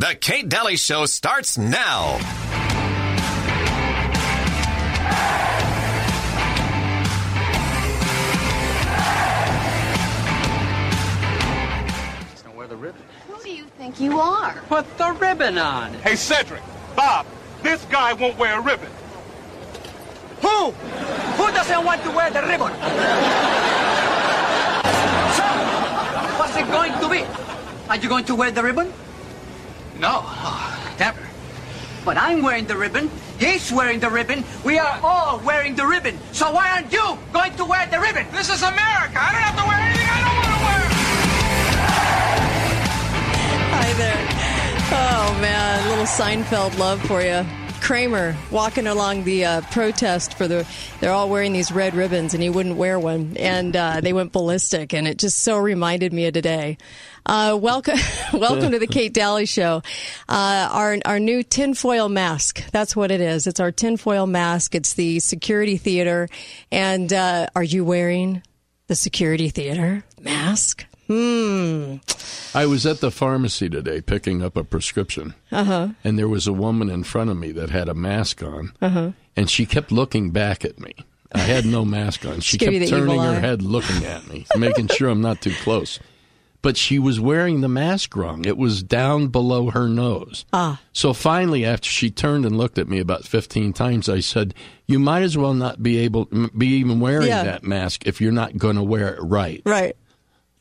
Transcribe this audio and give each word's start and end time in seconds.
The 0.00 0.14
Kate 0.14 0.48
Daly 0.48 0.76
Show 0.76 1.06
starts 1.06 1.58
now. 1.58 2.20
Wear 12.54 12.68
the 12.68 12.76
ribbon. 12.76 13.02
Who 13.26 13.42
do 13.42 13.50
you 13.50 13.64
think 13.76 13.98
you 13.98 14.20
are? 14.20 14.54
Put 14.68 14.86
the 14.98 15.10
ribbon 15.14 15.58
on. 15.58 15.92
Hey, 15.94 16.14
Cedric, 16.14 16.62
Bob, 16.94 17.26
this 17.64 17.84
guy 17.86 18.12
won't 18.12 18.38
wear 18.38 18.60
a 18.60 18.62
ribbon. 18.62 18.90
Who? 20.42 20.70
Who 20.70 21.50
doesn't 21.50 21.84
want 21.84 22.04
to 22.04 22.10
wear 22.12 22.30
the 22.30 22.42
ribbon? 22.42 22.72
so, 25.34 25.44
what's 26.38 26.56
it 26.56 26.68
going 26.68 26.92
to 27.00 27.08
be? 27.08 27.26
Are 27.88 27.96
you 27.96 28.08
going 28.08 28.26
to 28.26 28.36
wear 28.36 28.52
the 28.52 28.62
ribbon? 28.62 28.92
No, 29.98 30.22
oh, 30.22 30.94
never. 30.98 31.18
But 32.04 32.16
I'm 32.16 32.42
wearing 32.42 32.66
the 32.66 32.76
ribbon. 32.76 33.10
He's 33.38 33.72
wearing 33.72 33.98
the 33.98 34.08
ribbon. 34.08 34.44
We 34.64 34.78
are 34.78 35.00
all 35.02 35.40
wearing 35.40 35.74
the 35.74 35.86
ribbon. 35.86 36.16
So 36.32 36.52
why 36.52 36.70
aren't 36.70 36.92
you 36.92 37.18
going 37.32 37.54
to 37.56 37.64
wear 37.64 37.86
the 37.86 37.98
ribbon? 37.98 38.26
This 38.30 38.48
is 38.48 38.62
America. 38.62 39.18
I 39.18 39.32
don't 39.32 39.42
have 39.42 39.58
to 39.58 39.66
wear 39.66 39.78
anything 39.78 40.08
I 40.08 40.20
don't 40.22 40.36
want 40.36 40.46
to 40.46 40.60
wear. 40.66 40.80
Hi 43.74 43.92
there. 43.94 44.22
Oh 44.90 45.38
man, 45.40 45.88
little 45.88 46.04
Seinfeld 46.04 46.78
love 46.78 47.00
for 47.02 47.20
you. 47.20 47.44
Kramer 47.80 48.36
walking 48.50 48.86
along 48.86 49.24
the 49.24 49.44
uh, 49.44 49.60
protest 49.70 50.34
for 50.34 50.46
the. 50.48 50.66
They're 51.00 51.12
all 51.12 51.28
wearing 51.28 51.52
these 51.52 51.72
red 51.72 51.94
ribbons, 51.94 52.34
and 52.34 52.42
he 52.42 52.50
wouldn't 52.50 52.76
wear 52.76 52.98
one, 52.98 53.36
and 53.38 53.74
uh, 53.76 54.00
they 54.00 54.12
went 54.12 54.32
ballistic, 54.32 54.92
and 54.92 55.06
it 55.06 55.18
just 55.18 55.38
so 55.38 55.58
reminded 55.58 56.12
me 56.12 56.26
of 56.26 56.34
today. 56.34 56.78
Uh, 57.24 57.58
welcome, 57.60 57.98
welcome 58.32 58.72
to 58.72 58.78
the 58.78 58.86
Kate 58.86 59.12
Daly 59.14 59.46
Show. 59.46 59.82
Uh, 60.28 60.68
our 60.70 60.98
our 61.04 61.20
new 61.20 61.42
tinfoil 61.42 62.08
mask. 62.08 62.62
That's 62.70 62.96
what 62.96 63.10
it 63.10 63.20
is. 63.20 63.46
It's 63.46 63.60
our 63.60 63.72
tinfoil 63.72 64.26
mask. 64.26 64.74
It's 64.74 64.94
the 64.94 65.20
security 65.20 65.76
theater, 65.76 66.28
and 66.72 67.12
uh, 67.12 67.48
are 67.54 67.62
you 67.62 67.84
wearing 67.84 68.42
the 68.88 68.94
security 68.94 69.50
theater 69.50 70.04
mask? 70.20 70.84
Hmm. 71.08 71.96
I 72.54 72.66
was 72.66 72.86
at 72.86 73.00
the 73.00 73.10
pharmacy 73.10 73.68
today 73.68 74.00
picking 74.00 74.42
up 74.42 74.56
a 74.56 74.64
prescription, 74.64 75.34
Uh-huh. 75.50 75.88
and 76.04 76.18
there 76.18 76.28
was 76.28 76.46
a 76.46 76.52
woman 76.52 76.88
in 76.90 77.02
front 77.04 77.30
of 77.30 77.36
me 77.36 77.50
that 77.52 77.70
had 77.70 77.88
a 77.88 77.94
mask 77.94 78.42
on, 78.42 78.72
and 79.36 79.50
she 79.50 79.66
kept 79.66 79.90
looking 79.92 80.30
back 80.30 80.64
at 80.64 80.78
me. 80.78 80.92
I 81.32 81.40
had 81.40 81.66
no 81.66 81.84
mask 81.84 82.24
on. 82.26 82.40
She 82.40 82.56
kept 82.58 82.88
turning 82.88 83.20
her 83.20 83.30
eye. 83.36 83.40
head, 83.40 83.60
looking 83.62 84.04
at 84.04 84.26
me, 84.28 84.46
making 84.56 84.88
sure 84.88 85.08
I'm 85.10 85.20
not 85.20 85.40
too 85.42 85.52
close. 85.62 85.98
But 86.60 86.76
she 86.76 86.98
was 86.98 87.20
wearing 87.20 87.60
the 87.60 87.68
mask 87.68 88.16
wrong. 88.16 88.44
It 88.44 88.56
was 88.56 88.82
down 88.82 89.28
below 89.28 89.70
her 89.70 89.86
nose. 89.88 90.44
Ah. 90.52 90.80
So 90.92 91.12
finally, 91.12 91.64
after 91.64 91.88
she 91.88 92.10
turned 92.10 92.44
and 92.44 92.56
looked 92.58 92.78
at 92.78 92.88
me 92.88 92.98
about 92.98 93.24
15 93.24 93.72
times, 93.74 94.08
I 94.08 94.18
said, 94.20 94.54
"You 94.86 94.98
might 94.98 95.22
as 95.22 95.38
well 95.38 95.54
not 95.54 95.82
be 95.84 95.98
able 95.98 96.24
be 96.56 96.66
even 96.66 96.98
wearing 96.98 97.28
Yeah. 97.28 97.44
that 97.44 97.62
mask 97.62 98.06
if 98.08 98.20
you're 98.20 98.32
not 98.32 98.58
going 98.58 98.74
to 98.76 98.82
wear 98.82 99.14
it 99.14 99.20
right." 99.22 99.62
Right. 99.64 99.96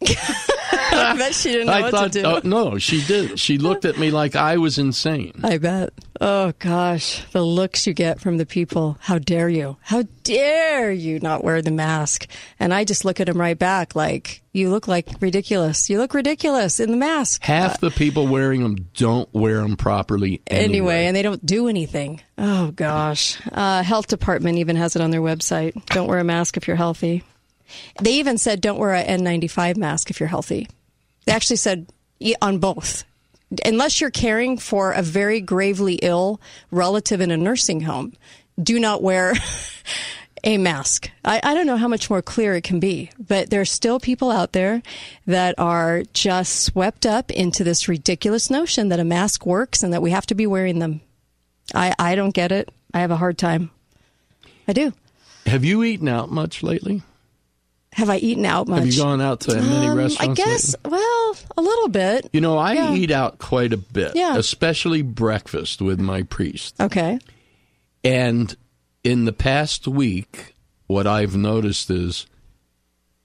I 0.06 1.16
bet 1.18 1.34
she 1.34 1.52
didn't 1.52 1.68
know 1.68 1.74
I 1.74 1.82
what 1.82 1.92
thought, 1.92 2.12
to 2.14 2.22
do. 2.22 2.26
oh, 2.28 2.42
no, 2.44 2.78
she 2.78 3.04
did. 3.04 3.40
She 3.40 3.58
looked 3.58 3.86
at 3.86 3.98
me 3.98 4.12
like 4.12 4.36
I 4.36 4.58
was 4.58 4.78
insane. 4.78 5.34
I 5.44 5.58
bet. 5.58 5.92
Oh 6.20 6.54
gosh, 6.60 7.24
the 7.32 7.44
looks 7.44 7.86
you 7.86 7.94
get 7.94 8.20
from 8.20 8.38
the 8.38 8.46
people. 8.46 8.98
How 9.02 9.20
dare 9.20 9.50
you? 9.50 9.78
How 9.82 10.04
dare 10.24 10.92
you 10.92 11.20
not 11.20 11.44
wear 11.44 11.62
the 11.62 11.72
mask? 11.72 12.28
And 12.60 12.74
I 12.74 12.86
just 12.86 13.06
look 13.06 13.20
at 13.20 13.30
him 13.30 13.40
right 13.40 13.58
back 13.58 13.96
like, 13.96 14.42
you 14.52 14.70
look 14.70 14.88
like 14.88 15.08
ridiculous. 15.20 15.90
You 15.90 16.00
look 16.00 16.14
ridiculous 16.16 16.80
in 16.80 16.90
the 16.90 16.98
mask. 16.98 17.44
Half 17.44 17.80
the 17.80 17.92
people 17.92 18.26
wearing 18.28 18.64
them 18.64 18.88
don't 18.96 19.32
wear 19.34 19.62
them 19.62 19.78
properly 19.78 20.42
anyway. 20.48 20.64
Anyway, 20.64 21.06
and 21.06 21.16
they 21.16 21.22
don't 21.22 21.46
do 21.46 21.68
anything. 21.68 22.22
Oh 22.38 22.72
gosh. 22.72 23.40
Uh, 23.52 23.84
health 23.84 24.08
department 24.08 24.58
even 24.58 24.76
has 24.76 24.96
it 24.96 25.02
on 25.02 25.12
their 25.12 25.22
website. 25.22 25.86
Don't 25.88 26.08
wear 26.08 26.20
a 26.20 26.24
mask 26.24 26.58
if 26.58 26.68
you're 26.68 26.78
healthy. 26.78 27.24
They 28.02 28.14
even 28.14 28.38
said 28.38 28.62
don't 28.62 28.80
wear 28.80 28.94
an 28.94 29.22
N95 29.24 29.78
mask 29.78 30.10
if 30.10 30.20
you're 30.20 30.28
healthy. 30.28 30.68
They 31.26 31.34
actually 31.34 31.58
said 31.58 31.88
on 32.42 32.60
both. 32.60 33.04
Unless 33.66 34.02
you're 34.02 34.12
caring 34.12 34.58
for 34.58 34.92
a 34.92 35.02
very 35.02 35.40
gravely 35.40 35.96
ill 35.96 36.42
relative 36.72 37.22
in 37.22 37.32
a 37.32 37.38
nursing 37.38 37.82
home, 37.82 38.14
do 38.62 38.80
not 38.80 39.02
wear 39.02 39.34
a 40.44 40.58
mask. 40.58 41.10
I, 41.24 41.40
I 41.44 41.54
don't 41.54 41.68
know 41.68 41.78
how 41.78 41.88
much 41.88 42.10
more 42.10 42.22
clear 42.22 42.56
it 42.56 42.64
can 42.64 42.80
be, 42.80 43.12
but 43.20 43.50
there's 43.50 43.72
still 43.72 44.00
people 44.00 44.32
out 44.32 44.54
there 44.54 44.82
that 45.26 45.56
are 45.58 46.04
just 46.14 46.64
swept 46.64 47.06
up 47.06 47.32
into 47.32 47.64
this 47.64 47.88
ridiculous 47.88 48.50
notion 48.50 48.90
that 48.90 49.00
a 49.00 49.06
mask 49.06 49.46
works 49.46 49.84
and 49.84 49.94
that 49.94 50.02
we 50.02 50.12
have 50.12 50.26
to 50.28 50.36
be 50.36 50.48
wearing 50.48 50.80
them. 50.80 51.02
I, 51.74 51.94
I 51.98 52.16
don't 52.16 52.34
get 52.34 52.52
it. 52.52 52.70
I 52.94 53.00
have 53.00 53.12
a 53.12 53.18
hard 53.18 53.38
time. 53.38 53.72
I 54.68 54.74
do. 54.74 54.94
Have 55.46 55.64
you 55.64 55.84
eaten 55.84 56.08
out 56.08 56.30
much 56.30 56.64
lately? 56.64 57.02
Have 57.98 58.10
I 58.12 58.18
eaten 58.18 58.46
out 58.46 58.68
much? 58.68 58.80
Have 58.80 58.88
you 58.94 59.02
gone 59.02 59.22
out 59.22 59.40
to 59.42 59.56
many 59.60 59.88
Um, 59.88 59.98
restaurants? 59.98 60.40
I 60.40 60.44
guess, 60.46 60.76
lately? 60.86 60.92
well, 61.00 61.36
a 61.58 61.62
little 61.62 61.88
bit. 61.90 62.30
You 62.32 62.42
know, 62.42 62.58
I 62.58 62.74
Yeah. 62.74 62.94
eat 62.96 63.10
out 63.12 63.40
quite 63.40 63.74
a 63.74 63.78
bit, 63.78 64.12
Yeah. 64.16 64.38
especially 64.38 65.02
breakfast 65.02 65.82
with 65.82 66.00
my 66.00 66.22
priest. 66.22 66.76
Okay. 66.80 67.18
And 68.04 68.56
in 69.04 69.26
the 69.26 69.34
past 69.34 69.88
week, 69.88 70.56
what 70.86 71.08
I've 71.08 71.36
noticed 71.36 71.90
is 71.90 72.28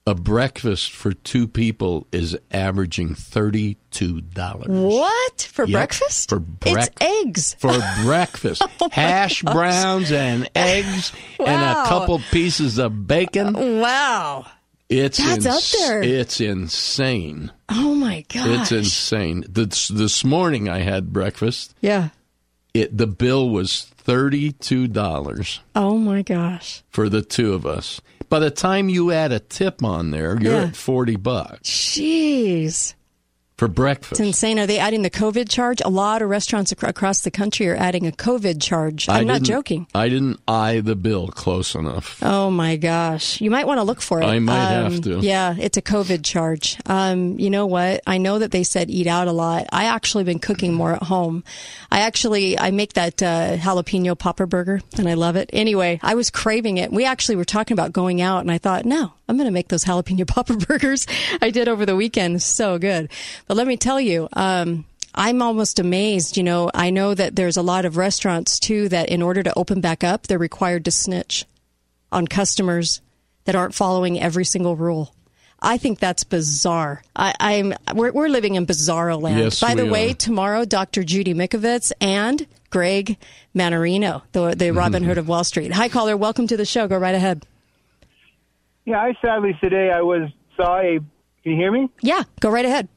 a 0.05 0.15
breakfast 0.15 0.91
for 0.91 1.13
two 1.13 1.47
people 1.47 2.07
is 2.11 2.35
averaging 2.51 3.15
thirty-two 3.15 4.19
dollars. 4.21 4.67
What? 4.67 5.49
For 5.53 5.63
Yep, 5.65 5.71
breakfast? 5.71 6.29
for 6.29 6.39
breakfast, 6.39 6.91
It's 6.99 7.25
eggs. 7.25 7.55
for 7.59 7.79
breakfast. 8.03 8.63
Hash 8.91 9.43
browns 9.43 10.11
and 10.11 10.49
eggs 10.55 11.13
and 11.39 11.47
a 11.61 11.85
couple 11.87 12.19
pieces 12.31 12.79
of 12.79 13.07
bacon. 13.07 13.79
Wow. 13.79 14.45
It's 14.99 15.17
That's 15.17 15.45
up 15.45 15.79
there. 15.79 16.03
It's 16.03 16.39
insane. 16.39 17.51
Oh 17.69 17.95
my 17.95 18.23
gosh. 18.29 18.47
It's 18.61 18.71
insane. 18.71 19.43
This 19.49 19.87
this 19.87 20.23
morning 20.23 20.69
I 20.69 20.79
had 20.79 21.11
breakfast. 21.11 21.73
Yeah. 21.81 22.09
It 22.73 22.95
the 22.97 23.07
bill 23.07 23.49
was 23.49 23.83
thirty 23.83 24.51
two 24.51 24.87
dollars 24.87 25.61
Oh 25.75 25.97
my 25.97 26.21
gosh. 26.21 26.83
for 26.89 27.09
the 27.09 27.21
two 27.23 27.53
of 27.53 27.65
us. 27.65 28.01
By 28.29 28.39
the 28.39 28.51
time 28.51 28.89
you 28.89 29.11
add 29.11 29.31
a 29.31 29.39
tip 29.39 29.83
on 29.83 30.11
there, 30.11 30.37
you're 30.39 30.53
Yeah. 30.53 30.63
at 30.65 30.75
forty 30.75 31.15
bucks 31.15 31.69
Jeez. 31.69 32.93
For 33.57 33.67
breakfast. 33.67 34.13
It's 34.13 34.19
insane. 34.19 34.59
Are 34.59 34.65
they 34.65 34.79
adding 34.79 35.03
the 35.03 35.09
COVID 35.09 35.49
charge? 35.49 35.81
A 35.85 35.89
lot 35.89 36.21
of 36.21 36.29
restaurants 36.29 36.71
ac- 36.73 36.87
across 36.87 37.21
the 37.21 37.31
country 37.31 37.69
are 37.69 37.75
adding 37.75 38.07
a 38.07 38.11
COVID 38.11 38.61
charge. 38.61 39.07
I'm 39.09 39.27
not 39.27 39.43
joking. 39.43 39.87
I 39.93 40.09
didn't 40.09 40.39
eye 40.47 40.79
the 40.79 40.95
bill 40.95 41.27
close 41.27 41.75
enough. 41.75 42.17
Oh 42.23 42.49
my 42.49 42.75
gosh. 42.77 43.39
You 43.41 43.51
might 43.51 43.67
want 43.67 43.77
to 43.79 43.83
look 43.83 44.01
for 44.01 44.21
it. 44.21 44.25
I 44.25 44.39
might 44.39 44.75
Um, 44.77 44.91
have 44.93 45.01
to. 45.03 45.19
Yeah, 45.19 45.55
it's 45.57 45.77
a 45.77 45.81
COVID 45.81 46.23
charge. 46.23 46.77
Um, 46.87 47.39
you 47.39 47.49
know 47.49 47.67
what? 47.67 48.01
I 48.07 48.17
know 48.17 48.39
that 48.39 48.51
they 48.51 48.63
said 48.63 48.89
eat 48.89 49.07
out 49.07 49.27
a 49.27 49.31
lot. 49.31 49.67
I 49.71 49.85
actually 49.85 50.23
been 50.23 50.39
cooking 50.39 50.73
more 50.73 50.93
at 50.93 51.03
home. 51.03 51.43
I 51.91 51.99
actually 52.01 52.57
I 52.57 52.71
make 52.71 52.93
that 52.93 53.21
uh, 53.21 53.57
jalapeno 53.57 54.17
popper 54.17 54.45
burger 54.47 54.81
and 54.97 55.07
I 55.07 55.13
love 55.13 55.35
it. 55.35 55.49
Anyway, 55.53 55.99
I 56.01 56.15
was 56.15 56.29
craving 56.31 56.77
it. 56.77 56.91
We 56.91 57.05
actually 57.05 57.35
were 57.35 57.45
talking 57.45 57.75
about 57.75 57.93
going 57.93 58.19
out 58.21 58.39
and 58.39 58.51
I 58.51 58.57
thought, 58.57 58.85
no, 58.85 59.13
I'm 59.27 59.37
going 59.37 59.47
to 59.47 59.51
make 59.51 59.69
those 59.69 59.85
jalapeno 59.85 60.27
popper 60.27 60.55
burgers. 60.55 61.07
I 61.41 61.49
did 61.49 61.67
over 61.67 61.85
the 61.85 61.95
weekend. 61.95 62.41
So 62.41 62.77
good. 62.77 63.11
But 63.47 63.57
let 63.57 63.67
me 63.67 63.77
tell 63.77 63.99
you, 63.99 64.27
um, 64.33 64.85
I'm 65.15 65.41
almost 65.41 65.79
amazed. 65.79 66.37
You 66.37 66.43
know, 66.43 66.71
I 66.73 66.89
know 66.89 67.13
that 67.13 67.35
there's 67.35 67.57
a 67.57 67.61
lot 67.61 67.85
of 67.85 67.97
restaurants 67.97 68.59
too 68.59 68.89
that 68.89 69.09
in 69.09 69.21
order 69.21 69.43
to 69.43 69.57
open 69.57 69.81
back 69.81 70.03
up, 70.03 70.27
they're 70.27 70.37
required 70.37 70.85
to 70.85 70.91
snitch 70.91 71.45
on 72.11 72.27
customers 72.27 73.01
that 73.45 73.55
aren't 73.55 73.75
following 73.75 74.19
every 74.19 74.45
single 74.45 74.75
rule. 74.75 75.13
I 75.65 75.77
think 75.77 75.99
that's 75.99 76.25
bizarre. 76.25 77.03
I, 77.15 77.33
I'm 77.39 77.73
we're, 77.95 78.11
we're 78.11 78.27
living 78.27 78.55
in 78.55 78.65
bizarro 78.65 79.21
land. 79.21 79.39
Yes, 79.39 79.61
By 79.61 79.75
the 79.75 79.85
way, 79.85 80.11
are. 80.11 80.13
tomorrow, 80.13 80.65
Dr. 80.65 81.03
Judy 81.03 81.33
Mikovits 81.33 81.93
and 82.01 82.45
Greg 82.69 83.17
Mannarino, 83.55 84.23
the 84.33 84.55
the 84.55 84.71
Robin 84.71 85.03
Hood 85.03 85.17
of 85.17 85.29
Wall 85.29 85.45
Street. 85.45 85.71
Hi, 85.71 85.87
caller. 85.87 86.17
Welcome 86.17 86.47
to 86.47 86.57
the 86.57 86.65
show. 86.65 86.87
Go 86.89 86.97
right 86.97 87.15
ahead. 87.15 87.45
Yeah, 88.85 88.99
I 88.99 89.13
sadly 89.23 89.57
today 89.61 89.91
I 89.91 90.01
was 90.01 90.29
saw 90.57 90.79
a. 90.79 90.99
Can 91.43 91.51
you 91.51 91.55
hear 91.57 91.71
me? 91.71 91.89
Yeah, 92.01 92.23
go 92.39 92.49
right 92.49 92.65
ahead. 92.65 92.87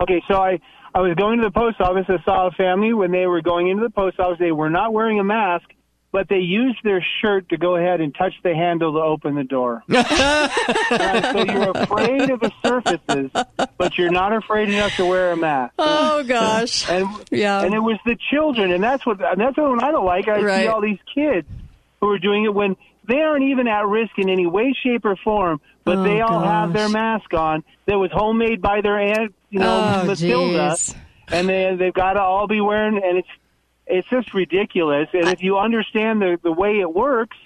Okay, 0.00 0.22
so 0.28 0.34
I 0.40 0.60
I 0.94 1.00
was 1.00 1.14
going 1.16 1.38
to 1.38 1.44
the 1.44 1.50
post 1.50 1.80
office. 1.80 2.06
I 2.08 2.22
saw 2.24 2.48
a 2.48 2.50
family 2.52 2.92
when 2.92 3.10
they 3.10 3.26
were 3.26 3.42
going 3.42 3.68
into 3.68 3.82
the 3.82 3.90
post 3.90 4.18
office. 4.20 4.38
They 4.38 4.52
were 4.52 4.70
not 4.70 4.92
wearing 4.92 5.18
a 5.20 5.24
mask, 5.24 5.68
but 6.12 6.28
they 6.28 6.38
used 6.38 6.78
their 6.84 7.04
shirt 7.20 7.48
to 7.50 7.56
go 7.56 7.76
ahead 7.76 8.00
and 8.00 8.14
touch 8.14 8.32
the 8.42 8.54
handle 8.54 8.92
to 8.94 9.00
open 9.00 9.34
the 9.34 9.44
door. 9.44 9.82
And 10.90 11.24
so 11.32 11.44
you're 11.44 11.70
afraid 11.70 12.30
of 12.30 12.40
the 12.40 12.50
surfaces, 12.62 13.30
but 13.76 13.96
you're 13.98 14.10
not 14.10 14.34
afraid 14.34 14.68
enough 14.68 14.96
to 14.96 15.06
wear 15.06 15.32
a 15.32 15.36
mask. 15.36 15.74
Oh 15.78 16.22
gosh. 16.24 16.88
And 16.88 17.06
Yeah. 17.30 17.62
and 17.62 17.74
it 17.74 17.78
was 17.80 17.98
the 18.04 18.16
children, 18.30 18.72
and 18.72 18.82
that's 18.82 19.04
what 19.06 19.20
and 19.24 19.40
that's 19.40 19.56
what 19.56 19.82
I 19.82 19.90
don't 19.90 20.04
like. 20.06 20.28
I 20.28 20.40
Right. 20.40 20.62
see 20.62 20.68
all 20.68 20.80
these 20.80 20.98
kids 21.14 21.46
who 22.00 22.08
are 22.10 22.18
doing 22.18 22.44
it 22.44 22.54
when 22.54 22.76
they 23.08 23.20
aren't 23.20 23.44
even 23.44 23.66
at 23.66 23.86
risk 23.86 24.12
in 24.18 24.28
any 24.28 24.46
way, 24.46 24.72
shape, 24.84 25.04
or 25.04 25.16
form, 25.16 25.60
but 25.84 25.96
Oh, 25.98 26.02
they 26.04 26.20
all 26.20 26.40
have 26.40 26.72
their 26.72 26.88
mask 26.88 27.34
on 27.34 27.64
that 27.86 27.98
was 27.98 28.10
homemade 28.12 28.62
by 28.62 28.80
their 28.82 28.98
aunt, 29.00 29.34
you 29.50 29.58
know, 29.58 30.00
Oh, 30.02 30.06
Matilda. 30.06 30.70
jeez. 30.76 30.94
and 31.32 31.48
they 31.48 31.74
they've 31.76 31.92
got 31.94 32.12
to 32.12 32.20
all 32.22 32.46
be 32.46 32.60
wearing, 32.60 33.00
and 33.02 33.18
it's 33.18 33.28
it's 33.86 34.08
just 34.08 34.34
ridiculous. 34.34 35.08
And 35.14 35.28
if 35.28 35.42
you 35.42 35.58
understand 35.58 36.20
the 36.22 36.38
the 36.42 36.52
way 36.52 36.78
it 36.80 36.94
works, 36.94 37.36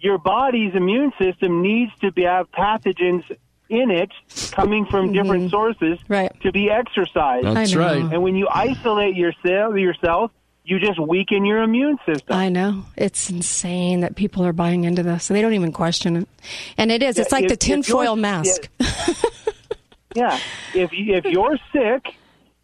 your 0.00 0.18
body's 0.18 0.74
immune 0.74 1.12
system 1.18 1.62
needs 1.62 1.92
to 2.00 2.12
be, 2.12 2.22
have 2.24 2.50
pathogens 2.50 3.24
in 3.68 3.90
it 3.90 4.10
coming 4.52 4.86
from 4.86 5.12
different 5.18 5.50
sources 5.50 5.98
Mm-hmm. 6.00 6.12
Right. 6.12 6.40
to 6.42 6.52
be 6.52 6.70
exercised. 6.70 7.46
That's 7.46 7.74
right. 7.74 8.02
And 8.02 8.22
when 8.22 8.36
you 8.36 8.46
isolate 8.52 9.16
yourself, 9.16 9.76
yourself, 9.76 10.30
you 10.66 10.78
just 10.80 10.98
weaken 11.00 11.44
your 11.44 11.62
immune 11.62 11.96
system. 12.04 12.36
I 12.36 12.48
know. 12.48 12.84
It's 12.96 13.30
insane 13.30 14.00
that 14.00 14.16
people 14.16 14.44
are 14.44 14.52
buying 14.52 14.84
into 14.84 15.02
this. 15.02 15.28
They 15.28 15.40
don't 15.40 15.54
even 15.54 15.72
question 15.72 16.16
it. 16.16 16.28
And 16.76 16.90
it 16.90 17.02
is. 17.02 17.18
It's 17.18 17.30
like 17.32 17.44
If- 17.44 17.50
the 17.50 17.56
tinfoil 17.56 18.16
mask. 18.16 18.68
Yeah, 20.14 20.38
if 20.74 20.92
you, 20.92 21.14
if 21.14 21.24
you're 21.26 21.58
sick 21.74 22.14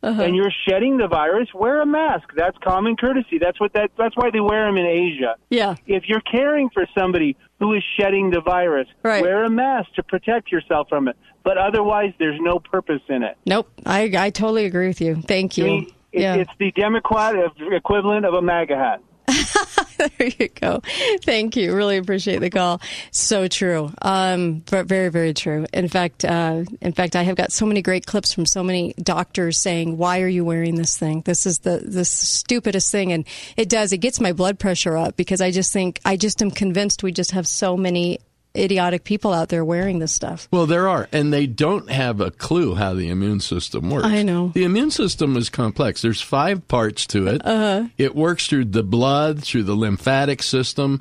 Uh-huh. 0.02 0.22
and 0.22 0.34
you're 0.34 0.50
shedding 0.66 0.96
the 0.96 1.06
virus, 1.06 1.48
wear 1.54 1.82
a 1.82 1.86
mask. 1.86 2.30
That's 2.34 2.56
common 2.64 2.96
courtesy. 2.96 3.36
That's 3.38 3.60
what 3.60 3.74
that. 3.74 3.90
That's 3.98 4.16
why 4.16 4.30
they 4.30 4.40
wear 4.40 4.64
them 4.66 4.78
in 4.78 4.86
Asia. 4.86 5.36
Yeah. 5.50 5.74
If 5.86 6.04
you're 6.08 6.22
caring 6.22 6.70
for 6.70 6.86
somebody 6.96 7.36
who 7.60 7.74
is 7.74 7.82
shedding 7.98 8.30
the 8.30 8.40
virus, 8.40 8.88
Right. 9.02 9.20
wear 9.22 9.44
a 9.44 9.50
mask 9.50 9.92
to 9.96 10.02
protect 10.02 10.50
yourself 10.50 10.88
from 10.88 11.08
it. 11.08 11.16
But 11.44 11.58
otherwise, 11.58 12.14
there's 12.18 12.40
no 12.40 12.58
purpose 12.58 13.02
in 13.10 13.22
it. 13.22 13.36
Nope. 13.44 13.68
I, 13.84 14.10
I 14.16 14.30
totally 14.30 14.64
agree 14.64 14.86
with 14.88 15.02
you. 15.02 15.16
Thank 15.20 15.58
I 15.58 15.62
you. 15.62 15.64
mean, 15.66 15.92
it, 16.12 16.20
yeah. 16.20 16.34
it's 16.36 16.50
the 16.58 16.70
Democrat 16.72 17.34
equivalent 17.58 18.26
of 18.26 18.34
a 18.34 18.42
MAGA 18.42 18.76
hat. 18.76 19.00
there 20.18 20.30
you 20.38 20.48
go. 20.48 20.80
Thank 21.22 21.56
you. 21.56 21.74
Really 21.74 21.96
appreciate 21.96 22.40
the 22.40 22.50
call. 22.50 22.80
So 23.10 23.48
true. 23.48 23.92
Um, 24.02 24.62
but 24.70 24.86
very, 24.86 25.10
very 25.10 25.32
true. 25.34 25.66
In 25.72 25.88
fact, 25.88 26.24
uh, 26.24 26.64
in 26.80 26.92
fact, 26.92 27.16
I 27.16 27.22
have 27.22 27.36
got 27.36 27.52
so 27.52 27.66
many 27.66 27.82
great 27.82 28.06
clips 28.06 28.32
from 28.32 28.46
so 28.46 28.62
many 28.62 28.94
doctors 28.94 29.58
saying, 29.58 29.96
"Why 29.96 30.20
are 30.20 30.28
you 30.28 30.44
wearing 30.44 30.74
this 30.74 30.96
thing? 30.96 31.22
This 31.22 31.46
is 31.46 31.60
the 31.60 31.78
the 31.78 32.04
stupidest 32.04 32.90
thing." 32.90 33.12
And 33.12 33.24
it 33.56 33.68
does. 33.68 33.92
It 33.92 33.98
gets 33.98 34.20
my 34.20 34.32
blood 34.32 34.58
pressure 34.58 34.96
up 34.96 35.16
because 35.16 35.40
I 35.40 35.50
just 35.50 35.72
think 35.72 36.00
I 36.04 36.16
just 36.16 36.42
am 36.42 36.50
convinced 36.50 37.02
we 37.02 37.12
just 37.12 37.30
have 37.32 37.46
so 37.46 37.76
many 37.76 38.18
idiotic 38.56 39.04
people 39.04 39.32
out 39.32 39.48
there 39.48 39.64
wearing 39.64 39.98
this 39.98 40.12
stuff. 40.12 40.46
Well, 40.50 40.66
there 40.66 40.88
are, 40.88 41.08
and 41.12 41.32
they 41.32 41.46
don't 41.46 41.90
have 41.90 42.20
a 42.20 42.30
clue 42.30 42.74
how 42.74 42.92
the 42.94 43.08
immune 43.08 43.40
system 43.40 43.88
works. 43.90 44.06
I 44.06 44.22
know. 44.22 44.48
The 44.54 44.64
immune 44.64 44.90
system 44.90 45.36
is 45.36 45.48
complex. 45.48 46.02
There's 46.02 46.20
five 46.20 46.66
parts 46.68 47.06
to 47.08 47.26
it. 47.28 47.40
Uh-huh. 47.44 47.88
It 47.98 48.14
works 48.14 48.46
through 48.46 48.66
the 48.66 48.82
blood, 48.82 49.42
through 49.42 49.62
the 49.64 49.74
lymphatic 49.74 50.42
system, 50.42 51.00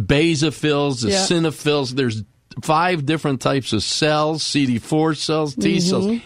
basophils, 0.00 1.02
the 1.02 1.10
Yeah. 1.10 1.94
There's 1.94 2.22
five 2.62 3.04
different 3.04 3.40
types 3.40 3.72
of 3.72 3.82
cells, 3.82 4.42
CD4 4.42 5.16
cells, 5.16 5.54
T 5.54 5.76
Mm-hmm. 5.76 5.80
cells. 5.88 6.20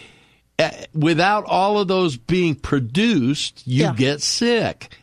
Uh, 0.59 0.69
Without 0.93 1.45
all 1.45 1.79
of 1.79 1.87
those 1.87 2.17
being 2.17 2.55
produced, 2.55 3.63
you 3.65 3.83
Yeah. 3.85 3.93
get 3.95 4.21
sick. 4.21 4.97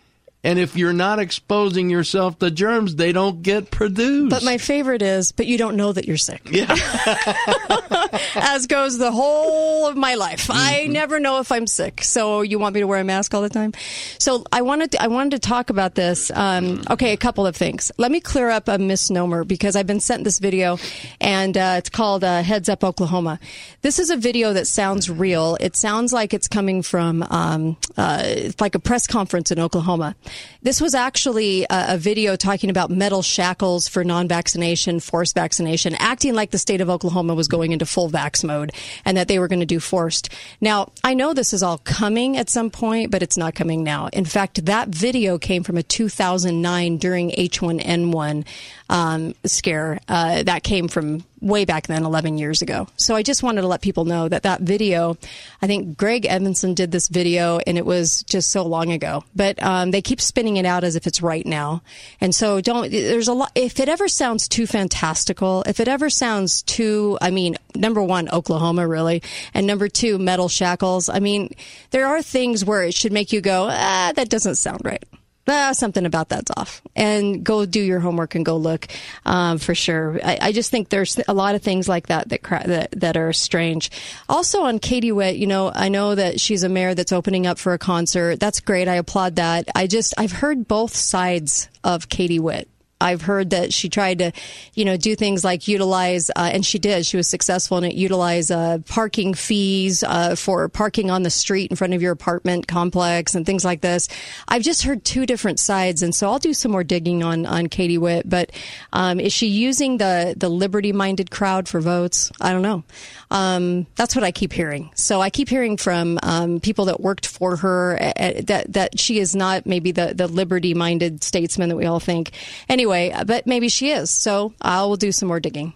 And 0.45 0.59
if 0.59 0.77
you're 0.77 0.93
not 0.93 1.19
exposing 1.19 1.91
yourself 1.91 2.39
to 2.39 2.51
germs, 2.51 2.95
they 2.95 3.11
don't 3.13 3.43
get 3.43 3.73
produced. 3.73 4.31
But 4.31 4.45
my 4.45 4.57
favorite 4.57 5.03
is, 5.03 5.33
but 5.33 5.47
you 5.47 5.59
don't 5.59 5.77
know 5.77 5.93
that 5.93 6.07
you're 6.07 6.17
sick. 6.17 6.43
yeah. 6.51 6.69
as 8.37 8.67
goes 8.67 8.99
the 8.99 9.11
whole 9.11 9.87
of 9.89 9.97
my 9.97 10.15
life. 10.15 10.51
I 10.51 10.79
Mm-hmm. 10.85 10.93
never 10.93 11.19
know 11.21 11.41
if 11.41 11.51
I'm 11.51 11.67
sick. 11.67 12.03
So 12.05 12.43
you 12.43 12.59
want 12.59 12.75
me 12.75 12.81
to 12.81 12.87
wear 12.87 13.01
a 13.01 13.05
mask 13.05 13.35
all 13.35 13.43
the 13.43 13.49
time? 13.49 13.73
So 14.19 14.45
I 14.53 14.63
wanted 14.63 14.93
to, 14.93 15.03
I 15.03 15.09
wanted 15.09 15.33
to 15.43 15.49
talk 15.49 15.71
about 15.71 15.95
this. 15.97 16.31
Um, 16.31 16.83
okay, 16.91 17.13
a 17.13 17.17
couple 17.17 17.47
of 17.47 17.57
things. 17.57 17.91
Let 17.99 18.11
me 18.13 18.21
clear 18.21 18.49
up 18.49 18.69
a 18.69 18.79
misnomer 18.79 19.43
because 19.45 19.75
I've 19.75 19.87
been 19.89 19.99
sent 20.01 20.23
this 20.25 20.39
video, 20.39 20.79
and 21.21 21.57
uh, 21.57 21.75
it's 21.79 21.91
called 21.91 22.23
uh, 22.23 22.43
"Heads 22.43 22.69
Up 22.69 22.85
Oklahoma." 22.85 23.41
This 23.83 23.99
is 23.99 24.11
a 24.11 24.17
video 24.17 24.53
that 24.53 24.67
sounds 24.67 25.11
real. 25.11 25.57
It 25.61 25.75
sounds 25.75 26.13
like 26.13 26.33
it's 26.33 26.49
coming 26.49 26.83
from 26.83 27.23
um, 27.29 27.77
uh, 27.97 28.51
like 28.61 28.75
a 28.77 28.79
press 28.81 29.07
conference 29.07 29.51
in 29.51 29.59
Oklahoma. 29.59 30.15
This 30.63 30.81
was 30.81 30.95
actually 30.95 31.65
a, 31.65 31.95
a 31.95 31.99
video 31.99 32.37
talking 32.37 32.71
about 32.71 32.91
metal 32.91 33.23
shackles 33.23 33.89
for 33.89 34.05
non-vaccination, 34.05 35.01
forced 35.01 35.35
vaccination, 35.35 35.95
acting 35.99 36.35
like 36.35 36.51
the 36.51 36.59
state 36.59 36.81
of 36.81 36.91
Oklahoma 36.91 37.35
was 37.35 37.49
going 37.49 37.73
into 37.73 37.87
full 37.87 38.11
vax 38.11 38.45
mode 38.45 38.73
and 39.05 39.17
that 39.17 39.29
they 39.29 39.39
were 39.39 39.49
going 39.49 39.61
to 39.61 39.67
do 39.67 39.81
forced. 39.81 40.31
Now, 40.61 40.93
I 41.05 41.15
know 41.15 41.35
this 41.35 41.53
is 41.53 41.63
all 41.63 41.79
coming 41.79 42.37
at 42.37 42.51
some 42.51 42.71
point, 42.71 43.11
but 43.11 43.23
it's 43.23 43.37
not 43.37 43.55
coming 43.55 43.85
now. 43.85 44.09
In 44.13 44.25
fact, 44.25 44.65
that 44.67 44.89
video 44.89 45.39
came 45.39 45.63
from 45.63 45.77
a 45.77 45.83
2009 45.83 46.97
during 46.99 47.31
H1N1 47.31 48.47
um, 48.89 49.35
scare. 49.45 50.01
Uh, 50.09 50.43
that 50.43 50.63
came 50.63 50.89
from 50.89 51.25
way 51.41 51.65
back 51.65 51.87
then, 51.87 52.05
11 52.05 52.39
years 52.39 52.63
ago. 52.63 52.87
So 52.97 53.15
I 53.15 53.23
just 53.23 53.43
wanted 53.43 53.63
to 53.63 53.67
let 53.67 53.81
people 53.81 54.05
know 54.05 54.29
that 54.29 54.43
that 54.43 54.61
video, 54.61 55.17
I 55.63 55.67
think 55.67 55.97
Greg 55.97 56.27
Evanson 56.27 56.75
did 56.75 56.91
this 56.91 57.09
video 57.09 57.59
and 57.67 57.79
it 57.79 57.87
was 57.87 58.23
just 58.25 58.51
so 58.51 58.65
long 58.65 58.93
ago, 58.93 59.25
but 59.35 59.63
um, 59.63 59.91
they 59.91 60.03
keep 60.03 60.21
spinning 60.21 60.57
it 60.57 60.67
out 60.67 60.85
as 60.85 60.97
if 60.97 61.07
it's 61.07 61.23
right 61.23 61.47
now. 61.47 61.83
And 62.21 62.35
so 62.35 62.61
don't, 62.61 62.91
there's 62.91 63.29
a 63.29 63.33
lot, 63.33 63.53
if 63.55 63.81
it 63.81 63.89
ever 63.89 64.09
sounds 64.09 64.49
too 64.49 64.67
fantastical, 64.67 65.63
if 65.67 65.81
it 65.81 65.89
ever 65.89 66.11
sounds 66.11 66.63
too, 66.63 67.19
I 67.21 67.31
mean, 67.31 67.57
number 67.75 68.03
one, 68.03 68.29
Oklahoma 68.29 68.87
really, 68.87 69.23
and 69.55 69.67
number 69.67 69.89
two, 69.89 70.19
metal 70.19 70.49
shackles. 70.49 71.09
I 71.09 71.21
mean, 71.21 71.55
there 71.91 72.07
are 72.07 72.23
things 72.23 72.65
where 72.65 72.83
it 72.83 72.95
should 72.95 73.13
make 73.13 73.33
you 73.33 73.41
go, 73.41 73.69
ah, 73.71 74.13
that 74.15 74.29
doesn't 74.29 74.57
sound 74.57 74.83
right 74.85 75.05
ah, 75.49 75.73
something 75.73 76.07
about 76.07 76.29
that's 76.29 76.51
off. 76.57 76.83
And 76.95 77.45
go 77.45 77.67
do 77.67 77.81
your 77.81 78.01
homework 78.01 78.35
and 78.35 78.45
go 78.45 78.57
look 78.57 78.87
um, 79.25 79.59
for 79.59 79.75
sure. 79.75 80.21
I, 80.23 80.39
I 80.41 80.53
just 80.53 80.71
think 80.71 80.89
there's 80.89 81.19
a 81.29 81.35
lot 81.35 81.55
of 81.55 81.63
things 81.63 81.89
like 81.89 82.09
that 82.09 82.29
that, 82.29 82.43
cra- 82.43 82.67
that 82.67 82.93
that 82.93 83.17
are 83.17 83.33
strange. 83.33 83.91
Also 84.29 84.63
on 84.63 84.79
Katie 84.79 85.13
Witt, 85.13 85.37
you 85.37 85.47
know, 85.47 85.71
I 85.75 85.89
know 85.89 86.15
that 86.15 86.41
she's 86.41 86.63
a 86.63 86.69
mayor 86.69 86.95
that's 86.95 87.13
opening 87.13 87.47
up 87.47 87.59
for 87.59 87.73
a 87.73 87.79
concert. 87.79 88.41
That's 88.41 88.61
great. 88.61 88.89
I 88.89 88.97
applaud 88.97 89.37
that. 89.37 89.69
I 89.75 89.87
just 89.87 90.15
I've 90.19 90.33
heard 90.33 90.69
both 90.69 90.95
sides 90.95 91.69
of 91.85 92.09
Katie 92.09 92.39
Witt. 92.39 92.69
I've 93.01 93.23
heard 93.23 93.51
that 93.51 93.73
she 93.73 93.89
tried 93.89 94.19
to, 94.19 94.33
you 94.75 94.85
know, 94.85 94.97
do 94.97 95.15
things 95.15 95.45
like 95.45 95.69
utilize, 95.69 96.31
uh, 96.31 96.51
and 96.53 96.65
she 96.65 96.79
did. 96.79 97.07
She 97.07 97.17
was 97.17 97.29
successful 97.29 97.79
in 97.79 97.85
it. 97.85 97.95
Utilize 97.95 98.51
uh, 98.51 98.79
parking 98.89 99.35
fees 99.35 100.03
uh, 100.03 100.35
for 100.35 100.69
parking 100.69 101.11
on 101.11 101.23
the 101.23 101.31
street 101.31 101.71
in 101.71 101.77
front 101.77 101.95
of 101.95 102.03
your 102.03 102.13
apartment 102.13 102.67
complex 102.67 103.35
and 103.35 103.47
things 103.47 103.65
like 103.65 103.81
this. 103.81 104.09
I've 104.49 104.63
just 104.63 104.83
heard 104.83 105.05
two 105.05 105.27
different 105.27 105.61
sides, 105.61 106.03
and 106.03 106.15
so 106.15 106.29
I'll 106.29 106.39
do 106.39 106.53
some 106.53 106.73
more 106.73 106.85
digging 106.85 107.23
on 107.23 107.47
on 107.47 107.69
Katie 107.69 107.99
Witt. 107.99 108.29
But 108.29 108.51
um, 108.93 109.21
is 109.21 109.33
she 109.33 109.47
using 109.47 109.99
the 109.99 110.35
the 110.37 110.49
liberty 110.49 110.93
minded 110.93 111.31
crowd 111.31 111.69
for 111.69 111.81
votes? 111.81 112.33
I 112.41 112.53
don't 112.53 112.63
know. 112.63 112.83
Um, 113.31 113.87
that's 113.95 114.17
what 114.17 114.25
I 114.25 114.33
keep 114.33 114.53
hearing. 114.53 114.91
So 114.95 115.21
I 115.21 115.31
keep 115.31 115.49
hearing 115.49 115.77
from 115.77 116.19
um, 116.23 116.61
people 116.61 116.87
that 116.87 117.01
worked 117.01 117.27
for 117.27 117.57
her 117.57 117.99
uh, 118.01 118.33
that 118.47 118.73
that 118.73 118.99
she 118.99 119.19
is 119.21 119.37
not 119.37 119.67
maybe 119.67 119.93
the 119.93 120.15
the 120.15 120.27
liberty 120.27 120.75
minded 120.75 121.23
statesman 121.23 121.69
that 121.69 121.77
we 121.77 121.87
all 121.87 122.01
think. 122.01 122.33
Anyway, 122.69 122.88
Uh, 122.93 123.25
but 123.25 123.47
maybe 123.47 123.69
she 123.69 123.91
is. 123.91 124.11
So 124.11 124.53
I 124.61 124.83
will 124.85 124.97
do 124.97 125.13
some 125.13 125.29
more 125.29 125.41
digging. 125.41 125.73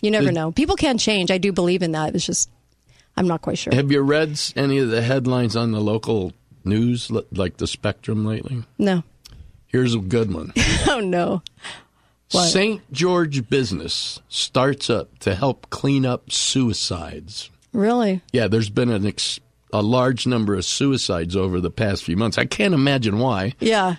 You 0.00 0.10
never 0.10 0.32
know. 0.32 0.52
People 0.52 0.76
can 0.76 0.98
change. 0.98 1.30
I 1.30 1.38
do 1.38 1.52
believe 1.52 1.82
in 1.82 1.92
that. 1.92 2.14
It's 2.14 2.26
just 2.26 2.50
I'm 3.16 3.26
not 3.26 3.42
quite 3.42 3.58
sure. 3.58 3.74
Have 3.74 3.90
you 3.90 4.00
read 4.00 4.38
any 4.56 4.78
of 4.78 4.90
the 4.90 5.00
headlines 5.02 5.56
on 5.56 5.72
the 5.72 5.80
local 5.80 6.32
news, 6.64 7.10
like 7.32 7.56
the 7.56 7.66
Spectrum 7.66 8.24
lately? 8.26 8.64
No. 8.78 9.02
Here's 9.66 9.94
a 9.94 9.98
good 9.98 10.32
one. 10.32 10.52
Oh 10.86 11.00
no. 11.00 11.42
What? 12.30 12.48
St. 12.48 12.82
George 12.92 13.48
Business 13.48 14.20
starts 14.28 14.90
up 14.90 15.18
to 15.20 15.34
help 15.34 15.70
clean 15.70 16.04
up 16.06 16.30
suicides. 16.30 17.50
Really? 17.72 18.22
Yeah, 18.32 18.48
there's 18.48 18.70
been 18.70 18.90
an 18.90 19.06
ex- 19.06 19.40
a 19.72 19.82
large 19.82 20.26
number 20.26 20.54
of 20.54 20.64
suicides 20.64 21.34
over 21.36 21.60
the 21.60 21.70
past 21.70 22.04
few 22.04 22.16
months. 22.16 22.38
I 22.38 22.44
can't 22.44 22.74
imagine 22.74 23.18
why. 23.18 23.54
Yeah. 23.60 23.96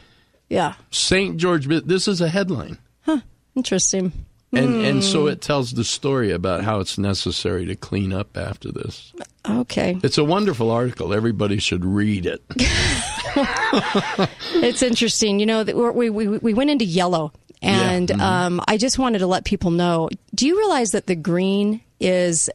Yeah. 0.49 0.73
St. 0.91 1.37
George, 1.37 1.67
this 1.67 2.07
is 2.07 2.21
a 2.21 2.29
headline. 2.29 2.77
Huh. 3.01 3.21
Interesting. 3.55 4.11
And, 4.53 4.85
and 4.85 4.95
Hmm. 4.97 5.01
so 5.01 5.27
it 5.27 5.41
tells 5.41 5.71
the 5.73 5.83
story 5.83 6.31
about 6.31 6.63
how 6.63 6.79
it's 6.79 6.97
necessary 6.97 7.65
to 7.65 7.75
clean 7.75 8.13
up 8.13 8.37
after 8.37 8.71
this. 8.71 9.11
Okay. 9.49 9.99
It's 10.01 10.17
a 10.17 10.23
wonderful 10.23 10.71
article. 10.71 11.13
Everybody 11.13 11.57
should 11.59 11.83
read 11.83 12.25
it. 12.25 12.41
It's 14.55 14.81
interesting. 14.81 15.39
You 15.39 15.45
know, 15.45 15.63
that 15.63 15.75
we, 15.75 16.09
we, 16.09 16.27
we 16.27 16.53
went 16.53 16.69
into 16.69 16.85
yellow, 16.85 17.33
and 17.61 18.09
Yeah. 18.09 18.15
Mm-hmm. 18.15 18.23
um, 18.57 18.61
I 18.67 18.77
just 18.77 18.97
wanted 18.97 19.19
to 19.19 19.27
let 19.27 19.43
people 19.45 19.71
know. 19.71 20.09
Do 20.33 20.47
you 20.47 20.57
realize 20.57 20.91
that 20.91 21.07
the 21.07 21.15
green 21.15 21.81
is 21.99 22.49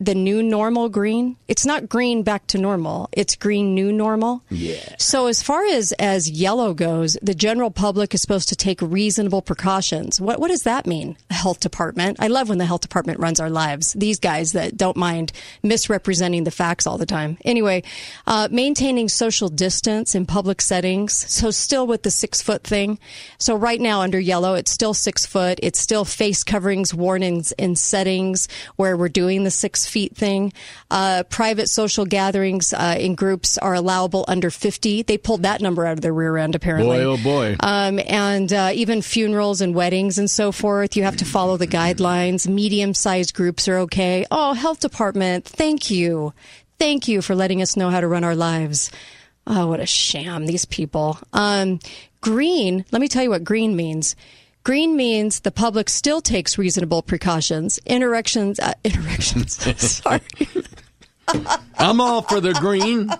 the 0.00 0.14
new 0.14 0.42
normal 0.42 0.88
green? 0.88 1.36
It's 1.48 1.64
not 1.64 1.88
green 1.88 2.22
back 2.22 2.46
to 2.48 2.58
normal. 2.58 3.08
It's 3.12 3.36
green 3.36 3.74
new 3.74 3.92
normal. 3.92 4.42
Yeah. 4.50 4.96
So 4.98 5.26
as 5.26 5.42
far 5.42 5.64
as 5.66 5.92
as 5.92 6.28
yellow 6.30 6.74
goes, 6.74 7.16
the 7.22 7.34
general 7.34 7.70
public 7.70 8.14
is 8.14 8.20
supposed 8.20 8.48
to 8.48 8.56
take 8.56 8.80
reasonable 8.82 9.42
precautions. 9.42 10.20
What 10.20 10.40
what 10.40 10.48
does 10.48 10.62
that 10.62 10.86
mean? 10.86 11.16
Health 11.30 11.60
department. 11.60 12.18
I 12.20 12.26
love 12.26 12.48
when 12.48 12.58
the 12.58 12.66
health 12.66 12.80
department 12.80 13.20
runs 13.20 13.40
our 13.40 13.50
lives. 13.50 13.92
These 13.92 14.18
guys 14.18 14.52
that 14.52 14.76
don't 14.76 14.96
mind 14.96 15.32
misrepresenting 15.62 16.44
the 16.44 16.50
facts 16.50 16.86
all 16.86 16.98
the 16.98 17.06
time. 17.06 17.38
Anyway, 17.44 17.82
uh, 18.26 18.48
maintaining 18.50 19.08
social 19.08 19.48
distance 19.48 20.14
in 20.14 20.26
public 20.26 20.60
settings. 20.60 21.12
So 21.12 21.50
still 21.50 21.86
with 21.86 22.02
the 22.02 22.10
six 22.10 22.42
foot 22.42 22.64
thing. 22.64 22.98
So 23.38 23.54
right 23.54 23.80
now 23.80 24.00
under 24.00 24.18
yellow, 24.18 24.54
it's 24.54 24.70
still 24.70 24.94
six 24.94 25.24
foot. 25.26 25.60
It's 25.62 25.78
still 25.78 26.04
face 26.04 26.42
coverings, 26.44 26.92
warnings 26.92 27.52
in 27.52 27.76
settings 27.76 28.48
where 28.76 28.96
we're 28.96 29.08
doing 29.08 29.44
the 29.44 29.50
six 29.50 29.83
six 29.84 29.92
feet 29.92 30.16
thing. 30.16 30.52
Uh, 30.90 31.22
private 31.28 31.68
social 31.68 32.04
gatherings 32.04 32.72
uh, 32.72 32.96
in 32.98 33.14
groups 33.14 33.58
are 33.58 33.74
allowable 33.74 34.24
under 34.28 34.50
50. 34.50 35.02
They 35.02 35.18
pulled 35.18 35.42
that 35.42 35.60
number 35.60 35.86
out 35.86 35.92
of 35.92 36.00
their 36.00 36.12
rear 36.12 36.36
end, 36.36 36.54
apparently. 36.54 36.98
Boy, 36.98 37.04
oh 37.04 37.16
boy. 37.16 37.56
Um, 37.60 38.00
and 38.06 38.52
uh, 38.52 38.70
even 38.74 39.02
funerals 39.02 39.60
and 39.60 39.74
weddings 39.74 40.18
and 40.18 40.30
so 40.30 40.52
forth, 40.52 40.96
you 40.96 41.04
have 41.04 41.16
to 41.18 41.24
follow 41.24 41.56
the 41.56 41.66
guidelines. 41.66 42.48
Medium 42.48 42.94
sized 42.94 43.34
groups 43.34 43.68
are 43.68 43.78
okay. 43.78 44.26
Oh, 44.30 44.54
health 44.54 44.80
department, 44.80 45.44
thank 45.44 45.90
you. 45.90 46.32
Thank 46.78 47.08
you 47.08 47.22
for 47.22 47.34
letting 47.34 47.62
us 47.62 47.76
know 47.76 47.90
how 47.90 48.00
to 48.00 48.08
run 48.08 48.24
our 48.24 48.34
lives. 48.36 48.90
Oh, 49.46 49.68
what 49.68 49.80
a 49.80 49.86
sham, 49.86 50.46
these 50.46 50.64
people. 50.64 51.18
Um, 51.32 51.78
green, 52.20 52.84
let 52.90 53.00
me 53.00 53.08
tell 53.08 53.22
you 53.22 53.30
what 53.30 53.44
green 53.44 53.76
means. 53.76 54.16
Green 54.64 54.96
means 54.96 55.40
the 55.40 55.50
public 55.50 55.90
still 55.90 56.22
takes 56.22 56.56
reasonable 56.56 57.02
precautions. 57.02 57.78
Interactions, 57.84 58.58
uh, 58.58 58.72
interactions, 58.84 59.62
sorry. 59.78 60.22
I'm 61.78 62.00
all 62.00 62.22
for 62.22 62.40
the 62.40 62.54
green. 62.54 63.10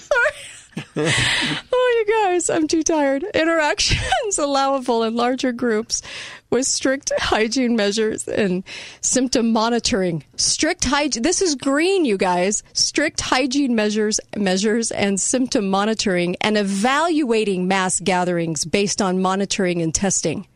Oh, 0.95 2.05
you 2.07 2.23
guys, 2.25 2.49
I'm 2.49 2.67
too 2.67 2.83
tired. 2.83 3.23
Interactions 3.33 4.37
allowable 4.37 5.03
in 5.03 5.15
larger 5.15 5.51
groups 5.51 6.01
with 6.49 6.65
strict 6.65 7.11
hygiene 7.17 7.75
measures 7.75 8.27
and 8.27 8.63
symptom 9.01 9.51
monitoring. 9.51 10.23
Strict 10.35 10.83
hygiene. 10.85 11.23
This 11.23 11.41
is 11.41 11.55
green, 11.55 12.05
you 12.05 12.17
guys. 12.17 12.63
Strict 12.73 13.19
hygiene 13.19 13.75
measures, 13.75 14.19
measures 14.35 14.91
and 14.91 15.19
symptom 15.19 15.69
monitoring 15.69 16.35
and 16.41 16.57
evaluating 16.57 17.67
mass 17.67 17.99
gatherings 17.99 18.65
based 18.65 19.01
on 19.01 19.21
monitoring 19.21 19.81
and 19.81 19.93
testing. 19.93 20.47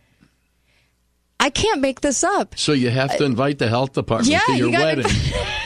I 1.40 1.50
can't 1.50 1.82
make 1.82 2.02
this 2.02 2.24
up. 2.24 2.54
So 2.56 2.72
you 2.72 2.92
have 2.92 3.18
to 3.18 3.24
invite 3.24 3.58
the 3.58 3.68
health 3.68 3.94
department 3.94 4.32
Yeah, 4.32 4.42
to 4.46 4.56
your 4.56 4.70
you 4.70 4.78
wedding. 4.78 5.06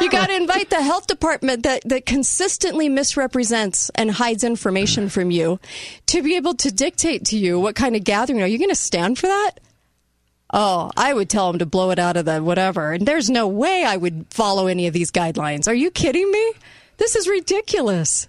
You 0.00 0.10
got 0.10 0.28
to 0.28 0.36
invite 0.36 0.70
the 0.70 0.82
health 0.82 1.06
department 1.06 1.64
that, 1.64 1.82
that 1.84 2.06
consistently 2.06 2.88
misrepresents 2.88 3.90
and 3.94 4.10
hides 4.10 4.44
information 4.44 5.08
from 5.08 5.30
you 5.30 5.60
to 6.06 6.22
be 6.22 6.36
able 6.36 6.54
to 6.54 6.72
dictate 6.72 7.26
to 7.26 7.36
you 7.36 7.60
what 7.60 7.74
kind 7.74 7.94
of 7.94 8.04
gathering. 8.04 8.40
Are 8.42 8.46
you 8.46 8.58
going 8.58 8.70
to 8.70 8.74
stand 8.74 9.18
for 9.18 9.26
that? 9.26 9.52
Oh, 10.52 10.90
I 10.96 11.12
would 11.12 11.28
tell 11.28 11.52
them 11.52 11.58
to 11.60 11.66
blow 11.66 11.90
it 11.90 11.98
out 11.98 12.16
of 12.16 12.24
the 12.24 12.42
whatever. 12.42 12.92
And 12.92 13.06
there's 13.06 13.30
no 13.30 13.46
way 13.46 13.84
I 13.84 13.96
would 13.96 14.26
follow 14.30 14.66
any 14.66 14.86
of 14.86 14.94
these 14.94 15.12
guidelines. 15.12 15.68
Are 15.68 15.74
you 15.74 15.90
kidding 15.90 16.30
me? 16.30 16.52
This 16.96 17.14
is 17.14 17.28
ridiculous. 17.28 18.26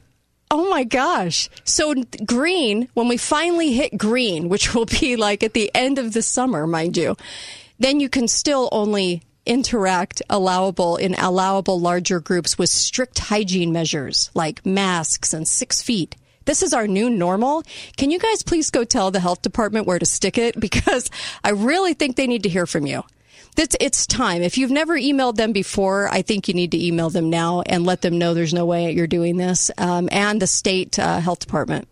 Oh 0.52 0.70
my 0.70 0.84
gosh. 0.84 1.50
So 1.64 1.96
green, 2.26 2.90
when 2.94 3.08
we 3.08 3.18
finally 3.18 3.72
hit 3.72 3.98
green, 3.98 4.50
which 4.50 4.76
will 4.76 4.86
be 4.86 5.16
like 5.16 5.42
at 5.44 5.54
the 5.54 5.72
end 5.74 5.98
of 5.98 6.14
the 6.14 6.22
summer, 6.22 6.68
mind 6.68 6.98
you, 6.98 7.16
then 7.80 8.00
you 8.00 8.10
can 8.10 8.28
still 8.28 8.70
only 8.72 9.24
interact 9.46 10.22
allowable 10.30 10.98
in 10.98 11.16
allowable 11.16 11.80
larger 11.80 12.20
groups 12.20 12.58
with 12.58 12.70
strict 12.70 13.20
hygiene 13.20 13.72
measures 13.72 14.30
like 14.34 14.66
masks 14.66 15.34
and 15.34 15.48
six 15.48 15.82
feet. 15.82 16.16
This 16.46 16.64
is 16.64 16.74
our 16.74 16.88
new 16.88 17.10
normal. 17.10 17.64
Can 17.98 18.12
you 18.12 18.20
guys 18.20 18.44
please 18.44 18.72
go 18.72 18.84
tell 18.84 19.12
the 19.12 19.20
health 19.20 19.42
department 19.42 19.86
where 19.88 20.00
to 20.00 20.06
stick 20.06 20.38
it? 20.38 20.60
Because 20.60 21.10
I 21.44 21.52
really 21.52 21.94
think 21.94 22.16
they 22.16 22.28
need 22.28 22.44
to 22.44 22.50
hear 22.50 22.66
from 22.66 22.86
you. 22.86 23.04
It's, 23.58 23.76
it's 23.82 24.08
time. 24.08 24.42
If 24.42 24.58
you've 24.58 24.72
never 24.72 24.98
emailed 24.98 25.36
them 25.36 25.52
before, 25.52 26.08
I 26.10 26.22
think 26.22 26.48
you 26.48 26.54
need 26.54 26.72
to 26.72 26.84
email 26.84 27.10
them 27.10 27.30
now 27.30 27.62
and 27.66 27.86
let 27.86 28.02
them 28.02 28.18
know 28.18 28.34
there's 28.34 28.54
no 28.54 28.66
way 28.66 28.92
you're 28.92 29.08
doing 29.08 29.38
this. 29.38 29.70
Um, 29.78 30.08
and 30.12 30.42
the 30.42 30.48
state 30.48 30.98
uh, 30.98 31.20
health 31.20 31.40
department. 31.40 31.88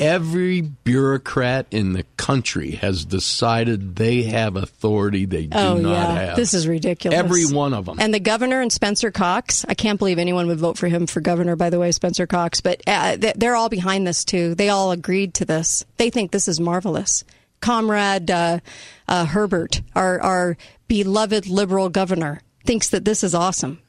Every 0.00 0.62
bureaucrat 0.62 1.66
in 1.70 1.92
the 1.92 2.04
country 2.16 2.72
has 2.72 3.04
decided 3.04 3.96
they 3.96 4.22
have 4.22 4.56
authority 4.56 5.26
they 5.26 5.46
do 5.46 5.58
oh 5.58 5.76
not 5.76 5.90
yeah, 5.90 6.12
have. 6.14 6.36
this 6.36 6.54
is 6.54 6.66
ridiculous. 6.66 7.18
Every 7.18 7.44
one 7.46 7.74
of 7.74 7.84
them. 7.84 7.98
And 8.00 8.12
the 8.14 8.20
governor 8.20 8.60
and 8.62 8.72
Spencer 8.72 9.10
Cox. 9.10 9.66
I 9.68 9.74
can't 9.74 9.98
believe 9.98 10.18
anyone 10.18 10.46
would 10.46 10.58
vote 10.58 10.78
for 10.78 10.88
him 10.88 11.06
for 11.06 11.20
governor. 11.20 11.54
By 11.54 11.70
the 11.70 11.78
way, 11.78 11.92
Spencer 11.92 12.26
Cox. 12.26 12.60
But 12.60 12.82
uh, 12.86 13.18
they're 13.36 13.56
all 13.56 13.68
behind 13.68 14.06
this 14.06 14.24
too. 14.24 14.54
They 14.54 14.70
all 14.70 14.90
agreed 14.90 15.34
to 15.34 15.44
this. 15.44 15.84
They 15.98 16.10
think 16.10 16.30
this 16.30 16.48
is 16.48 16.58
marvelous. 16.58 17.24
Comrade 17.60 18.30
uh, 18.30 18.60
uh, 19.06 19.26
Herbert, 19.26 19.82
our 19.94 20.20
our 20.20 20.56
beloved 20.88 21.46
liberal 21.46 21.90
governor, 21.90 22.40
thinks 22.64 22.88
that 22.88 23.04
this 23.04 23.22
is 23.22 23.34
awesome. 23.34 23.80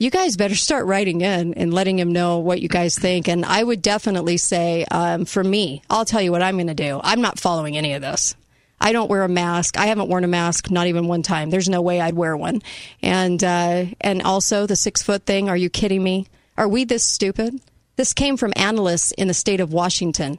You 0.00 0.10
guys 0.10 0.38
better 0.38 0.54
start 0.54 0.86
writing 0.86 1.20
in 1.20 1.52
and 1.52 1.74
letting 1.74 1.98
him 1.98 2.10
know 2.10 2.38
what 2.38 2.62
you 2.62 2.68
guys 2.68 2.98
think. 2.98 3.28
And 3.28 3.44
I 3.44 3.62
would 3.62 3.82
definitely 3.82 4.38
say, 4.38 4.86
um, 4.90 5.26
for 5.26 5.44
me, 5.44 5.82
I'll 5.90 6.06
tell 6.06 6.22
you 6.22 6.32
what 6.32 6.40
I'm 6.40 6.54
going 6.54 6.68
to 6.68 6.74
do. 6.74 7.02
I'm 7.04 7.20
not 7.20 7.38
following 7.38 7.76
any 7.76 7.92
of 7.92 8.00
this. 8.00 8.34
I 8.80 8.92
don't 8.92 9.10
wear 9.10 9.24
a 9.24 9.28
mask. 9.28 9.76
I 9.76 9.88
haven't 9.88 10.08
worn 10.08 10.24
a 10.24 10.26
mask, 10.26 10.70
not 10.70 10.86
even 10.86 11.06
one 11.06 11.22
time. 11.22 11.50
There's 11.50 11.68
no 11.68 11.82
way 11.82 12.00
I'd 12.00 12.14
wear 12.14 12.34
one. 12.34 12.62
And 13.02 13.44
uh, 13.44 13.88
and 14.00 14.22
also 14.22 14.64
the 14.66 14.74
six 14.74 15.02
foot 15.02 15.26
thing. 15.26 15.50
Are 15.50 15.56
you 15.56 15.68
kidding 15.68 16.02
me? 16.02 16.28
Are 16.56 16.66
we 16.66 16.84
this 16.84 17.04
stupid? 17.04 17.60
This 17.96 18.14
came 18.14 18.38
from 18.38 18.54
analysts 18.56 19.12
in 19.12 19.28
the 19.28 19.34
state 19.34 19.60
of 19.60 19.74
Washington, 19.74 20.38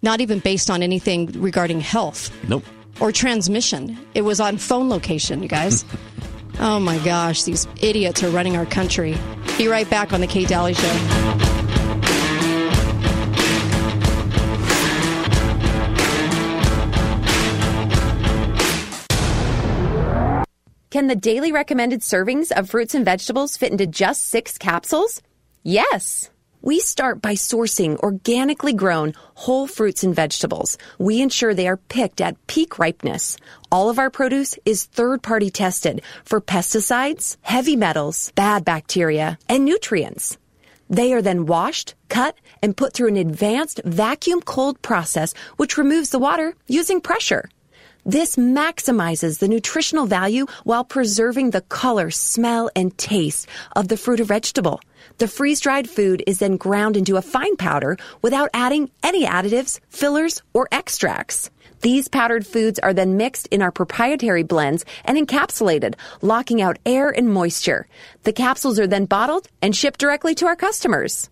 not 0.00 0.22
even 0.22 0.38
based 0.38 0.70
on 0.70 0.82
anything 0.82 1.26
regarding 1.38 1.82
health 1.82 2.34
nope. 2.48 2.64
or 2.98 3.12
transmission. 3.12 3.98
It 4.14 4.22
was 4.22 4.40
on 4.40 4.56
phone 4.56 4.88
location, 4.88 5.42
you 5.42 5.50
guys. 5.50 5.84
oh 6.60 6.80
my 6.80 6.98
gosh, 6.98 7.42
these 7.44 7.66
idiots 7.80 8.22
are 8.22 8.30
running 8.30 8.56
our 8.56 8.66
country. 8.66 9.16
Be 9.58 9.68
right 9.68 9.88
back 9.88 10.12
on 10.12 10.20
the 10.20 10.26
Kate 10.26 10.48
Daly 10.48 10.74
Show. 10.74 11.52
Can 20.90 21.06
the 21.06 21.16
daily 21.16 21.52
recommended 21.52 22.00
servings 22.00 22.52
of 22.52 22.68
fruits 22.68 22.94
and 22.94 23.02
vegetables 23.02 23.56
fit 23.56 23.72
into 23.72 23.86
just 23.86 24.26
six 24.26 24.58
capsules? 24.58 25.22
Yes. 25.62 26.28
We 26.64 26.78
start 26.78 27.20
by 27.20 27.34
sourcing 27.34 27.98
organically 27.98 28.72
grown 28.72 29.14
whole 29.34 29.66
fruits 29.66 30.04
and 30.04 30.14
vegetables. 30.14 30.78
We 30.96 31.20
ensure 31.20 31.54
they 31.54 31.66
are 31.66 31.76
picked 31.76 32.20
at 32.20 32.46
peak 32.46 32.78
ripeness. 32.78 33.36
All 33.72 33.90
of 33.90 33.98
our 33.98 34.10
produce 34.10 34.56
is 34.64 34.84
third 34.84 35.24
party 35.24 35.50
tested 35.50 36.02
for 36.24 36.40
pesticides, 36.40 37.36
heavy 37.42 37.74
metals, 37.74 38.30
bad 38.36 38.64
bacteria, 38.64 39.40
and 39.48 39.64
nutrients. 39.64 40.38
They 40.88 41.12
are 41.12 41.22
then 41.22 41.46
washed, 41.46 41.96
cut, 42.08 42.38
and 42.62 42.76
put 42.76 42.92
through 42.92 43.08
an 43.08 43.16
advanced 43.16 43.80
vacuum 43.84 44.40
cold 44.40 44.80
process 44.82 45.34
which 45.56 45.76
removes 45.76 46.10
the 46.10 46.20
water 46.20 46.54
using 46.68 47.00
pressure. 47.00 47.48
This 48.04 48.34
maximizes 48.34 49.38
the 49.38 49.46
nutritional 49.46 50.06
value 50.06 50.46
while 50.64 50.82
preserving 50.82 51.50
the 51.50 51.60
color, 51.60 52.10
smell, 52.10 52.68
and 52.74 52.96
taste 52.98 53.48
of 53.76 53.86
the 53.86 53.96
fruit 53.96 54.18
or 54.18 54.24
vegetable. 54.24 54.80
The 55.18 55.28
freeze 55.28 55.60
dried 55.60 55.88
food 55.88 56.20
is 56.26 56.40
then 56.40 56.56
ground 56.56 56.96
into 56.96 57.16
a 57.16 57.22
fine 57.22 57.54
powder 57.56 57.96
without 58.20 58.50
adding 58.54 58.90
any 59.04 59.24
additives, 59.24 59.78
fillers, 59.88 60.42
or 60.52 60.66
extracts. 60.72 61.48
These 61.82 62.08
powdered 62.08 62.44
foods 62.44 62.80
are 62.80 62.92
then 62.92 63.16
mixed 63.16 63.46
in 63.48 63.62
our 63.62 63.70
proprietary 63.70 64.42
blends 64.42 64.84
and 65.04 65.16
encapsulated, 65.16 65.94
locking 66.22 66.60
out 66.60 66.80
air 66.84 67.10
and 67.10 67.32
moisture. 67.32 67.86
The 68.24 68.32
capsules 68.32 68.80
are 68.80 68.88
then 68.88 69.04
bottled 69.04 69.46
and 69.60 69.76
shipped 69.76 70.00
directly 70.00 70.34
to 70.36 70.46
our 70.46 70.56
customers. 70.56 71.30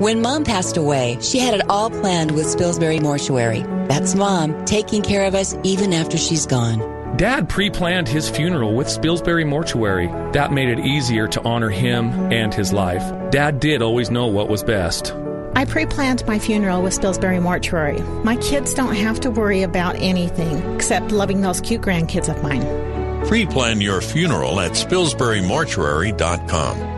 When 0.00 0.22
mom 0.22 0.44
passed 0.44 0.76
away, 0.76 1.18
she 1.20 1.40
had 1.40 1.54
it 1.54 1.68
all 1.68 1.90
planned 1.90 2.30
with 2.30 2.46
Spilsbury 2.46 3.02
Mortuary. 3.02 3.62
That's 3.88 4.14
mom 4.14 4.64
taking 4.64 5.02
care 5.02 5.24
of 5.24 5.34
us 5.34 5.56
even 5.64 5.92
after 5.92 6.16
she's 6.16 6.46
gone. 6.46 6.97
Dad 7.16 7.48
pre 7.48 7.70
planned 7.70 8.08
his 8.08 8.28
funeral 8.28 8.74
with 8.74 8.88
Spilsbury 8.88 9.46
Mortuary. 9.46 10.08
That 10.32 10.52
made 10.52 10.68
it 10.68 10.80
easier 10.80 11.26
to 11.28 11.42
honor 11.42 11.70
him 11.70 12.10
and 12.32 12.52
his 12.52 12.72
life. 12.72 13.02
Dad 13.30 13.60
did 13.60 13.82
always 13.82 14.10
know 14.10 14.26
what 14.26 14.48
was 14.48 14.62
best. 14.62 15.14
I 15.54 15.64
pre 15.64 15.86
planned 15.86 16.26
my 16.26 16.38
funeral 16.38 16.82
with 16.82 16.94
Spilsbury 16.94 17.42
Mortuary. 17.42 18.00
My 18.22 18.36
kids 18.36 18.74
don't 18.74 18.94
have 18.94 19.20
to 19.20 19.30
worry 19.30 19.62
about 19.62 19.96
anything 19.96 20.58
except 20.74 21.12
loving 21.12 21.40
those 21.40 21.60
cute 21.60 21.82
grandkids 21.82 22.28
of 22.28 22.42
mine. 22.42 22.62
Pre 23.26 23.46
plan 23.46 23.80
your 23.80 24.00
funeral 24.00 24.60
at 24.60 24.72
SpilsburyMortuary.com. 24.72 26.97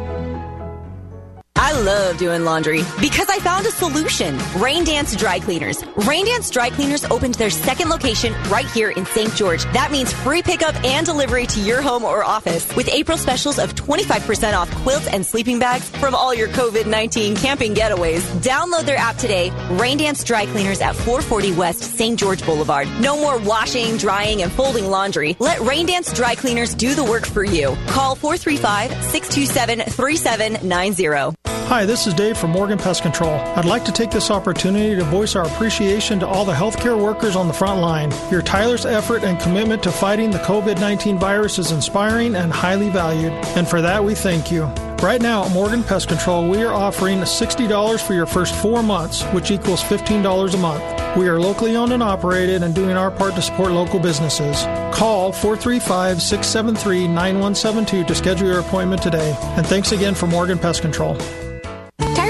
love 1.81 2.19
doing 2.19 2.45
laundry 2.45 2.83
because 3.01 3.29
I 3.29 3.39
found 3.39 3.67
a 3.67 3.71
solution. 3.71 4.39
Rain 4.57 4.85
Dance 4.85 5.17
Dry 5.17 5.41
Cleaners. 5.41 5.83
Rain 6.07 6.27
Dance 6.27 6.51
Dry 6.51 6.71
Cleaners 6.71 7.05
opened 7.07 7.35
their 7.35 7.51
second 7.51 7.89
location 7.89 8.35
right 8.49 8.67
here 8.67 8.91
in 8.91 9.07
St. 9.07 9.35
George. 9.35 9.65
That 9.73 9.91
means 9.91 10.13
free 10.13 10.43
pickup 10.43 10.75
and 10.85 11.07
delivery 11.07 11.47
to 11.47 11.61
your 11.61 11.81
home 11.83 12.05
or 12.05 12.23
office 12.23 12.75
with 12.77 12.89
April 12.89 13.17
specials 13.17 13.59
of 13.59 13.75
25% 13.75 14.55
off 14.55 14.71
quilts 14.77 15.07
and 15.09 15.25
sleeping 15.25 15.59
bags 15.59 15.89
from 15.97 16.15
all 16.15 16.35
your 16.35 16.49
COVID-19 16.49 17.41
camping 17.41 17.75
getaways. 17.75 18.21
Download 18.43 18.85
their 18.85 18.99
app 18.99 19.17
today. 19.17 19.51
Rain 19.73 19.99
Dance 19.99 20.23
Dry 20.23 20.47
Cleaners 20.47 20.81
at 20.81 20.95
440 20.95 21.53
West 21.53 21.81
St. 21.81 22.19
George 22.19 22.45
Boulevard. 22.45 22.89
No 23.01 23.17
more 23.17 23.39
washing, 23.39 23.97
drying, 23.97 24.43
and 24.43 24.53
folding 24.53 24.87
laundry. 24.87 25.37
Let 25.39 25.61
Rain 25.61 25.87
Dance 25.87 26.13
Dry 26.13 26.35
Cleaners 26.35 26.75
do 26.75 26.95
the 26.95 27.05
work 27.05 27.27
for 27.27 27.45
you. 27.45 27.77
Call 27.89 28.15
435 28.15 28.91
627 29.05 29.81
3790. 29.91 31.37
Hi, 31.71 31.87
this 31.87 32.09
is 32.09 32.15
Dave 32.15 32.37
from 32.37 32.50
Morgan 32.50 32.79
Pest 32.79 33.00
Control. 33.03 33.31
I'd 33.31 33.65
like 33.65 33.85
to 33.85 33.93
take 33.93 34.11
this 34.11 34.33
opportunity 34.33 34.97
to 34.97 35.05
voice 35.05 35.37
our 35.37 35.47
appreciation 35.47 36.19
to 36.19 36.27
all 36.27 36.45
the 36.45 36.53
healthcare 36.53 37.00
workers 37.00 37.37
on 37.37 37.47
the 37.47 37.55
front 37.55 37.81
line. 37.81 38.12
Your 38.29 38.43
tireless 38.43 38.85
effort 38.85 39.23
and 39.23 39.39
commitment 39.39 39.85
to 39.85 39.93
fighting 39.93 40.33
the 40.33 40.39
COVID 40.39 40.81
19 40.81 41.21
virus 41.21 41.61
is 41.61 41.71
inspiring 41.71 42.35
and 42.35 42.53
highly 42.53 42.89
valued, 42.89 43.31
and 43.57 43.69
for 43.69 43.81
that 43.83 44.03
we 44.03 44.17
thank 44.17 44.50
you. 44.50 44.65
Right 45.00 45.23
now 45.23 45.45
at 45.45 45.53
Morgan 45.53 45.85
Pest 45.85 46.09
Control, 46.09 46.50
we 46.50 46.61
are 46.65 46.73
offering 46.73 47.21
$60 47.21 48.05
for 48.05 48.15
your 48.15 48.27
first 48.27 48.53
four 48.57 48.83
months, 48.83 49.23
which 49.27 49.53
equals 49.53 49.81
$15 49.81 50.53
a 50.53 50.57
month. 50.57 51.17
We 51.17 51.29
are 51.29 51.39
locally 51.39 51.77
owned 51.77 51.93
and 51.93 52.03
operated 52.03 52.65
and 52.65 52.75
doing 52.75 52.97
our 52.97 53.12
part 53.12 53.37
to 53.37 53.43
support 53.43 53.71
local 53.71 54.00
businesses. 54.00 54.65
Call 54.93 55.31
435 55.31 56.21
673 56.21 57.07
9172 57.07 58.05
to 58.07 58.15
schedule 58.17 58.49
your 58.49 58.59
appointment 58.59 59.03
today. 59.03 59.37
And 59.57 59.65
thanks 59.65 59.93
again 59.93 60.17
for 60.17 60.27
Morgan 60.27 60.59
Pest 60.59 60.83
Control. 60.83 61.17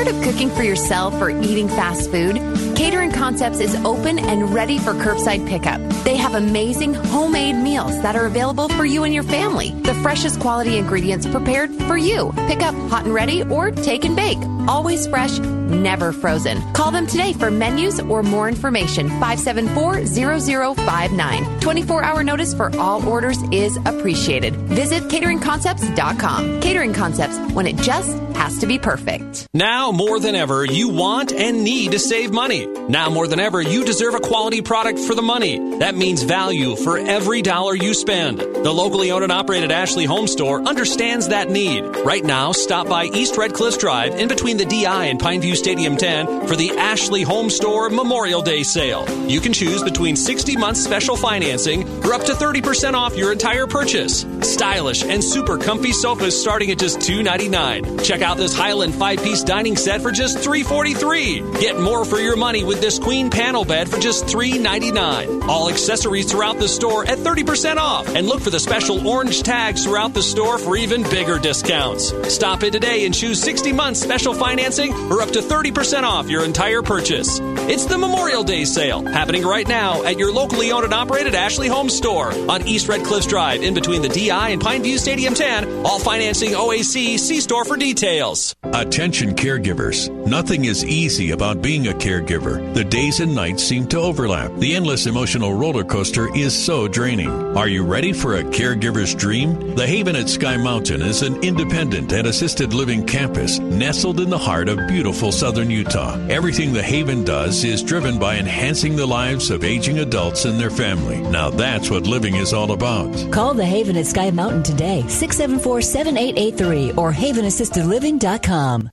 Tired 0.00 0.16
of 0.16 0.23
cooking 0.23 0.49
for 0.49 0.62
yourself 0.62 1.12
or 1.21 1.28
eating 1.28 1.69
fast 1.69 2.11
food? 2.11 2.69
Catering 2.80 3.12
Concepts 3.12 3.60
is 3.60 3.75
open 3.84 4.18
and 4.18 4.54
ready 4.54 4.78
for 4.78 4.94
curbside 4.94 5.46
pickup. 5.46 5.82
They 6.02 6.16
have 6.16 6.34
amazing 6.34 6.94
homemade 6.94 7.56
meals 7.56 8.00
that 8.00 8.16
are 8.16 8.25
available 8.25 8.70
for 8.70 8.87
you 8.87 9.04
and 9.04 9.12
your 9.12 9.25
family. 9.25 9.72
The 9.82 9.92
freshest 9.96 10.40
quality 10.40 10.78
ingredients 10.78 11.26
prepared 11.26 11.70
for 11.82 11.99
you. 11.99 12.32
Pick 12.49 12.62
up 12.62 12.75
hot 12.88 13.04
and 13.04 13.12
ready 13.12 13.42
or 13.42 13.70
take 13.70 14.06
and 14.06 14.16
bake. 14.16 14.38
Always 14.66 15.06
fresh, 15.06 15.38
never 15.38 16.10
frozen. 16.10 16.62
Call 16.72 16.90
them 16.90 17.06
today 17.06 17.34
for 17.34 17.50
menus 17.50 18.00
or 18.00 18.22
more 18.22 18.49
information. 18.49 19.10
574-0059. 19.10 21.60
24 21.60 22.02
hour 22.02 22.25
notice 22.25 22.54
for 22.54 22.75
all 22.78 23.06
orders 23.06 23.42
is 23.52 23.76
appreciated. 23.84 24.56
Visit 24.56 25.02
cateringconcepts.com. 25.04 26.62
Catering 26.62 26.94
Concepts 26.94 27.38
when 27.52 27.66
it 27.66 27.76
just 27.76 28.16
has 28.34 28.56
to 28.58 28.66
be 28.66 28.78
perfect. 28.78 29.46
Now 29.52 29.92
more 29.92 30.18
than 30.18 30.34
ever, 30.34 30.64
you 30.64 30.88
want 30.88 31.30
and 31.32 31.62
need 31.62 31.92
to 31.92 31.99
save 31.99 32.32
money. 32.32 32.69
Now 32.90 33.08
more 33.08 33.28
than 33.28 33.38
ever, 33.38 33.62
you 33.62 33.84
deserve 33.84 34.14
a 34.14 34.20
quality 34.20 34.62
product 34.62 34.98
for 34.98 35.14
the 35.14 35.22
money. 35.22 35.78
That 35.78 35.94
means 35.94 36.22
value 36.22 36.74
for 36.74 36.98
every 36.98 37.40
dollar 37.40 37.74
you 37.74 37.94
spend. 37.94 38.40
The 38.40 38.72
locally 38.72 39.10
owned 39.12 39.22
and 39.22 39.32
operated 39.32 39.70
Ashley 39.70 40.04
Home 40.06 40.26
Store 40.26 40.60
understands 40.62 41.28
that 41.28 41.48
need. 41.48 41.82
Right 42.04 42.24
now, 42.24 42.52
stop 42.52 42.88
by 42.88 43.04
East 43.04 43.36
Red 43.36 43.54
Cliffs 43.54 43.76
Drive 43.76 44.14
in 44.14 44.28
between 44.28 44.56
the 44.56 44.64
DI 44.64 45.06
and 45.06 45.20
Pineview 45.20 45.54
Stadium 45.54 45.96
10 45.96 46.48
for 46.48 46.56
the 46.56 46.70
Ashley 46.72 47.22
Home 47.22 47.48
Store 47.48 47.90
Memorial 47.90 48.42
Day 48.42 48.62
sale. 48.62 49.08
You 49.28 49.40
can 49.40 49.52
choose 49.52 49.82
between 49.82 50.16
60 50.16 50.56
months 50.56 50.82
special 50.82 51.16
financing 51.16 51.88
or 52.04 52.12
up 52.12 52.24
to 52.24 52.32
30% 52.32 52.94
off 52.94 53.16
your 53.16 53.32
entire 53.32 53.66
purchase. 53.66 54.26
Stylish 54.42 55.04
and 55.04 55.22
super 55.22 55.58
comfy 55.58 55.92
sofas 55.92 56.40
starting 56.40 56.70
at 56.70 56.78
just 56.78 56.98
$2.99. 56.98 58.04
Check 58.04 58.20
out 58.22 58.36
this 58.36 58.54
Highland 58.54 58.94
five-piece 58.94 59.44
dining 59.44 59.76
set 59.76 60.00
for 60.00 60.10
just 60.10 60.38
$3.43. 60.38 61.60
Get 61.60 61.78
more 61.78 62.04
for 62.04 62.18
your 62.18 62.36
money 62.36 62.60
with 62.64 62.81
this 62.81 62.99
queen 62.99 63.31
panel 63.31 63.64
bed 63.64 63.88
for 63.88 63.99
just 63.99 64.25
$3.99. 64.26 65.49
All 65.49 65.69
accessories 65.69 66.31
throughout 66.31 66.59
the 66.59 66.69
store 66.69 67.07
at 67.07 67.19
30% 67.19 67.76
off. 67.76 68.09
And 68.09 68.27
look 68.27 68.40
for 68.40 68.51
the 68.51 68.61
special 68.61 69.07
orange 69.07 69.42
tags 69.42 69.85
throughout 69.85 70.14
the 70.14 70.23
store 70.23 70.59
for 70.59 70.77
even 70.77 71.03
bigger 71.05 71.38
discounts. 71.38 72.12
Stop 72.33 72.62
in 72.62 72.73
today 72.73 73.07
and 73.07 73.14
choose 73.14 73.40
60 73.42 73.73
months 73.73 74.01
special 74.01 74.35
financing 74.35 74.92
or 75.11 75.23
up 75.23 75.31
to 75.31 75.40
30% 75.40 76.03
off 76.03 76.29
your 76.29 76.44
entire 76.44 76.83
purchase. 76.83 77.38
It's 77.40 77.85
the 77.85 77.99
Memorial 77.99 78.42
Day 78.42 78.64
sale 78.64 79.05
happening 79.05 79.44
right 79.44 79.68
now 79.68 80.03
at 80.05 80.18
your 80.18 80.33
locally 80.33 80.73
owned 80.73 80.85
and 80.85 80.94
operated 80.94 81.35
Ashley 81.35 81.68
Home 81.68 81.88
Store 81.88 82.33
on 82.51 82.66
East 82.66 82.88
Red 82.88 83.05
Cliffs 83.05 83.27
Drive 83.27 83.62
in 83.62 83.75
between 83.75 84.03
the 84.03 84.09
DI 84.09 84.49
and 84.51 84.61
Pineview 84.61 84.99
Stadium 84.99 85.35
10. 85.35 85.85
All 85.87 85.99
financing 85.99 86.51
OAC. 86.53 87.18
See 87.18 87.40
store 87.40 87.64
for 87.64 87.77
details. 87.77 88.55
Attention 88.64 89.35
caregivers. 89.35 90.11
Nothing 90.27 90.64
is 90.64 90.85
easy 90.85 91.31
about 91.31 91.62
being 91.62 91.88
a 91.88 91.92
caregiver. 91.92 92.49
The 92.58 92.84
days 92.84 93.20
and 93.20 93.34
nights 93.34 93.62
seem 93.62 93.86
to 93.88 93.98
overlap. 93.98 94.52
The 94.56 94.74
endless 94.74 95.06
emotional 95.06 95.54
roller 95.54 95.84
coaster 95.84 96.34
is 96.36 96.52
so 96.56 96.88
draining. 96.88 97.30
Are 97.56 97.68
you 97.68 97.84
ready 97.84 98.12
for 98.12 98.36
a 98.36 98.44
caregiver's 98.44 99.14
dream? 99.14 99.74
The 99.74 99.86
Haven 99.86 100.16
at 100.16 100.28
Sky 100.28 100.56
Mountain 100.56 101.02
is 101.02 101.22
an 101.22 101.42
independent 101.42 102.12
and 102.12 102.26
assisted 102.26 102.72
living 102.72 103.06
campus 103.06 103.58
nestled 103.58 104.20
in 104.20 104.30
the 104.30 104.38
heart 104.38 104.68
of 104.68 104.88
beautiful 104.88 105.32
southern 105.32 105.70
Utah. 105.70 106.18
Everything 106.28 106.72
the 106.72 106.82
Haven 106.82 107.24
does 107.24 107.64
is 107.64 107.82
driven 107.82 108.18
by 108.18 108.36
enhancing 108.36 108.96
the 108.96 109.06
lives 109.06 109.50
of 109.50 109.64
aging 109.64 109.98
adults 109.98 110.44
and 110.44 110.58
their 110.58 110.70
family. 110.70 111.20
Now 111.20 111.50
that's 111.50 111.90
what 111.90 112.06
living 112.06 112.36
is 112.36 112.52
all 112.52 112.72
about. 112.72 113.32
Call 113.32 113.54
the 113.54 113.64
Haven 113.64 113.96
at 113.96 114.06
Sky 114.06 114.30
Mountain 114.30 114.62
today, 114.62 115.00
674 115.08 115.82
7883 115.82 116.92
or 116.92 117.12
havenassistedliving.com. 117.12 118.90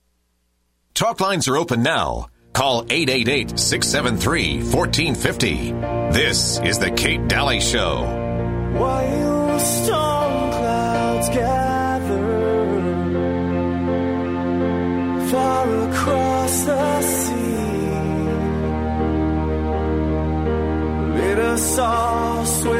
Talk 0.94 1.20
lines 1.20 1.46
are 1.46 1.56
open 1.56 1.82
now. 1.84 2.28
Call 2.58 2.84
888 2.90 3.56
673 3.56 4.64
1450. 4.72 5.70
This 6.10 6.58
is 6.58 6.80
The 6.80 6.90
Kate 6.90 7.28
Daly 7.28 7.60
Show. 7.60 8.02
While 8.72 9.60
storm 9.60 10.50
clouds 10.50 11.28
gather 11.28 12.26
far 15.30 15.88
across 15.88 16.64
the 16.64 17.02
sea, 17.02 18.26
let 21.14 21.38
us 21.38 21.78
all 21.78 22.44
swear 22.44 22.77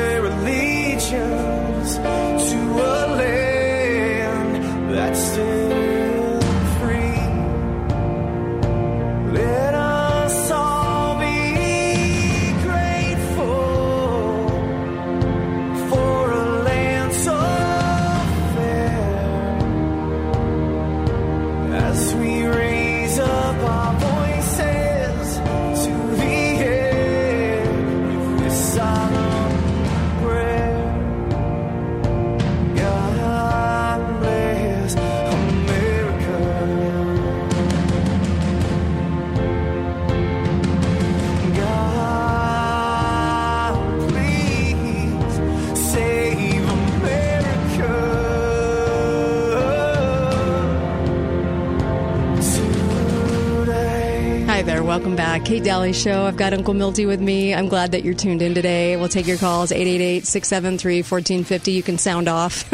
welcome 55.08 55.24
back. 55.24 55.46
Kate 55.46 55.64
Daly 55.64 55.94
Show. 55.94 56.26
I've 56.26 56.36
got 56.36 56.52
Uncle 56.52 56.74
Milty 56.74 57.06
with 57.06 57.18
me. 57.18 57.54
I'm 57.54 57.68
glad 57.68 57.92
that 57.92 58.04
you're 58.04 58.12
tuned 58.12 58.42
in 58.42 58.52
today. 58.54 58.94
We'll 58.94 59.08
take 59.08 59.26
your 59.26 59.38
calls 59.38 59.72
888 59.72 60.26
673 60.26 60.96
1450. 60.98 61.72
You 61.72 61.82
can 61.82 61.96
sound 61.96 62.28
off. 62.28 62.70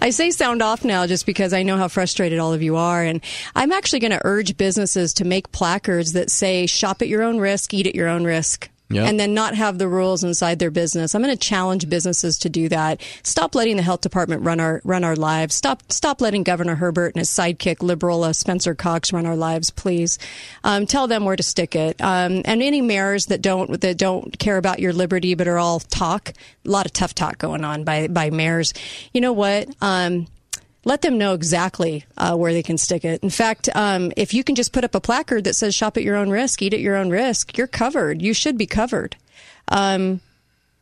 I 0.02 0.10
say 0.10 0.32
sound 0.32 0.60
off 0.60 0.84
now 0.84 1.06
just 1.06 1.24
because 1.24 1.52
I 1.52 1.62
know 1.62 1.76
how 1.76 1.86
frustrated 1.86 2.40
all 2.40 2.52
of 2.52 2.64
you 2.64 2.74
are. 2.74 3.00
And 3.00 3.20
I'm 3.54 3.70
actually 3.70 4.00
going 4.00 4.10
to 4.10 4.20
urge 4.24 4.56
businesses 4.56 5.14
to 5.14 5.24
make 5.24 5.52
placards 5.52 6.14
that 6.14 6.32
say 6.32 6.66
shop 6.66 7.00
at 7.00 7.06
your 7.06 7.22
own 7.22 7.38
risk, 7.38 7.72
eat 7.72 7.86
at 7.86 7.94
your 7.94 8.08
own 8.08 8.24
risk. 8.24 8.68
Yeah. 8.88 9.04
And 9.04 9.18
then 9.18 9.34
not 9.34 9.56
have 9.56 9.78
the 9.78 9.88
rules 9.88 10.22
inside 10.22 10.60
their 10.60 10.70
business. 10.70 11.14
I'm 11.14 11.22
going 11.22 11.36
to 11.36 11.38
challenge 11.38 11.88
businesses 11.88 12.38
to 12.38 12.48
do 12.48 12.68
that. 12.68 13.02
Stop 13.24 13.56
letting 13.56 13.76
the 13.76 13.82
health 13.82 14.00
department 14.00 14.42
run 14.42 14.60
our 14.60 14.80
run 14.84 15.02
our 15.02 15.16
lives. 15.16 15.56
Stop 15.56 15.90
stop 15.90 16.20
letting 16.20 16.44
Governor 16.44 16.76
Herbert 16.76 17.14
and 17.14 17.16
his 17.16 17.28
sidekick 17.28 17.82
liberal 17.82 18.22
uh, 18.22 18.32
Spencer 18.32 18.76
Cox 18.76 19.12
run 19.12 19.26
our 19.26 19.34
lives, 19.34 19.70
please. 19.70 20.20
Um, 20.62 20.86
tell 20.86 21.08
them 21.08 21.24
where 21.24 21.34
to 21.34 21.42
stick 21.42 21.74
it. 21.74 22.00
Um, 22.00 22.42
and 22.44 22.62
any 22.62 22.80
mayors 22.80 23.26
that 23.26 23.42
don't 23.42 23.80
that 23.80 23.98
don't 23.98 24.38
care 24.38 24.56
about 24.56 24.78
your 24.78 24.92
liberty 24.92 25.34
but 25.34 25.48
are 25.48 25.58
all 25.58 25.80
talk. 25.80 26.32
A 26.64 26.70
lot 26.70 26.86
of 26.86 26.92
tough 26.92 27.14
talk 27.14 27.38
going 27.38 27.64
on 27.64 27.82
by 27.82 28.06
by 28.06 28.30
mayors. 28.30 28.72
You 29.12 29.20
know 29.20 29.32
what? 29.32 29.68
Um, 29.80 30.28
let 30.86 31.02
them 31.02 31.18
know 31.18 31.34
exactly 31.34 32.04
uh, 32.16 32.36
where 32.36 32.52
they 32.52 32.62
can 32.62 32.78
stick 32.78 33.04
it. 33.04 33.20
In 33.22 33.28
fact, 33.28 33.68
um, 33.74 34.12
if 34.16 34.32
you 34.32 34.44
can 34.44 34.54
just 34.54 34.72
put 34.72 34.84
up 34.84 34.94
a 34.94 35.00
placard 35.00 35.44
that 35.44 35.54
says 35.54 35.74
"Shop 35.74 35.96
at 35.96 36.04
your 36.04 36.16
own 36.16 36.30
risk, 36.30 36.62
eat 36.62 36.72
at 36.72 36.80
your 36.80 36.96
own 36.96 37.10
risk," 37.10 37.58
you're 37.58 37.66
covered. 37.66 38.22
You 38.22 38.32
should 38.32 38.56
be 38.56 38.66
covered. 38.66 39.16
Um, 39.68 40.20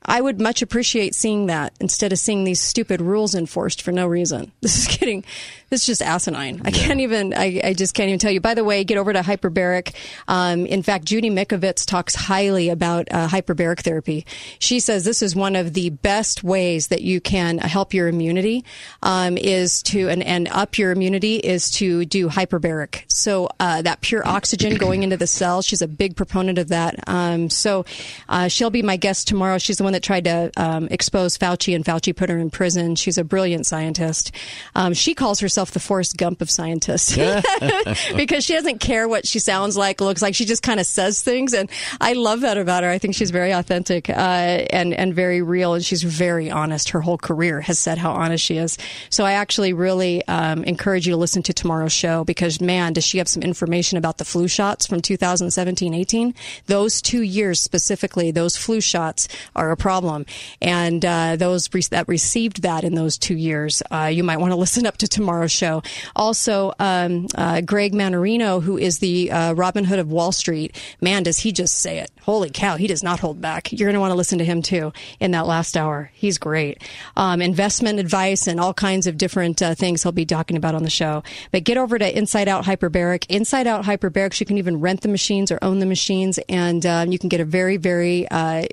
I 0.07 0.21
would 0.21 0.41
much 0.41 0.61
appreciate 0.63 1.15
seeing 1.15 1.47
that 1.47 1.73
instead 1.81 2.13
of 2.13 2.19
seeing 2.19 2.45
these 2.45 2.61
stupid 2.61 3.01
rules 3.01 3.35
enforced 3.35 3.83
for 3.83 3.93
no 3.93 4.07
reason. 4.07 4.53
This 4.65 4.89
is 4.89 4.97
getting, 4.97 5.25
this 5.69 5.83
is 5.83 5.87
just 5.87 6.03
asinine. 6.03 6.63
I 6.65 6.71
can't 6.71 7.01
even, 7.01 7.35
I, 7.35 7.61
I 7.63 7.75
just 7.75 7.95
can't 7.95 8.09
even 8.09 8.19
tell 8.19 8.31
you. 8.31 8.41
By 8.41 8.55
the 8.55 8.65
way, 8.65 8.83
get 8.83 8.97
over 8.97 9.13
to 9.13 9.21
hyperbaric. 9.21 9.95
Um, 10.27 10.65
in 10.65 10.83
fact, 10.83 11.05
Judy 11.05 11.29
Mikovits 11.29 11.87
talks 11.87 12.15
highly 12.15 12.71
about 12.71 13.09
uh, 13.11 13.29
hyperbaric 13.29 13.81
therapy. 13.81 14.25
She 14.59 14.81
says 14.81 15.05
this 15.05 15.21
is 15.21 15.37
one 15.37 15.55
of 15.55 15.75
the 15.75 15.91
best 15.91 16.43
ways 16.43 16.89
that 16.89 17.03
you 17.03 17.21
can 17.21 17.59
help 17.59 17.93
your 17.93 18.09
immunity, 18.09 18.65
um, 19.03 19.37
is 19.37 19.83
to, 19.85 20.09
and, 20.09 20.23
and 20.23 20.49
up 20.49 20.79
your 20.79 20.93
immunity 20.93 21.37
is 21.37 21.71
to 21.73 22.07
do 22.07 22.29
hyperbaric. 22.29 23.03
So, 23.09 23.49
uh, 23.61 23.83
that 23.83 24.01
pure 24.01 24.27
oxygen 24.27 24.77
going 24.77 25.03
into 25.03 25.19
the 25.19 25.27
cells, 25.27 25.67
she's 25.67 25.83
a 25.83 25.89
big 25.89 26.17
proponent 26.17 26.59
of 26.59 26.69
that. 26.69 27.07
Um, 27.07 27.51
so, 27.51 27.85
uh, 28.31 28.49
she'll 28.49 28.71
be 28.71 28.83
my 28.83 28.97
guest 28.97 29.29
tomorrow. 29.29 29.59
She's 29.59 29.77
the 29.77 29.85
one 29.85 29.94
that 29.95 30.03
tried 30.03 30.25
to 30.25 30.51
um, 30.57 30.89
expose 30.91 31.39
Fauci, 31.39 31.75
and 31.75 31.85
Fauci 31.85 32.15
put 32.15 32.29
her 32.29 32.37
in 32.37 32.51
prison. 32.51 32.97
She's 32.97 33.17
a 33.17 33.25
brilliant 33.25 33.67
scientist. 33.67 34.33
Um, 34.75 34.93
she 34.93 35.15
calls 35.15 35.41
herself 35.41 35.71
the 35.71 35.81
Forrest 35.81 36.17
Gump 36.17 36.43
of 36.43 36.51
scientists 36.51 37.17
because 38.17 38.45
she 38.45 38.55
doesn't 38.55 38.81
care 38.81 39.09
what 39.09 39.27
she 39.27 39.39
sounds 39.39 39.77
like, 39.77 40.01
looks 40.01 40.21
like. 40.21 40.35
She 40.35 40.45
just 40.45 40.63
kind 40.63 40.81
of 40.81 40.87
says 40.87 41.23
things, 41.23 41.55
and 41.55 41.71
I 42.01 42.13
love 42.13 42.43
that 42.43 42.59
about 42.59 42.83
her. 42.83 42.91
I 42.91 42.99
think 42.99 43.15
she's 43.15 43.31
very 43.31 43.53
authentic 43.53 44.11
uh, 44.11 44.13
and 44.13 44.93
and 44.93 45.15
very 45.15 45.43
real, 45.43 45.75
and 45.75 45.85
she's 45.85 46.03
very 46.03 46.51
honest. 46.51 46.91
Her 46.91 47.01
whole 47.01 47.19
career 47.19 47.61
has 47.61 47.79
said 47.79 47.99
how 47.99 48.13
honest 48.13 48.45
she 48.45 48.59
is. 48.59 48.77
So 49.11 49.25
I 49.25 49.33
actually 49.33 49.73
really 49.73 50.27
um, 50.27 50.65
encourage 50.65 51.07
you 51.07 51.13
to 51.13 51.17
listen 51.17 51.43
to 51.45 51.53
tomorrow's 51.53 51.93
show 51.93 52.25
because 52.25 52.61
man, 52.61 52.93
does 52.93 53.05
she 53.05 53.19
have 53.19 53.29
some 53.29 53.43
information 53.43 53.97
about 53.99 54.19
the 54.19 54.25
flu 54.25 54.49
shots 54.49 54.87
from 54.87 55.01
2017-18? 55.01 56.35
Those 56.67 57.01
two 57.01 57.23
years 57.23 57.61
specifically, 57.61 58.31
those 58.31 58.57
flu 58.57 58.81
shots 58.81 59.29
are 59.55 59.71
a 59.71 59.77
problem, 59.85 60.25
and 60.63 61.05
uh, 61.05 61.37
those 61.37 61.69
re- 61.75 61.83
that 61.91 62.09
received 62.09 62.63
that 62.63 62.85
in 62.85 62.95
those 62.95 63.19
two 63.19 63.37
years, 63.37 63.83
uh, 63.91 64.07
you 64.07 64.25
might 64.25 64.39
want 64.39 64.51
to 64.51 64.57
listen 64.65 64.87
up 64.87 64.97
to 64.97 65.07
tomorrow's 65.07 65.53
show. 65.53 65.83
Also, 66.17 66.73
um, 66.79 67.27
uh, 67.35 67.61
Greg 67.61 67.93
Mannarino, 67.93 68.63
who 68.63 68.79
is 68.79 69.01
the 69.01 69.31
uh, 69.31 69.53
Robin 69.53 69.85
Hood 69.85 69.99
of 69.99 70.11
Wall 70.11 70.33
Street, 70.33 70.75
man, 71.03 71.23
does 71.23 71.37
he 71.41 71.53
just 71.53 71.75
say 71.75 71.99
it? 71.99 72.11
Holy 72.23 72.49
cow, 72.49 72.79
he 72.79 72.87
does 72.87 73.03
not 73.03 73.21
hold 73.21 73.43
back. 73.43 73.73
You're 73.73 73.87
going 73.87 73.93
to 73.93 74.01
want 74.01 74.13
to 74.13 74.17
listen 74.17 74.39
to 74.39 74.45
him 74.47 74.63
too 74.63 74.91
in 75.21 75.33
that 75.33 75.47
last 75.47 75.77
hour. 75.77 76.11
He's 76.15 76.39
great. 76.39 76.83
Um, 77.15 77.43
investment 77.43 77.99
advice 77.99 78.47
and 78.47 78.59
all 78.59 78.73
kinds 78.73 79.07
of 79.07 79.19
different 79.19 79.61
uh, 79.61 79.75
things 79.75 80.03
he'll 80.03 80.13
be 80.13 80.25
talking 80.25 80.57
about 80.57 80.75
on 80.75 80.83
the 80.83 80.89
show. 80.89 81.23
But 81.53 81.65
get 81.65 81.77
over 81.77 81.99
to 81.99 82.19
Inside 82.19 82.49
Out 82.49 82.65
Hyperbaric. 82.65 83.27
Inside 83.29 83.67
Out 83.67 83.85
Hyperbarics, 83.85 84.41
you 84.41 84.47
can 84.47 84.57
even 84.57 84.81
rent 84.81 85.03
the 85.03 85.09
machines 85.09 85.53
or 85.53 85.59
own 85.61 85.81
the 85.81 85.85
machines, 85.87 86.39
and 86.49 86.87
um, 86.87 87.13
you 87.13 87.19
can 87.19 87.29
get 87.29 87.43
a 87.43 87.45
very, 87.45 87.77
very 87.77 88.27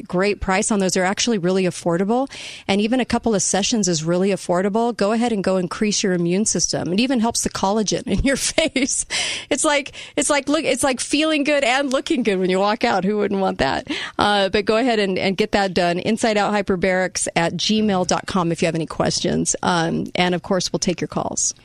great 0.07 0.39
price 0.39 0.71
on 0.71 0.79
those. 0.79 0.95
They're 1.01 1.09
actually 1.09 1.39
really 1.39 1.63
affordable, 1.63 2.29
and 2.67 2.79
even 2.79 2.99
a 2.99 3.05
couple 3.05 3.33
of 3.33 3.41
sessions 3.41 3.87
is 3.87 4.03
really 4.03 4.29
affordable. 4.29 4.95
Go 4.95 5.13
ahead 5.13 5.31
and 5.31 5.43
go 5.43 5.57
increase 5.57 6.03
your 6.03 6.13
immune 6.13 6.45
system. 6.45 6.93
It 6.93 6.99
even 6.99 7.19
helps 7.19 7.41
the 7.41 7.49
collagen 7.49 8.05
in 8.05 8.19
your 8.19 8.35
face. 8.37 9.07
It's 9.49 9.65
like 9.65 9.93
it's 10.15 10.29
like 10.29 10.47
look, 10.47 10.63
it's 10.63 10.83
like 10.83 10.99
feeling 10.99 11.43
good 11.43 11.63
and 11.63 11.91
looking 11.91 12.21
good 12.21 12.35
when 12.37 12.51
you 12.51 12.59
walk 12.59 12.83
out. 12.83 13.03
Who 13.03 13.17
wouldn't 13.17 13.41
want 13.41 13.57
that? 13.57 13.87
Uh, 14.19 14.49
but 14.49 14.65
go 14.65 14.77
ahead 14.77 14.99
and, 14.99 15.17
and 15.17 15.35
get 15.35 15.53
that 15.53 15.73
done. 15.73 15.97
Inside 15.97 16.37
Out 16.37 16.53
Hyperbarics 16.53 17.27
at 17.35 17.53
gmail.com 17.53 18.51
if 18.51 18.61
you 18.61 18.67
have 18.67 18.75
any 18.75 18.85
questions. 18.85 19.55
Um, 19.63 20.05
and 20.13 20.35
of 20.35 20.43
course, 20.43 20.71
we'll 20.71 20.81
take 20.81 21.01
your 21.01 21.07
calls. 21.07 21.55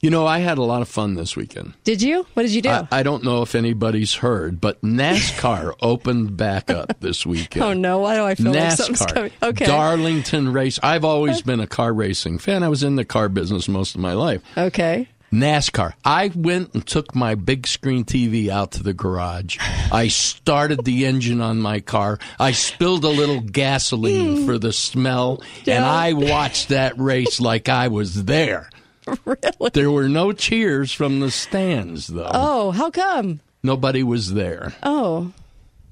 You 0.00 0.08
know, 0.08 0.26
I 0.26 0.38
had 0.38 0.56
a 0.56 0.62
lot 0.62 0.80
of 0.80 0.88
fun 0.88 1.14
this 1.14 1.36
weekend. 1.36 1.74
Did 1.84 2.00
you? 2.00 2.26
What 2.32 2.44
did 2.44 2.52
you 2.52 2.62
do? 2.62 2.70
I, 2.70 2.88
I 2.90 3.02
don't 3.02 3.22
know 3.22 3.42
if 3.42 3.54
anybody's 3.54 4.14
heard, 4.14 4.58
but 4.58 4.80
NASCAR 4.80 5.74
opened 5.82 6.38
back 6.38 6.70
up 6.70 6.98
this 7.00 7.26
weekend. 7.26 7.62
oh 7.62 7.72
no! 7.74 7.98
Why 7.98 8.14
do 8.16 8.24
I 8.24 8.34
feel 8.34 8.52
like 8.52 8.72
something's 8.72 9.04
coming? 9.04 9.32
Okay. 9.42 9.66
Darlington 9.66 10.54
race. 10.54 10.80
I've 10.82 11.04
always 11.04 11.42
been 11.42 11.60
a 11.60 11.66
car 11.66 11.92
racing 11.92 12.38
fan. 12.38 12.62
I 12.62 12.70
was 12.70 12.82
in 12.82 12.96
the 12.96 13.04
car 13.04 13.28
business 13.28 13.68
most 13.68 13.94
of 13.94 14.00
my 14.00 14.14
life. 14.14 14.42
Okay. 14.56 15.06
NASCAR. 15.32 15.92
I 16.04 16.32
went 16.34 16.74
and 16.74 16.84
took 16.84 17.14
my 17.14 17.34
big 17.34 17.66
screen 17.66 18.04
TV 18.04 18.48
out 18.48 18.72
to 18.72 18.82
the 18.82 18.94
garage. 18.94 19.58
I 19.92 20.08
started 20.08 20.84
the 20.84 21.06
engine 21.06 21.40
on 21.40 21.60
my 21.60 21.80
car. 21.80 22.18
I 22.38 22.52
spilled 22.52 23.04
a 23.04 23.08
little 23.08 23.40
gasoline 23.40 24.38
hmm. 24.38 24.46
for 24.46 24.58
the 24.58 24.72
smell, 24.72 25.42
and 25.66 25.84
I 25.84 26.14
watched 26.14 26.70
that 26.70 26.98
race 26.98 27.38
like 27.38 27.68
I 27.68 27.88
was 27.88 28.24
there. 28.24 28.70
Really? 29.24 29.70
There 29.72 29.90
were 29.90 30.08
no 30.08 30.32
cheers 30.32 30.92
from 30.92 31.20
the 31.20 31.30
stands, 31.30 32.06
though. 32.08 32.30
Oh, 32.32 32.70
how 32.72 32.90
come? 32.90 33.40
Nobody 33.62 34.02
was 34.02 34.32
there. 34.34 34.74
Oh, 34.82 35.32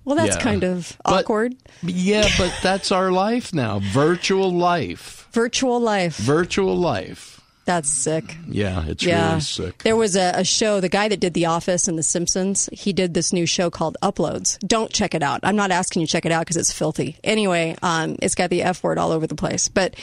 well, 0.04 0.16
that's 0.16 0.36
Yeah. 0.36 0.42
kind 0.42 0.64
of 0.64 0.96
But- 1.04 1.24
awkward. 1.24 1.54
Yeah, 1.82 2.28
but 2.38 2.52
that's 2.62 2.90
our 2.92 3.10
life 3.10 3.52
now. 3.54 3.78
Virtual 3.80 4.50
life. 4.52 5.26
Virtual 5.32 5.78
life. 5.80 6.16
Virtual 6.16 6.76
life. 6.76 7.37
That's 7.68 7.90
sick. 7.92 8.34
Yeah, 8.48 8.86
it's 8.86 9.04
yeah. 9.04 9.28
really 9.28 9.40
sick. 9.42 9.82
There 9.82 9.94
was 9.94 10.16
a, 10.16 10.32
a 10.36 10.42
show, 10.42 10.80
the 10.80 10.88
guy 10.88 11.06
that 11.08 11.20
did 11.20 11.34
The 11.34 11.44
Office 11.44 11.86
and 11.86 11.98
The 11.98 12.02
Simpsons, 12.02 12.66
he 12.72 12.94
did 12.94 13.12
this 13.12 13.30
new 13.30 13.44
show 13.44 13.68
called 13.68 13.98
Uploads. 14.02 14.58
Don't 14.60 14.90
check 14.90 15.14
it 15.14 15.22
out. 15.22 15.40
I'm 15.42 15.54
not 15.54 15.70
asking 15.70 16.00
you 16.00 16.06
to 16.06 16.10
check 16.10 16.24
it 16.24 16.32
out 16.32 16.40
because 16.46 16.56
it's 16.56 16.72
filthy. 16.72 17.18
Anyway, 17.22 17.76
um, 17.82 18.16
it's 18.22 18.34
got 18.34 18.48
the 18.48 18.62
F 18.62 18.82
word 18.82 18.96
all 18.96 19.12
over 19.12 19.26
the 19.26 19.34
place. 19.34 19.68
But 19.68 19.96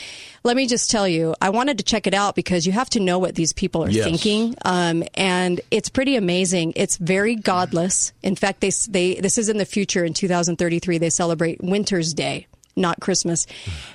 let 0.43 0.55
me 0.55 0.67
just 0.67 0.91
tell 0.91 1.07
you, 1.07 1.33
I 1.41 1.49
wanted 1.49 1.79
to 1.79 1.83
check 1.83 2.05
it 2.05 2.13
out 2.13 2.35
because 2.35 2.67
you 2.67 2.71
have 2.71 2.91
to 2.91 2.99
know 2.99 3.17
what 3.17 3.33
these 3.33 3.51
people 3.51 3.83
are 3.83 3.89
Yes. 3.89 4.05
thinking. 4.05 4.53
Um, 4.63 5.03
and 5.15 5.59
it's 5.71 5.89
pretty 5.89 6.17
amazing. 6.17 6.73
It's 6.75 6.97
very 6.97 7.35
godless. 7.35 8.13
In 8.21 8.35
fact, 8.35 8.61
they, 8.61 8.69
they, 8.89 9.15
this 9.15 9.39
is 9.39 9.49
in 9.49 9.57
the 9.57 9.65
future 9.65 10.05
in 10.05 10.13
2033. 10.13 10.99
They 10.99 11.09
celebrate 11.09 11.63
Winter's 11.63 12.13
Day 12.13 12.45
not 12.75 12.99
Christmas. 12.99 13.47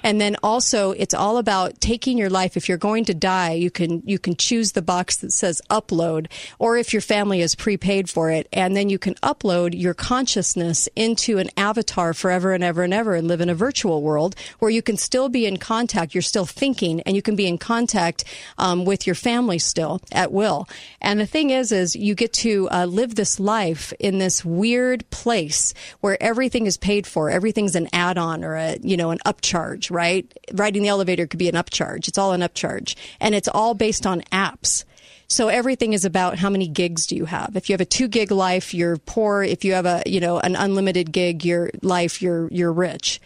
And 0.03 0.21
then 0.21 0.37
also 0.43 0.93
it's 0.93 1.15
all 1.15 1.39
about 1.39 1.81
taking 1.81 2.19
your 2.19 2.31
life. 2.31 2.57
If 2.57 2.69
you're 2.69 2.79
going 2.79 3.05
to 3.07 3.15
die, 3.15 3.53
you 3.53 3.71
can, 3.71 4.03
you 4.05 4.19
can 4.19 4.37
choose 4.37 4.73
the 4.73 4.83
box 4.83 5.19
that 5.19 5.33
says 5.33 5.61
upload 5.71 6.27
or 6.59 6.77
if 6.77 6.93
your 6.93 7.03
family 7.03 7.41
is 7.41 7.55
prepaid 7.55 8.09
for 8.09 8.31
it. 8.31 8.49
And 8.53 8.77
then 8.77 8.89
you 8.89 8.99
can 8.99 9.15
upload 9.17 9.79
your 9.79 9.95
consciousness 9.95 10.89
into 10.97 11.39
an 11.39 11.51
avatar 11.57 12.15
forever 12.15 12.53
and 12.53 12.65
ever 12.65 12.83
and 12.83 12.95
ever 12.95 13.15
and 13.15 13.29
live 13.29 13.41
in 13.41 13.49
a 13.49 13.55
virtual 13.55 14.03
world 14.03 14.35
where 14.59 14.71
you 14.71 14.83
can 14.83 14.97
still 14.97 15.29
be 15.29 15.47
in 15.47 15.59
contact. 15.59 16.15
You're 16.15 16.23
still 16.23 16.47
thinking 16.47 17.01
and 17.03 17.17
you 17.17 17.23
can 17.23 17.37
be 17.37 17.47
in 17.47 17.59
contact 17.59 18.25
um, 18.59 18.85
with 18.85 19.07
your 19.07 19.15
family 19.15 19.59
still 19.59 20.01
at 20.13 20.33
will. 20.33 20.69
And 21.01 21.21
the 21.21 21.27
thing 21.27 21.51
is, 21.51 21.73
is 21.73 21.95
you 21.97 22.15
get 22.15 22.33
to 22.35 22.69
uh, 22.71 22.87
live 22.87 23.15
this 23.15 23.39
life 23.41 23.93
in 23.99 24.19
this 24.19 24.45
weird 24.45 25.09
place 25.11 25.75
where 26.01 26.21
everything 26.23 26.67
is 26.67 26.77
paid 26.77 27.07
for. 27.07 27.31
Everything's 27.31 27.75
an 27.75 27.89
add-on 27.93 28.45
or 28.45 28.57
a, 28.57 28.70
you 28.83 28.97
know, 28.97 29.11
an 29.11 29.19
upcharge, 29.27 29.91
right? 29.91 30.33
Riding 30.53 30.83
the 30.83 30.89
elevator 30.89 31.27
could 31.27 31.39
be 31.39 31.49
an 31.49 31.55
upcharge. 31.55 32.09
It's 32.09 32.19
all 32.19 32.33
an 32.33 32.41
upcharge. 32.41 32.97
And 33.21 33.35
it's 33.35 33.49
all 33.49 33.75
based 33.75 34.07
on 34.07 34.23
apps. 34.33 34.85
So 35.29 35.47
everything 35.49 35.93
is 35.93 36.05
about 36.05 36.39
how 36.39 36.51
many 36.51 36.67
gigs 36.67 37.07
do 37.07 37.15
you 37.15 37.25
have. 37.25 37.55
If 37.55 37.69
you 37.69 37.75
have 37.75 37.81
a 37.81 37.85
two 37.85 38.09
gig 38.09 38.33
life, 38.33 38.75
you're 38.75 38.97
poor. 38.97 39.45
If 39.45 39.65
you 39.65 39.75
have 39.75 39.87
a, 39.87 40.03
you 40.05 40.19
know, 40.19 40.41
an 40.41 40.57
unlimited 40.57 41.13
gig, 41.13 41.45
your 41.45 41.71
life, 41.83 42.21
you're, 42.21 42.49
you're 42.49 42.73
rich. 42.73 43.21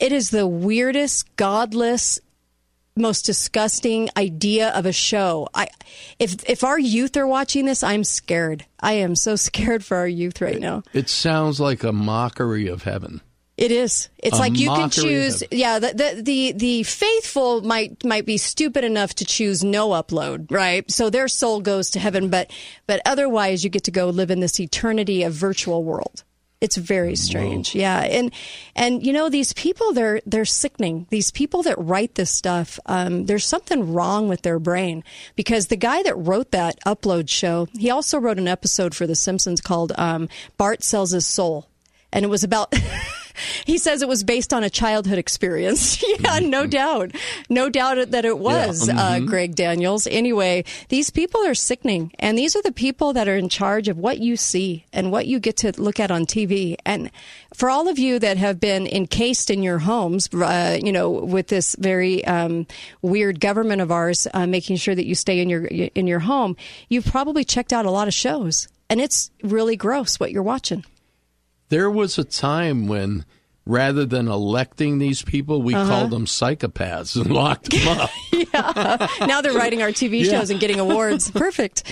It 0.00 0.12
is 0.12 0.30
the 0.30 0.46
weirdest, 0.46 1.36
godless, 1.36 2.20
most 2.96 3.26
disgusting 3.26 4.08
idea 4.16 4.70
of 4.70 4.86
a 4.86 4.92
show. 4.92 5.48
I, 5.54 5.68
if, 6.18 6.48
if 6.48 6.64
our 6.64 6.78
youth 6.78 7.16
are 7.16 7.26
watching 7.26 7.66
this, 7.66 7.82
I'm 7.82 8.02
scared. 8.02 8.64
I 8.80 8.94
am 8.94 9.14
so 9.14 9.36
scared 9.36 9.84
for 9.84 9.98
our 9.98 10.08
youth 10.08 10.40
right 10.40 10.58
now. 10.58 10.82
It 10.92 11.08
sounds 11.08 11.60
like 11.60 11.84
a 11.84 11.92
mockery 11.92 12.66
of 12.66 12.82
heaven. 12.82 13.20
It 13.56 13.72
is. 13.72 14.10
It's 14.18 14.36
A 14.36 14.40
like 14.40 14.58
you 14.58 14.68
can 14.68 14.90
choose. 14.90 15.40
of- 15.40 15.48
Yeah, 15.50 15.78
the, 15.78 15.88
the 15.94 16.22
the 16.22 16.52
the 16.52 16.82
faithful 16.82 17.62
might 17.62 18.04
might 18.04 18.26
be 18.26 18.36
stupid 18.36 18.84
enough 18.84 19.14
to 19.14 19.24
choose 19.24 19.64
no 19.64 19.90
upload, 19.90 20.50
right? 20.50 20.88
So 20.90 21.08
their 21.08 21.26
soul 21.26 21.60
goes 21.62 21.88
to 21.90 21.98
heaven, 21.98 22.28
but 22.28 22.50
but 22.86 23.00
otherwise 23.06 23.64
you 23.64 23.70
get 23.70 23.84
to 23.84 23.90
go 23.90 24.10
live 24.10 24.30
in 24.30 24.40
this 24.40 24.60
eternity 24.60 25.22
of 25.22 25.32
virtual 25.32 25.82
world. 25.84 26.22
It's 26.60 26.76
very 26.76 27.16
strange. 27.16 27.74
Yeah, 27.74 28.00
and 28.00 28.30
and 28.74 29.04
you 29.06 29.12
know 29.14 29.30
these 29.30 29.54
people 29.54 29.92
they're 29.94 30.20
they're 30.26 30.44
sickening. 30.44 31.06
These 31.08 31.30
people 31.30 31.62
that 31.62 31.76
write 31.78 32.14
this 32.14 32.30
stuff, 32.30 32.78
um, 32.84 33.24
there's 33.24 33.44
something 33.46 33.92
wrong 33.94 34.28
with 34.28 34.42
their 34.42 34.58
brain 34.58 35.02
because 35.34 35.68
the 35.68 35.76
guy 35.76 36.02
that 36.02 36.14
wrote 36.16 36.50
that 36.52 36.78
upload 36.86 37.28
show, 37.30 37.68
he 37.78 37.90
also 37.90 38.18
wrote 38.18 38.38
an 38.38 38.48
episode 38.48 38.94
for 38.94 39.06
The 39.06 39.14
Simpsons 39.14 39.60
called 39.62 39.92
um, 39.96 40.28
"Bart 40.58 40.82
Sells 40.82 41.12
His 41.12 41.26
Soul," 41.26 41.68
and 42.12 42.22
it 42.22 42.28
was 42.28 42.44
about. 42.44 42.74
he 43.64 43.78
says 43.78 44.02
it 44.02 44.08
was 44.08 44.24
based 44.24 44.52
on 44.52 44.64
a 44.64 44.70
childhood 44.70 45.18
experience. 45.18 46.02
yeah, 46.20 46.36
Mm-hmm. 46.36 46.50
no 46.50 46.66
doubt. 46.66 47.12
No 47.48 47.68
doubt 47.70 48.10
that 48.10 48.24
it 48.24 48.38
was, 48.38 48.88
uh, 48.88 48.92
mhm. 48.94 49.26
Greg 49.26 49.54
Daniels. 49.54 50.06
Anyway, 50.06 50.64
these 50.88 51.10
people 51.10 51.44
are 51.46 51.54
sickening. 51.54 52.12
And 52.18 52.36
these 52.36 52.56
are 52.56 52.62
the 52.62 52.72
people 52.72 53.12
that 53.14 53.28
are 53.28 53.36
in 53.36 53.48
charge 53.48 53.88
of 53.88 53.96
what 53.96 54.18
you 54.18 54.36
see 54.36 54.84
and 54.92 55.10
what 55.12 55.26
you 55.26 55.38
get 55.40 55.56
to 55.58 55.72
look 55.80 55.98
at 56.00 56.10
on 56.10 56.26
TV. 56.26 56.76
And 56.84 57.10
for 57.54 57.70
all 57.70 57.88
of 57.88 57.98
you 57.98 58.18
that 58.18 58.36
have 58.38 58.60
been 58.60 58.86
encased 58.86 59.50
in 59.50 59.62
your 59.62 59.78
homes, 59.78 60.28
uh, 60.34 60.78
you 60.82 60.92
know, 60.92 61.10
with 61.10 61.46
this 61.48 61.74
very 61.78 62.24
um, 62.26 62.66
weird 63.02 63.40
government 63.40 63.80
of 63.80 63.90
ours 63.90 64.26
uh, 64.34 64.46
making 64.46 64.76
sure 64.76 64.94
that 64.94 65.06
you 65.06 65.14
stay 65.14 65.40
in 65.40 65.48
your 65.48 65.64
in 65.66 66.06
your 66.06 66.20
home, 66.20 66.56
you've 66.88 67.06
probably 67.06 67.44
checked 67.44 67.72
out 67.72 67.86
a 67.86 67.90
lot 67.90 68.08
of 68.08 68.14
shows, 68.14 68.68
and 68.90 69.00
it's 69.00 69.30
really 69.42 69.76
gross 69.76 70.18
what 70.20 70.32
you're 70.32 70.42
watching. 70.42 70.84
There 71.68 71.90
was 71.90 72.18
a 72.18 72.24
time 72.24 72.86
when, 72.86 73.24
rather 73.64 74.04
than 74.04 74.28
electing 74.28 74.98
these 74.98 75.22
people, 75.22 75.62
we 75.62 75.74
Uh-huh. 75.74 75.88
called 75.88 76.10
them 76.10 76.26
psychopaths 76.26 77.16
and 77.20 77.32
locked 77.32 77.70
them 77.70 77.88
up. 77.88 78.10
yeah. 78.32 79.08
Now 79.26 79.40
they're 79.40 79.52
writing 79.52 79.82
our 79.82 79.88
TV 79.90 80.24
Yeah. 80.24 80.32
shows 80.38 80.50
and 80.50 80.60
getting 80.60 80.78
awards. 80.78 81.30
Perfect. 81.30 81.82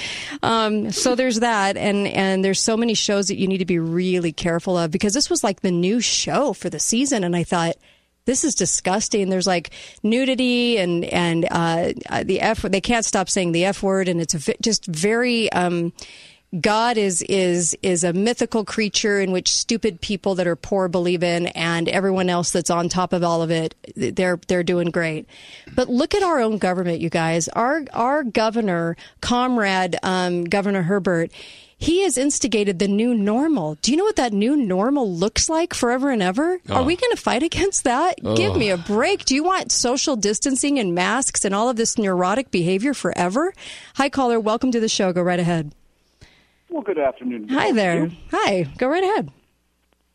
Um, 0.43 0.91
so 0.93 1.15
there's 1.15 1.41
that, 1.41 1.77
and 1.77 2.07
and 2.07 2.45
there's 2.45 2.61
so 2.61 2.77
many 2.77 2.95
shows 2.95 3.27
that 3.29 3.37
you 3.37 3.49
need 3.49 3.59
to 3.59 3.65
be 3.65 3.79
really 3.79 4.33
careful 4.33 4.79
of 4.79 4.91
because 4.91 5.13
this 5.15 5.29
was 5.29 5.43
like 5.43 5.61
the 5.63 5.73
new 5.73 6.01
show 6.01 6.53
for 6.53 6.71
the 6.71 6.79
season, 6.81 7.25
and 7.25 7.35
I 7.37 7.45
thought. 7.45 7.77
This 8.27 8.43
is 8.43 8.55
disgusting. 8.55 9.29
There's 9.29 9.47
like 9.47 9.69
nudity 10.03 10.79
and 10.79 11.05
and 11.05 11.45
uh, 11.51 11.93
uh, 12.09 12.25
the 12.25 12.41
f. 12.41 12.63
They 12.63 12.81
can't 12.81 13.05
stop 13.05 13.29
saying 13.29 13.53
the 13.53 13.67
f 13.67 13.83
word, 13.83 14.09
and 14.09 14.19
it's 14.19 14.35
just 14.63 14.87
very. 14.87 15.53
Um, 15.53 15.93
God 16.61 16.97
is 16.97 17.23
is 17.23 17.77
is 17.83 18.05
a 18.05 18.13
mythical 18.13 18.65
creature 18.65 19.21
in 19.21 19.33
which 19.33 19.53
stupid 19.53 20.01
people 20.01 20.35
that 20.37 20.47
are 20.47 20.57
poor 20.57 20.89
believe 20.89 21.23
in, 21.23 21.47
and 21.49 21.89
everyone 21.89 22.29
else 22.29 22.51
that's 22.51 22.71
on 22.71 22.89
top 22.89 23.13
of 23.13 23.25
all 23.25 23.43
of 23.43 23.51
it, 23.51 23.75
they're 23.97 24.39
they're 24.47 24.63
doing 24.63 24.91
great. 24.91 25.27
But 25.75 25.89
look 25.89 26.15
at 26.15 26.23
our 26.23 26.41
own 26.41 26.59
government, 26.59 27.01
you 27.01 27.11
guys. 27.11 27.49
Our 27.49 27.85
our 27.93 28.23
governor, 28.25 28.97
comrade 29.21 29.97
um, 30.03 30.45
Governor 30.45 30.83
Herbert. 30.83 31.31
He 31.77 32.03
has 32.03 32.17
instigated 32.17 32.79
the 32.79 32.89
new 32.89 33.15
normal. 33.15 33.75
Do 33.83 33.91
you 33.91 33.97
know 33.99 34.05
what 34.05 34.17
that 34.17 34.33
new 34.33 34.57
normal 34.57 35.13
looks 35.13 35.49
like 35.51 35.75
forever 35.75 36.11
and 36.11 36.23
ever? 36.23 36.55
Are 36.71 36.81
Oh. 36.81 36.85
we 36.85 36.95
going 36.97 37.11
to 37.15 37.21
fight 37.21 37.43
against 37.43 37.85
that? 37.85 38.17
Give 38.37 38.53
Oh. 38.53 38.59
me 38.59 38.71
a 38.71 38.79
break. 38.79 39.25
Do 39.25 39.35
you 39.35 39.43
want 39.43 39.73
social 39.73 40.15
distancing 40.17 40.79
and 40.79 40.95
masks 40.95 41.45
and 41.45 41.55
all 41.55 41.69
of 41.69 41.77
this 41.77 41.99
neurotic 41.99 42.51
behavior 42.51 42.95
forever? 42.95 43.53
Hi, 43.97 44.09
caller. 44.09 44.39
Welcome 44.41 44.71
to 44.71 44.81
the 44.81 44.89
show. 44.89 45.13
Go 45.13 45.21
right 45.21 45.41
ahead. 45.41 45.73
Well, 46.75 46.83
good 46.83 46.99
afternoon. 46.99 47.49
Hi 47.51 47.71
there. 47.71 48.11
Hi. 48.33 48.65
Go 48.79 48.89
right 48.89 49.05
ahead. 49.05 49.31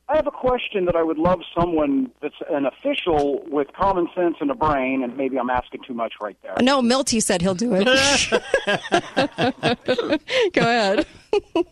I 0.10 0.17
have 0.17 0.28
a 0.28 0.32
question 0.32 0.84
that 0.86 0.95
I 0.98 1.02
would 1.02 1.17
love 1.17 1.39
someone 1.58 2.12
that's 2.22 2.36
an 2.50 2.65
official 2.65 3.45
with 3.48 3.72
common 3.72 4.10
sense 4.13 4.36
and 4.41 4.52
a 4.52 4.56
brain, 4.56 5.02
and 5.02 5.15
maybe 5.15 5.39
I'm 5.39 5.50
asking 5.50 5.84
too 5.88 5.93
much 5.93 6.15
right 6.19 6.36
there. 6.43 6.56
No, 6.60 6.82
Milty 6.82 7.22
said 7.22 7.41
he'll 7.41 7.56
do 7.56 7.76
it. 7.76 7.86
Go 10.52 10.62
ahead. 10.62 11.06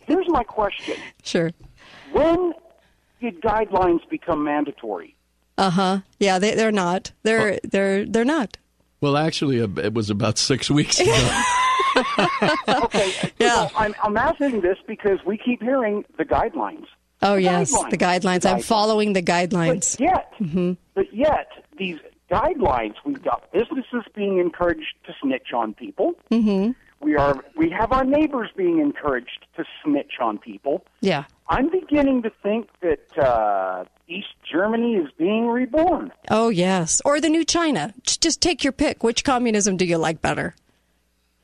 Here's 0.06 0.28
my 0.28 0.42
question. 0.42 0.94
Sure. 1.22 1.50
When 2.12 2.54
did 3.20 3.42
guidelines 3.42 4.08
become 4.08 4.42
mandatory? 4.42 5.14
Uh 5.58 5.68
huh. 5.68 5.98
Yeah, 6.18 6.38
they, 6.38 6.54
they're 6.54 6.72
not. 6.72 7.12
They're 7.24 7.60
they're 7.62 8.06
they're 8.06 8.24
not. 8.24 8.56
Well, 9.02 9.18
actually, 9.18 9.60
uh, 9.60 9.68
it 9.76 9.92
was 9.92 10.08
about 10.08 10.38
six 10.38 10.70
weeks 10.70 10.98
ago. 10.98 11.14
okay. 12.68 13.32
Yeah. 13.38 13.68
I'm, 13.76 13.94
I'm 14.02 14.16
asking 14.16 14.60
this 14.60 14.78
because 14.86 15.18
we 15.26 15.36
keep 15.38 15.62
hearing 15.62 16.04
the 16.16 16.24
guidelines. 16.24 16.86
Oh 17.22 17.34
The 17.34 17.42
yes, 17.42 17.72
guidelines. 17.72 17.90
the 17.90 17.96
guidelines. 17.98 18.46
I'm 18.50 18.58
Guidelines. 18.58 18.64
following 18.64 19.12
the 19.12 19.22
guidelines. 19.22 19.96
But 19.98 20.00
yet, 20.00 20.32
hmm 20.38 20.72
but 20.94 21.14
yet, 21.14 21.48
these 21.76 21.98
guidelines, 22.30 22.94
we've 23.04 23.22
got 23.22 23.50
businesses 23.52 24.04
being 24.14 24.38
encouraged 24.38 24.94
to 25.06 25.14
snitch 25.22 25.52
on 25.54 25.74
people. 25.74 26.14
hmm 26.30 26.70
We 27.00 27.16
are 27.16 27.42
we 27.56 27.70
have 27.70 27.92
our 27.92 28.04
neighbors 28.04 28.50
being 28.56 28.80
encouraged 28.80 29.46
to 29.56 29.64
snitch 29.84 30.14
on 30.20 30.38
people. 30.38 30.84
Yeah. 31.00 31.24
I'm 31.48 31.70
beginning 31.70 32.22
to 32.22 32.30
think 32.42 32.68
that 32.82 33.18
uh, 33.18 33.84
East 34.08 34.34
Germany 34.50 34.96
is 34.96 35.08
being 35.16 35.46
reborn. 35.48 36.12
Oh 36.30 36.48
yes. 36.50 37.00
Or 37.04 37.20
the 37.20 37.28
new 37.30 37.44
China. 37.44 37.94
Just 38.02 38.40
take 38.42 38.62
your 38.64 38.72
pick. 38.72 39.02
Which 39.02 39.24
communism 39.24 39.76
do 39.76 39.84
you 39.84 39.96
like 39.98 40.20
better? 40.20 40.54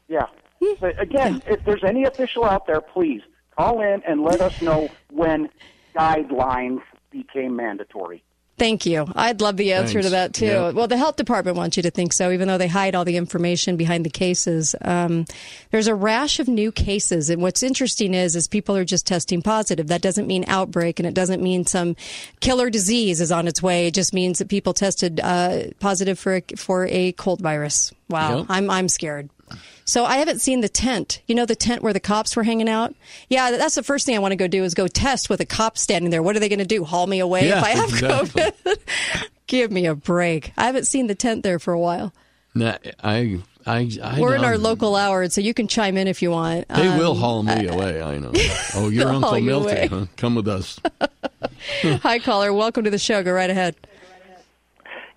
Yeah. 0.08 0.26
But 0.80 1.00
again, 1.00 1.42
if 1.46 1.64
there's 1.64 1.84
any 1.84 2.04
official 2.04 2.44
out 2.44 2.66
there, 2.66 2.80
please 2.80 3.22
call 3.56 3.80
in 3.80 4.02
and 4.06 4.22
let 4.22 4.40
us 4.40 4.60
know 4.60 4.88
when 5.10 5.48
guidelines 5.94 6.82
became 7.10 7.56
mandatory. 7.56 8.22
Thank 8.56 8.86
you. 8.86 9.04
I'd 9.16 9.40
love 9.40 9.56
the 9.56 9.72
answer 9.72 10.00
to 10.00 10.10
that 10.10 10.32
too. 10.32 10.46
Yeah. 10.46 10.70
Well, 10.70 10.86
the 10.86 10.96
health 10.96 11.16
department 11.16 11.56
wants 11.56 11.76
you 11.76 11.82
to 11.82 11.90
think 11.90 12.12
so, 12.12 12.30
even 12.30 12.46
though 12.46 12.56
they 12.56 12.68
hide 12.68 12.94
all 12.94 13.04
the 13.04 13.16
information 13.16 13.76
behind 13.76 14.06
the 14.06 14.10
cases. 14.10 14.76
Um, 14.80 15.24
there's 15.72 15.88
a 15.88 15.94
rash 15.94 16.38
of 16.38 16.46
new 16.46 16.70
cases, 16.70 17.30
and 17.30 17.42
what's 17.42 17.64
interesting 17.64 18.14
is, 18.14 18.36
is 18.36 18.46
people 18.46 18.76
are 18.76 18.84
just 18.84 19.08
testing 19.08 19.42
positive. 19.42 19.88
That 19.88 20.02
doesn't 20.02 20.28
mean 20.28 20.44
outbreak, 20.46 21.00
and 21.00 21.06
it 21.06 21.14
doesn't 21.14 21.42
mean 21.42 21.66
some 21.66 21.96
killer 22.38 22.70
disease 22.70 23.20
is 23.20 23.32
on 23.32 23.48
its 23.48 23.60
way. 23.60 23.88
It 23.88 23.94
just 23.94 24.14
means 24.14 24.38
that 24.38 24.48
people 24.48 24.72
tested 24.72 25.18
uh, 25.20 25.70
positive 25.80 26.16
for 26.16 26.36
a, 26.36 26.42
for 26.56 26.86
a 26.86 27.10
cold 27.10 27.40
virus. 27.40 27.92
Wow, 28.08 28.38
Yep. 28.38 28.46
I'm 28.50 28.70
I'm 28.70 28.88
scared. 28.88 29.30
So 29.84 30.04
I 30.04 30.16
haven't 30.16 30.40
seen 30.40 30.60
the 30.62 30.68
tent. 30.68 31.20
You 31.26 31.34
know 31.34 31.44
the 31.46 31.54
tent 31.56 31.82
where 31.82 31.92
the 31.92 32.00
cops 32.00 32.34
were 32.36 32.42
hanging 32.42 32.68
out? 32.68 32.94
Yeah, 33.28 33.50
that's 33.50 33.74
the 33.74 33.82
first 33.82 34.06
thing 34.06 34.16
I 34.16 34.18
want 34.18 34.32
to 34.32 34.36
go 34.36 34.48
do 34.48 34.64
is 34.64 34.72
go 34.74 34.86
test 34.88 35.28
with 35.28 35.40
a 35.40 35.44
cop 35.46 35.76
standing 35.76 36.10
there. 36.10 36.22
What 36.22 36.36
are 36.36 36.40
they 36.40 36.48
going 36.48 36.58
to 36.60 36.64
do? 36.64 36.84
Haul 36.84 37.06
me 37.06 37.18
away 37.20 37.48
Yeah, 37.48 37.58
if 37.58 37.64
I 37.64 37.70
have 37.70 37.88
exactly. 37.90 38.42
COVID? 38.42 39.28
Give 39.46 39.70
me 39.70 39.84
a 39.86 39.94
break. 39.94 40.52
I 40.56 40.64
haven't 40.64 40.86
seen 40.86 41.06
the 41.06 41.14
tent 41.14 41.42
there 41.42 41.58
for 41.58 41.72
a 41.74 41.78
while. 41.78 42.14
Nah, 42.54 42.78
I, 43.02 43.40
I, 43.66 43.90
I 44.02 44.20
We're 44.20 44.36
in 44.36 44.44
our 44.44 44.56
local 44.56 44.96
hour, 44.96 45.28
so 45.28 45.40
you 45.40 45.52
can 45.52 45.68
chime 45.68 45.96
in 45.98 46.06
if 46.08 46.22
you 46.22 46.30
want. 46.30 46.68
They 46.68 46.88
will 46.96 47.12
Um, 47.12 47.18
haul 47.18 47.42
me 47.42 47.66
away. 47.66 48.00
I 48.00 48.18
know. 48.18 48.32
Oh, 48.74 48.88
your 48.88 49.08
Uncle 49.10 49.30
haul 49.30 49.38
you 49.38 49.88
huh? 49.88 50.06
Come 50.16 50.34
with 50.36 50.48
us. 50.48 50.78
Hi, 51.82 52.18
caller. 52.20 52.52
Welcome 52.52 52.84
to 52.84 52.90
the 52.90 52.98
show. 52.98 53.22
Go 53.22 53.32
right 53.32 53.50
ahead. 53.50 53.74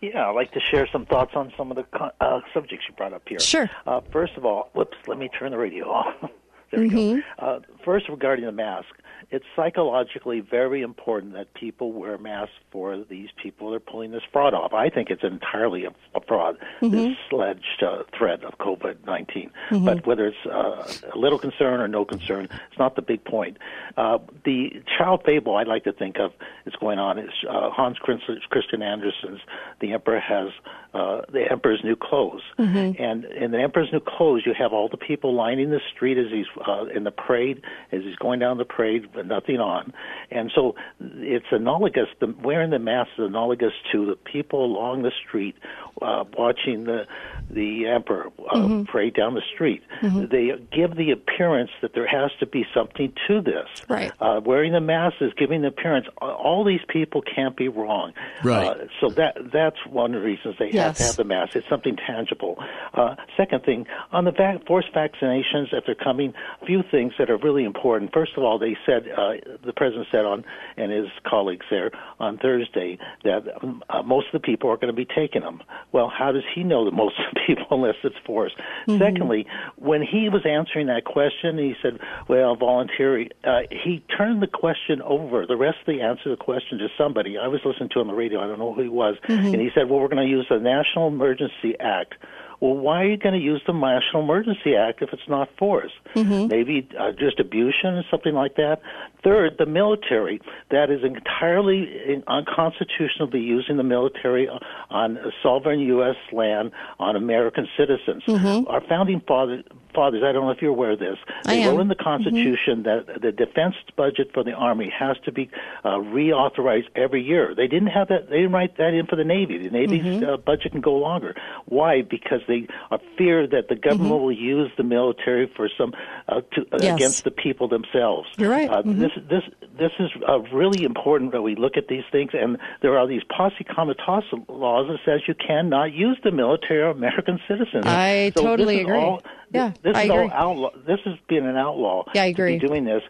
Yeah, 0.01 0.29
I'd 0.29 0.35
like 0.35 0.51
to 0.53 0.59
share 0.71 0.87
some 0.91 1.05
thoughts 1.05 1.31
on 1.35 1.51
some 1.57 1.71
of 1.71 1.77
the 1.77 1.85
uh, 2.21 2.39
subjects 2.53 2.85
you 2.87 2.95
brought 2.95 3.13
up 3.13 3.23
here. 3.27 3.39
Sure. 3.39 3.69
Uh, 3.87 4.01
first 4.11 4.33
of 4.37 4.45
all, 4.45 4.69
whoops, 4.73 4.97
let 5.07 5.17
me 5.17 5.27
turn 5.39 5.51
the 5.51 5.57
radio 5.57 5.85
off. 5.89 6.13
there 6.71 6.81
we 6.81 6.89
Mm-hmm. 6.89 7.19
go. 7.19 7.45
Uh, 7.45 7.59
first, 7.83 8.07
regarding 8.09 8.45
the 8.45 8.51
mask, 8.51 8.87
it's 9.29 9.45
psychologically 9.55 10.39
very 10.39 10.81
important 10.81 11.33
that 11.33 11.53
people 11.53 11.91
wear 11.91 12.17
masks 12.17 12.53
for 12.71 12.97
these 13.09 13.29
people 13.41 13.69
that 13.69 13.75
are 13.75 13.79
pulling 13.79 14.11
this 14.11 14.23
fraud 14.31 14.53
off. 14.53 14.73
I 14.73 14.89
think 14.89 15.09
it's 15.09 15.23
entirely 15.23 15.85
a, 15.85 15.89
a 16.15 16.21
fraud, 16.21 16.57
Mm-hmm. 16.81 16.95
this 16.95 17.17
sledged 17.29 17.83
uh, 17.83 18.03
threat 18.17 18.43
of 18.43 18.57
COVID 18.59 19.05
19. 19.05 19.49
Mhm. 19.69 19.85
But 19.85 20.05
whether 20.05 20.27
it's 20.27 20.45
uh, 20.45 20.87
a 21.13 21.17
little 21.17 21.39
concern 21.39 21.79
or 21.81 21.87
no 21.87 22.05
concern, 22.05 22.45
it's 22.69 22.79
not 22.79 22.95
the 22.95 23.01
big 23.01 23.23
point. 23.23 23.57
Uh, 23.97 24.19
the 24.45 24.81
child 24.97 25.23
fable 25.25 25.55
I'd 25.55 25.67
like 25.67 25.83
to 25.85 25.91
think 25.91 26.19
of 26.19 26.31
is 26.65 26.73
going 26.79 26.99
on 26.99 27.17
is 27.17 27.31
uh, 27.49 27.69
Hans 27.71 27.97
Christian 27.99 28.81
Andersen's 28.81 29.39
The 29.81 29.93
Emperor 29.93 30.19
Has 30.19 30.49
uh, 30.93 31.21
the 31.31 31.51
Emperor's 31.51 31.83
New 31.83 31.95
Clothes. 31.95 32.41
Mhm. 32.57 32.99
And 32.99 33.25
in 33.25 33.51
the 33.51 33.59
Emperor's 33.59 33.91
New 33.91 33.99
Clothes, 33.99 34.43
you 34.45 34.53
have 34.53 34.71
all 34.73 34.87
the 34.87 34.97
people 34.97 35.33
lining 35.33 35.69
the 35.69 35.81
street 35.93 36.17
as 36.17 36.31
he's 36.31 36.45
uh, 36.67 36.85
in 36.85 37.03
the 37.03 37.11
parade, 37.11 37.61
as 37.91 38.03
he's 38.03 38.15
going 38.15 38.39
down 38.39 38.57
the 38.57 38.65
parade 38.65 39.05
nothing 39.25 39.57
on. 39.57 39.93
And 40.31 40.51
so 40.53 40.75
it's 40.99 41.45
analogous, 41.51 42.07
the, 42.19 42.33
wearing 42.43 42.69
the 42.69 42.79
mask 42.79 43.09
is 43.17 43.25
analogous 43.25 43.73
to 43.91 44.05
the 44.05 44.15
people 44.15 44.65
along 44.65 45.03
the 45.03 45.11
street 45.27 45.55
uh, 46.01 46.23
watching 46.37 46.83
the 46.85 47.05
the 47.49 47.87
Emperor 47.87 48.27
uh, 48.51 48.57
Mhm. 48.57 48.87
parade 48.89 49.13
down 49.13 49.33
the 49.33 49.41
street. 49.53 49.81
Mhm. 50.01 50.29
They 50.29 50.51
give 50.75 50.95
the 50.97 51.11
appearance 51.11 51.71
that 51.81 51.93
there 51.93 52.05
has 52.05 52.29
to 52.41 52.45
be 52.45 52.65
something 52.73 53.13
to 53.27 53.39
this. 53.39 53.67
Right. 53.87 54.11
Uh, 54.19 54.41
wearing 54.43 54.73
the 54.73 54.81
mask 54.81 55.15
is 55.21 55.31
giving 55.37 55.61
the 55.61 55.69
appearance. 55.69 56.07
All 56.21 56.65
these 56.65 56.81
people 56.89 57.21
can't 57.21 57.55
be 57.55 57.69
wrong. 57.69 58.11
Right. 58.43 58.67
Uh, 58.67 58.75
so 58.99 59.09
that 59.11 59.37
that's 59.53 59.77
one 59.89 60.13
of 60.13 60.21
the 60.21 60.27
reasons 60.27 60.55
they 60.59 60.71
have 60.71 60.97
to 60.97 61.03
have 61.03 61.15
the 61.15 61.23
mask. 61.23 61.55
It's 61.55 61.69
something 61.69 61.95
tangible. 61.95 62.61
Uh, 62.93 63.15
second 63.37 63.63
thing, 63.63 63.87
on 64.11 64.25
the 64.25 64.31
vac- 64.31 64.65
forced 64.65 64.91
vaccinations, 64.93 65.71
if 65.71 65.85
they're 65.85 65.95
coming, 65.95 66.33
a 66.61 66.65
few 66.65 66.83
things 66.83 67.13
that 67.17 67.29
are 67.29 67.37
really 67.37 67.63
important. 67.63 68.11
First 68.13 68.33
of 68.35 68.43
all, 68.43 68.59
they 68.59 68.75
said 68.85 69.07
uh, 69.15 69.35
the 69.65 69.71
president 69.73 70.07
said 70.11 70.25
on 70.25 70.43
and 70.75 70.91
his 70.91 71.07
colleagues 71.25 71.65
there 71.71 71.91
on 72.19 72.37
Thursday 72.37 72.97
that 73.23 73.43
um, 73.63 73.83
uh, 73.89 74.01
most 74.03 74.27
of 74.27 74.33
the 74.33 74.39
people 74.45 74.69
are 74.69 74.75
going 74.75 74.93
to 74.93 74.93
be 74.93 75.05
taking 75.05 75.41
them. 75.43 75.61
Well, 75.93 76.09
how 76.15 76.31
does 76.31 76.43
he 76.53 76.63
know 76.63 76.85
that 76.85 76.93
most 76.93 77.15
of 77.19 77.25
the 77.33 77.39
people 77.47 77.65
unless 77.71 77.95
it's 78.03 78.15
forced? 78.25 78.55
Mhm. 78.87 78.99
Secondly, 78.99 79.45
when 79.77 80.01
he 80.01 80.29
was 80.29 80.45
answering 80.45 80.87
that 80.87 81.05
question, 81.05 81.57
he 81.57 81.75
said, 81.81 81.99
"Well, 82.27 82.55
voluntary." 82.55 83.29
Uh, 83.43 83.61
he 83.71 84.03
turned 84.17 84.41
the 84.41 84.47
question 84.47 85.01
over. 85.01 85.45
The 85.45 85.55
rest 85.57 85.77
of 85.79 85.85
the 85.87 86.01
answer 86.01 86.23
to 86.25 86.29
the 86.31 86.35
question 86.37 86.77
to 86.79 86.87
somebody. 86.97 87.37
I 87.37 87.47
was 87.47 87.61
listening 87.65 87.89
to 87.89 88.01
him 88.01 88.09
on 88.09 88.15
the 88.15 88.19
radio. 88.19 88.41
I 88.43 88.47
don't 88.47 88.59
know 88.59 88.73
who 88.73 88.81
he 88.83 88.89
was, 88.89 89.15
Mhm. 89.27 89.53
and 89.53 89.61
he 89.61 89.69
said, 89.73 89.89
"Well, 89.89 89.99
we're 89.99 90.09
going 90.09 90.25
to 90.25 90.29
use 90.29 90.45
the 90.49 90.59
National 90.59 91.07
Emergency 91.07 91.75
Act." 91.79 92.15
Well, 92.59 92.75
why 92.75 93.03
are 93.03 93.07
you 93.07 93.17
going 93.17 93.35
to 93.35 93.39
use 93.39 93.61
the 93.67 93.73
National 93.73 94.23
Emergency 94.23 94.75
Act 94.75 95.01
if 95.01 95.09
it's 95.13 95.27
not 95.27 95.47
force? 95.59 95.91
Mm-hmm. 96.15 96.47
Maybe 96.47 96.89
uh, 96.99 97.11
distribution 97.11 97.93
or 97.93 98.03
something 98.09 98.33
like 98.33 98.55
that. 98.55 98.81
Third, 99.23 99.57
the 99.59 99.67
military. 99.67 100.41
That 100.71 100.89
is 100.89 101.03
entirely 101.03 102.23
unconstitutional 102.27 103.27
to 103.27 103.31
be 103.31 103.41
using 103.41 103.77
the 103.77 103.83
military 103.83 104.49
on 104.89 105.19
sovereign 105.43 105.81
U.S. 105.81 106.15
land 106.31 106.71
on 106.99 107.15
American 107.15 107.67
citizens. 107.77 108.23
Mm-hmm. 108.25 108.67
Our 108.67 108.81
founding 108.87 109.21
fathers, 109.27 109.63
fathers, 109.97 110.21
I 110.23 110.31
don't 110.31 110.45
know 110.45 110.51
if 110.57 110.61
you're 110.61 110.75
aware 110.79 110.91
of 110.97 110.99
this, 110.99 111.17
I 111.45 111.55
they 111.55 111.67
wrote 111.67 111.81
in 111.81 111.87
the 111.95 111.95
Constitution 112.09 112.83
that 112.83 113.01
the 113.25 113.31
defense 113.31 113.75
budget 113.95 114.27
for 114.33 114.43
the 114.43 114.53
Army 114.53 114.89
has 115.03 115.17
to 115.25 115.31
be 115.31 115.49
uh, 115.83 115.97
reauthorized 115.97 116.89
every 116.95 117.23
year. 117.23 117.45
They 117.55 117.67
didn't 117.67 117.87
have 117.97 118.07
that. 118.09 118.29
They 118.29 118.37
didn't 118.37 118.51
write 118.51 118.77
that 118.77 118.93
in 118.93 119.05
for 119.07 119.15
the 119.15 119.23
Navy. 119.23 119.57
The 119.57 119.69
Navy's 119.71 119.97
Mm-hmm. 119.97 120.29
uh, 120.29 120.37
budget 120.37 120.71
can 120.73 120.81
go 120.81 120.93
longer. 121.09 121.33
Why? 121.65 121.93
Because 122.03 122.41
they 122.47 122.67
are 122.91 122.99
fear 123.17 123.47
that 123.47 123.65
the 123.67 123.75
government 123.75 124.21
will 124.21 124.31
use 124.55 124.69
the 124.77 124.83
military 124.83 125.51
for 125.55 125.67
some 125.77 125.91
uh, 126.29 126.41
to, 126.53 126.61
uh, 126.61 126.77
Mm-hmm. 126.77 126.83
Yes. 126.83 126.95
against 126.95 127.23
the 127.23 127.31
people 127.31 127.67
themselves. 127.67 128.27
You're 128.37 128.51
right. 128.51 128.69
Uh, 128.69 128.83
Mhm. 128.83 128.99
This 128.99 129.11
this 129.33 129.43
this 129.83 129.91
is 129.99 130.09
uh, 130.27 130.39
really 130.61 130.83
important 130.91 131.31
that 131.31 131.41
we 131.41 131.55
look 131.55 131.75
at 131.77 131.87
these 131.87 132.03
things, 132.11 132.31
and 132.33 132.57
there 132.83 132.97
are 132.99 133.07
these 133.07 133.23
posse 133.35 133.63
comitatus 133.75 134.25
laws 134.47 134.85
that 134.89 134.99
says 135.05 135.21
you 135.27 135.33
cannot 135.35 135.93
use 135.93 136.17
the 136.23 136.31
military 136.31 136.81
or 136.81 136.89
American 136.89 137.39
citizens. 137.47 137.85
I 137.85 138.31
So 138.35 138.43
totally 138.43 138.81
agree. 138.81 138.97
all- 138.97 139.21
Yeah, 139.51 139.71
this 139.81 139.95
I 139.95 140.03
is 140.03 140.09
agree. 140.09 140.29
all 140.29 140.31
outlaw. 140.31 140.69
This 140.85 140.99
has 141.05 141.15
been 141.29 141.45
an 141.45 141.55
outlaw. 141.55 142.03
Yeah, 142.13 142.23
I 142.23 142.31
to 142.31 142.35
be 142.35 142.41
agree. 142.55 142.59
doing 142.67 142.83
this. 142.85 143.01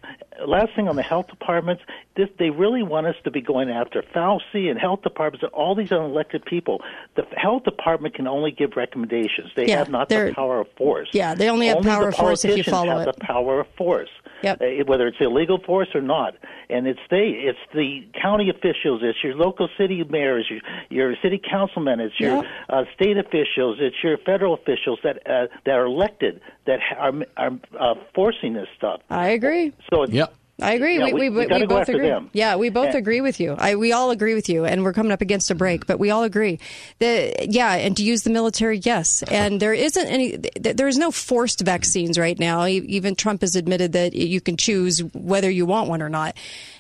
Last 0.46 0.70
thing 0.76 0.88
on 0.88 0.96
the 0.96 1.02
health 1.02 1.28
departments, 1.28 1.82
this, 2.16 2.30
they 2.38 2.52
really 2.52 2.84
want 2.84 3.08
us 3.08 3.16
to 3.24 3.32
be 3.32 3.42
going 3.42 3.72
after 3.72 4.04
Fauci 4.16 4.70
and 4.70 4.80
health 4.80 5.02
departments 5.02 5.44
and 5.44 5.52
all 5.52 5.74
these 5.74 5.90
unelected 5.90 6.46
people. 6.46 6.82
The 7.16 7.24
health 7.36 7.64
department 7.64 8.14
can 8.14 8.28
only 8.28 8.52
give 8.52 8.72
recommendations. 8.76 9.50
They 9.56 9.68
Yeah, 9.68 9.80
have 9.80 9.90
not 9.90 10.10
the 10.10 10.32
power 10.36 10.60
of 10.62 10.68
force. 10.78 11.10
Yeah, 11.12 11.34
they 11.34 11.50
only 11.50 11.68
have 11.68 11.82
power 11.82 12.10
of 12.10 12.16
force 12.16 12.46
if 12.46 12.56
you 12.56 12.64
follow 12.64 13.00
have 13.00 13.08
it. 13.08 13.16
the 13.16 13.26
power 13.26 13.62
of 13.62 13.68
force. 13.78 14.10
Yep. 14.44 14.62
Uh, 14.62 14.66
whether 14.86 15.08
it's 15.08 15.18
illegal 15.20 15.58
force 15.66 15.88
or 15.96 16.02
not, 16.02 16.36
and 16.70 16.86
it's 16.86 17.00
they, 17.10 17.30
it's 17.30 17.58
the 17.74 18.06
county 18.22 18.52
officials, 18.52 19.02
it's 19.04 19.18
your 19.24 19.34
local 19.34 19.68
city 19.80 20.04
mayors, 20.08 20.48
your, 20.52 20.60
your 20.92 21.16
city 21.24 21.42
councilmen, 21.50 22.00
it's 22.00 22.20
your 22.20 22.36
Yep. 22.36 22.46
uh, 22.70 22.84
state 22.94 23.18
officials, 23.18 23.78
it's 23.80 23.96
your 24.04 24.20
federal 24.20 24.54
officials 24.54 25.00
that 25.04 25.18
uh, 25.28 25.48
that 25.66 25.72
are 25.74 25.86
elected 25.86 26.27
that 26.66 26.80
are 26.98 27.14
are 27.38 27.52
uh, 27.80 27.96
forcing 28.16 28.54
this 28.54 28.68
stuff. 28.78 29.02
I 29.10 29.30
agree. 29.30 29.74
So 29.94 30.04
it's, 30.04 30.14
Yep. 30.14 30.34
I 30.60 30.74
agree. 30.74 30.98
Yeah, 30.98 31.06
we, 31.06 31.14
we- 31.14 31.20
we, 31.20 31.30
we 31.30 31.38
we, 31.42 31.46
gotta 31.46 31.68
go 31.68 31.78
both 31.78 31.90
agree. 31.90 32.08
them. 32.08 32.32
Yeah, 32.34 32.56
we 32.56 32.70
both 32.70 32.88
And- 32.88 32.96
agree 32.96 33.22
with 33.22 33.40
you. 33.40 33.54
I, 33.60 33.76
we 33.76 33.92
all 33.92 34.10
agree 34.10 34.34
with 34.34 34.50
you, 34.50 34.66
and 34.66 34.84
we're 34.84 34.92
coming 34.94 35.12
up 35.12 35.22
against 35.22 35.52
a 35.52 35.56
break, 35.56 35.86
but 35.86 36.00
we 36.00 36.10
all 36.10 36.24
agree. 36.24 36.58
that 36.98 37.50
yeah, 37.52 37.76
and 37.76 37.96
to 37.98 38.04
use 38.04 38.24
the 38.24 38.32
military, 38.32 38.80
yes. 38.80 39.22
And 39.24 39.60
there 39.60 39.74
isn't 39.74 40.08
any, 40.08 40.38
there 40.60 40.88
is 40.88 40.98
no 40.98 41.12
forced 41.12 41.62
vaccines 41.62 42.18
right 42.18 42.40
now. 42.40 42.66
Even 42.66 43.14
Trump 43.14 43.42
has 43.42 43.56
admitted 43.56 43.92
that 43.92 44.16
you 44.16 44.42
can 44.42 44.58
choose 44.58 45.00
whether 45.14 45.50
you 45.52 45.68
want 45.68 45.90
one 45.90 46.02
or 46.02 46.10
not. 46.10 46.36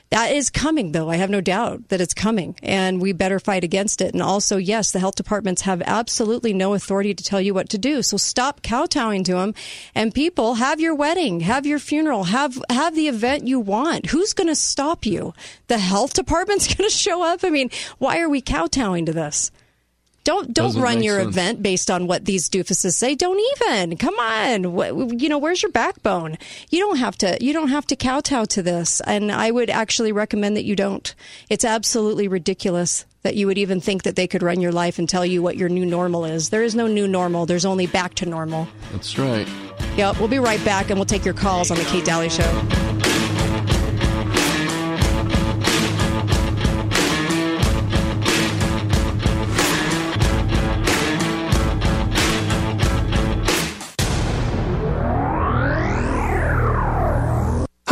That 0.10 0.32
is 0.32 0.50
coming, 0.50 0.94
though. 0.94 1.10
I 1.10 1.18
have 1.18 1.30
no 1.30 1.42
doubt 1.42 1.90
that 1.90 2.00
it's 2.00 2.14
coming, 2.14 2.56
and 2.64 3.02
we 3.02 3.12
better 3.12 3.40
fight 3.40 3.66
against 3.66 4.00
it. 4.00 4.14
And 4.14 4.22
also, 4.24 4.56
yes, 4.56 4.92
the 4.92 5.00
health 5.00 5.16
departments 5.16 5.64
have 5.64 5.82
absolutely 5.86 6.54
no 6.54 6.74
authority 6.74 7.14
to 7.14 7.24
tell 7.24 7.42
you 7.42 7.54
what 7.54 7.68
to 7.70 7.78
do. 7.78 8.02
So 8.02 8.16
stop 8.16 8.62
kowtowing 8.62 9.26
to 9.26 9.34
them. 9.34 9.54
And 9.94 10.14
people, 10.14 10.56
have 10.56 10.80
your 10.80 10.96
wedding, 10.96 11.42
have 11.42 11.66
your 11.66 11.80
funeral, 11.80 12.26
have 12.26 12.58
have 12.70 12.96
the 12.96 13.10
event 13.10 13.48
you 13.48 13.60
want. 13.60 14.08
Who's 14.08 14.34
going 14.34 14.48
to 14.48 14.56
stop 14.56 15.06
you? 15.06 15.34
The 15.68 15.78
health 15.78 16.14
department's 16.14 16.68
going 16.74 16.90
to 16.90 16.96
show 16.96 17.24
up. 17.24 17.44
I 17.44 17.50
mean, 17.50 17.70
why 17.98 18.20
are 18.20 18.30
we 18.30 18.42
kowtowing 18.42 19.06
to 19.08 19.14
this? 19.14 19.52
Don't 20.28 20.54
don't 20.54 20.66
Doesn't 20.66 20.82
run 20.82 21.04
your 21.04 21.22
sense. 21.22 21.36
event 21.36 21.64
based 21.64 21.90
on 21.90 22.06
what 22.06 22.26
these 22.26 22.50
doofuses 22.50 22.96
say. 22.96 23.16
Don't 23.16 23.40
even. 23.62 23.96
Come 23.96 24.16
on. 24.16 25.18
You 25.18 25.30
know, 25.30 25.38
where's 25.38 25.64
your 25.64 25.72
backbone? 25.72 26.38
You 26.70 26.82
don't 26.82 26.98
have 26.98 27.18
to. 27.20 27.38
You 27.40 27.54
don't 27.54 27.70
have 27.70 27.88
to 27.88 27.96
kowtow 27.96 28.44
to 28.44 28.62
this. 28.62 29.00
And 29.08 29.32
I 29.32 29.52
would 29.52 29.70
actually 29.70 30.12
recommend 30.12 30.58
that 30.58 30.66
you 30.66 30.76
don't. 30.76 31.16
It's 31.50 31.64
absolutely 31.64 32.28
ridiculous 32.28 33.06
that 33.22 33.36
you 33.38 33.48
would 33.48 33.58
even 33.58 33.80
think 33.80 34.04
that 34.04 34.18
they 34.18 34.28
could 34.28 34.44
run 34.44 34.60
your 34.60 34.74
life 34.74 35.00
and 35.00 35.08
tell 35.08 35.26
you 35.26 35.42
what 35.42 35.56
your 35.56 35.70
new 35.70 35.86
normal 35.86 36.26
is. 36.26 36.50
There 36.50 36.64
is 36.64 36.76
no 36.76 36.88
new 36.88 37.08
normal. 37.08 37.46
There's 37.46 37.64
only 37.64 37.88
back 37.88 38.14
to 38.16 38.26
normal. 38.26 38.68
That's 38.92 39.18
right. 39.18 39.48
Yep. 39.96 40.20
We'll 40.20 40.28
be 40.28 40.40
right 40.40 40.64
back, 40.66 40.90
and 40.90 41.00
we'll 41.00 41.06
take 41.06 41.24
your 41.24 41.36
calls 41.36 41.72
on 41.72 41.78
the 41.78 41.86
Kate 41.86 42.04
Daly 42.04 42.28
Show. 42.28 43.07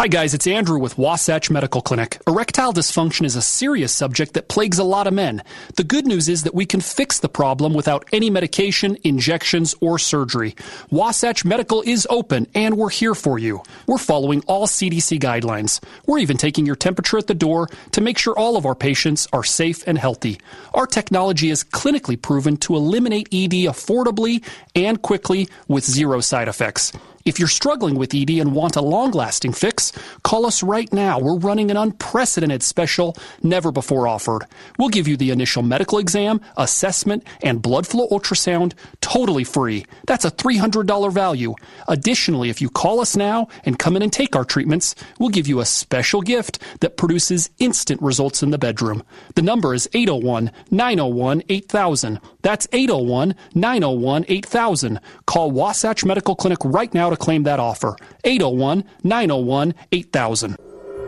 Hi 0.05 0.09
guys, 0.09 0.35
it's 0.35 0.45
Andrew 0.45 0.77
with 0.77 0.99
Wasatch 0.99 1.49
Medical 1.49 1.81
Clinic. 1.81 2.21
Erectile 2.27 2.71
dysfunction 2.71 3.25
is 3.25 3.35
a 3.35 3.41
serious 3.41 3.91
subject 3.91 4.35
that 4.35 4.49
plagues 4.49 4.77
a 4.77 4.83
lot 4.83 5.07
of 5.07 5.15
men. 5.15 5.41
The 5.77 5.83
good 5.83 6.05
news 6.05 6.29
is 6.29 6.43
that 6.43 6.53
we 6.53 6.67
can 6.67 6.79
fix 6.79 7.17
the 7.17 7.27
problem 7.27 7.73
without 7.73 8.07
any 8.13 8.29
medication, 8.29 8.99
injections, 9.03 9.73
or 9.81 9.97
surgery. 9.97 10.53
Wasatch 10.91 11.43
Medical 11.43 11.81
is 11.81 12.05
open 12.07 12.45
and 12.53 12.77
we're 12.77 12.91
here 12.91 13.15
for 13.15 13.39
you. 13.39 13.63
We're 13.87 13.97
following 13.97 14.43
all 14.45 14.67
CDC 14.67 15.19
guidelines. 15.19 15.83
We're 16.05 16.19
even 16.19 16.37
taking 16.37 16.67
your 16.67 16.75
temperature 16.75 17.17
at 17.17 17.25
the 17.25 17.33
door 17.33 17.67
to 17.93 17.99
make 17.99 18.19
sure 18.19 18.37
all 18.37 18.57
of 18.57 18.65
our 18.67 18.75
patients 18.75 19.27
are 19.33 19.43
safe 19.43 19.83
and 19.87 19.97
healthy. 19.97 20.39
Our 20.75 20.85
technology 20.85 21.49
is 21.49 21.63
clinically 21.63 22.21
proven 22.21 22.57
to 22.57 22.75
eliminate 22.75 23.29
ED 23.33 23.65
affordably 23.73 24.43
and 24.75 25.01
quickly 25.01 25.49
with 25.67 25.83
zero 25.83 26.21
side 26.21 26.47
effects. 26.47 26.93
If 27.25 27.39
you're 27.39 27.47
struggling 27.47 27.95
with 27.95 28.13
ED 28.13 28.29
and 28.29 28.53
want 28.53 28.75
a 28.75 28.81
long 28.81 29.09
lasting 29.09 29.53
fix, 29.53 29.91
call 30.21 30.45
us 30.45 30.61
right 30.61 30.93
now. 30.93 31.17
We're 31.17 31.39
running 31.39 31.71
an 31.71 31.77
unprecedented 31.77 32.61
special, 32.61 33.17
never 33.41 33.71
before 33.71 34.07
offered. 34.07 34.45
We'll 34.77 34.89
give 34.89 35.07
you 35.07 35.17
the 35.17 35.31
initial 35.31 35.63
medical 35.63 35.97
exam, 35.97 36.39
assessment, 36.55 37.25
and 37.41 37.63
blood 37.63 37.87
flow 37.87 38.07
ultrasound 38.09 38.73
totally 39.01 39.43
free. 39.43 39.87
That's 40.05 40.23
a 40.23 40.29
$300 40.29 41.11
value. 41.11 41.55
Additionally, 41.87 42.51
if 42.51 42.61
you 42.61 42.69
call 42.69 42.99
us 42.99 43.15
now 43.15 43.47
and 43.63 43.79
come 43.79 43.95
in 43.95 44.03
and 44.03 44.13
take 44.13 44.35
our 44.35 44.45
treatments, 44.45 44.93
we'll 45.17 45.29
give 45.29 45.47
you 45.47 45.59
a 45.61 45.65
special 45.65 46.21
gift 46.21 46.59
that 46.81 46.95
produces 46.95 47.49
instant 47.57 48.03
results 48.03 48.43
in 48.43 48.51
the 48.51 48.59
bedroom. 48.59 49.01
The 49.33 49.41
number 49.41 49.73
is 49.73 49.89
801 49.95 50.51
901 50.69 51.41
8000. 51.49 52.19
That's 52.43 52.67
801 52.71 53.33
901 53.55 54.25
8000. 54.27 54.99
Call 55.25 55.49
Wasatch 55.49 56.05
Medical 56.05 56.35
Clinic 56.35 56.59
right 56.63 56.93
now 56.93 57.14
to 57.15 57.23
claim 57.23 57.43
that 57.43 57.59
offer. 57.59 57.95
801 58.23 58.83
901 59.03 59.73
8000. 59.91 60.57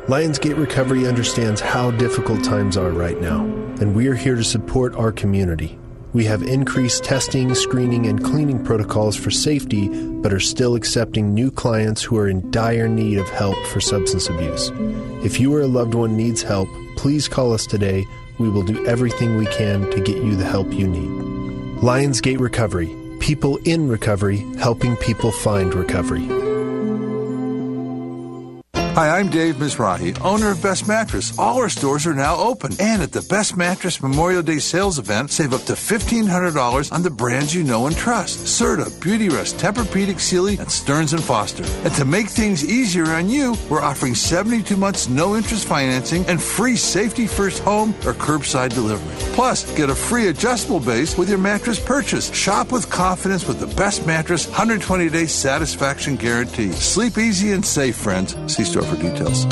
Lionsgate 0.08 0.58
Recovery 0.58 1.06
understands 1.06 1.60
how 1.60 1.92
difficult 1.92 2.42
times 2.44 2.78
are 2.78 2.92
right 2.92 3.20
now, 3.20 3.44
and 3.82 3.94
we 3.94 4.08
are 4.08 4.16
here 4.16 4.36
to 4.36 4.44
support 4.44 4.96
our 4.96 5.12
community. 5.12 5.78
We 6.14 6.24
have 6.24 6.42
increased 6.44 7.04
testing, 7.04 7.54
screening, 7.54 8.06
and 8.08 8.24
cleaning 8.24 8.64
protocols 8.64 9.18
for 9.18 9.30
safety, 9.30 9.90
but 9.90 10.32
are 10.32 10.40
still 10.40 10.76
accepting 10.76 11.34
new 11.34 11.52
clients 11.52 12.02
who 12.02 12.18
are 12.18 12.30
in 12.30 12.50
dire 12.52 12.88
need 12.88 13.18
of 13.18 13.28
help 13.30 13.58
for 13.68 13.82
substance 13.82 14.30
abuse. 14.30 14.72
If 15.26 15.42
you 15.42 15.54
or 15.54 15.62
a 15.62 15.68
loved 15.68 15.94
one 15.94 16.16
needs 16.16 16.42
help, 16.42 16.70
please 16.96 17.28
call 17.28 17.52
us 17.52 17.68
today. 17.68 18.06
We 18.40 18.50
will 18.50 18.64
do 18.64 18.86
everything 18.88 19.36
we 19.36 19.46
can 19.48 19.92
to 19.92 20.00
get 20.00 20.18
you 20.18 20.38
the 20.38 20.46
help 20.46 20.72
you 20.72 20.88
need. 20.88 21.10
Lionsgate 21.82 22.40
Recovery. 22.40 22.96
People 23.28 23.58
in 23.66 23.90
recovery, 23.90 24.46
helping 24.58 24.96
people 24.96 25.34
find 25.34 25.74
recovery. 25.74 26.47
Hi, 28.98 29.20
I'm 29.20 29.30
Dave 29.30 29.58
Mizrahi, 29.58 30.20
owner 30.26 30.50
of 30.50 30.64
Best 30.64 30.88
Mattress. 30.88 31.38
All 31.38 31.58
our 31.58 31.70
stores 31.70 32.08
are 32.08 32.16
now 32.16 32.36
open. 32.38 32.72
And 32.80 33.04
at 33.04 33.12
the 33.12 33.22
Best 33.22 33.56
Mattress 33.56 34.02
Memorial 34.02 34.42
Day 34.42 34.58
sales 34.58 34.98
event, 34.98 35.30
save 35.30 35.54
up 35.54 35.66
to 35.66 35.74
$1,500 35.74 36.92
on 36.92 37.04
the 37.04 37.12
brands 37.12 37.54
you 37.54 37.62
know 37.62 37.86
and 37.86 37.96
trust. 37.96 38.40
Serta, 38.40 38.90
Beautyrest, 39.00 39.60
Tempur-Pedic, 39.60 40.20
Sealy, 40.20 40.58
and 40.58 40.72
Stearns 40.72 41.14
& 41.14 41.24
Foster. 41.24 41.64
And 41.86 41.94
to 41.94 42.06
make 42.06 42.26
things 42.26 42.66
easier 42.66 43.06
on 43.12 43.30
you, 43.30 43.56
we're 43.70 43.84
offering 43.84 44.16
72 44.16 44.76
months 44.76 45.08
no 45.08 45.36
interest 45.36 45.68
financing 45.68 46.26
and 46.26 46.42
free 46.42 46.76
safety 46.76 47.28
first 47.28 47.62
home 47.62 47.92
or 48.04 48.14
curbside 48.16 48.74
delivery. 48.74 49.14
Plus, 49.36 49.64
get 49.78 49.92
a 49.92 49.96
free 49.96 50.30
adjustable 50.30 50.80
base 50.80 51.20
with 51.20 51.30
your 51.30 51.38
mattress 51.38 51.80
purchase. 51.80 52.34
Shop 52.34 52.72
with 52.72 52.90
confidence 52.90 53.48
with 53.48 53.60
the 53.60 53.68
Best 53.76 54.08
Mattress 54.08 54.48
120-day 54.48 55.28
satisfaction 55.28 56.16
guarantee. 56.16 56.72
Sleep 56.72 57.20
easy 57.20 57.52
and 57.52 57.64
safe, 57.64 57.96
friends. 57.96 58.36
See 58.52 58.64
store 58.64 58.87
for 58.88 58.96
details. 58.96 59.46